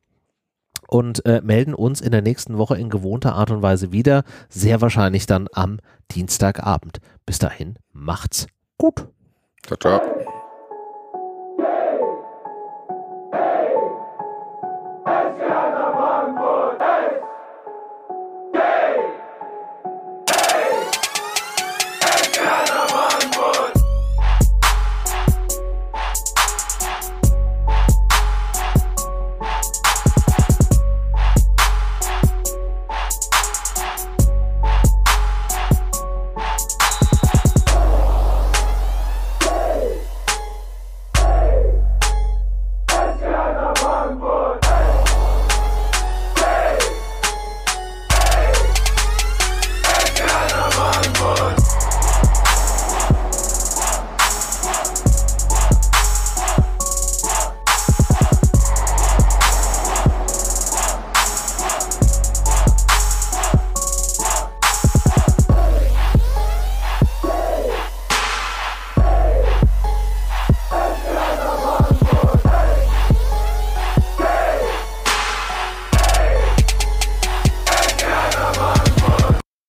[0.89, 4.25] und äh, melden uns in der nächsten Woche in gewohnter Art und Weise wieder.
[4.49, 5.79] Sehr wahrscheinlich dann am
[6.11, 6.99] Dienstagabend.
[7.27, 8.47] Bis dahin, macht's
[8.79, 9.07] gut.
[9.67, 10.18] Ciao, ciao.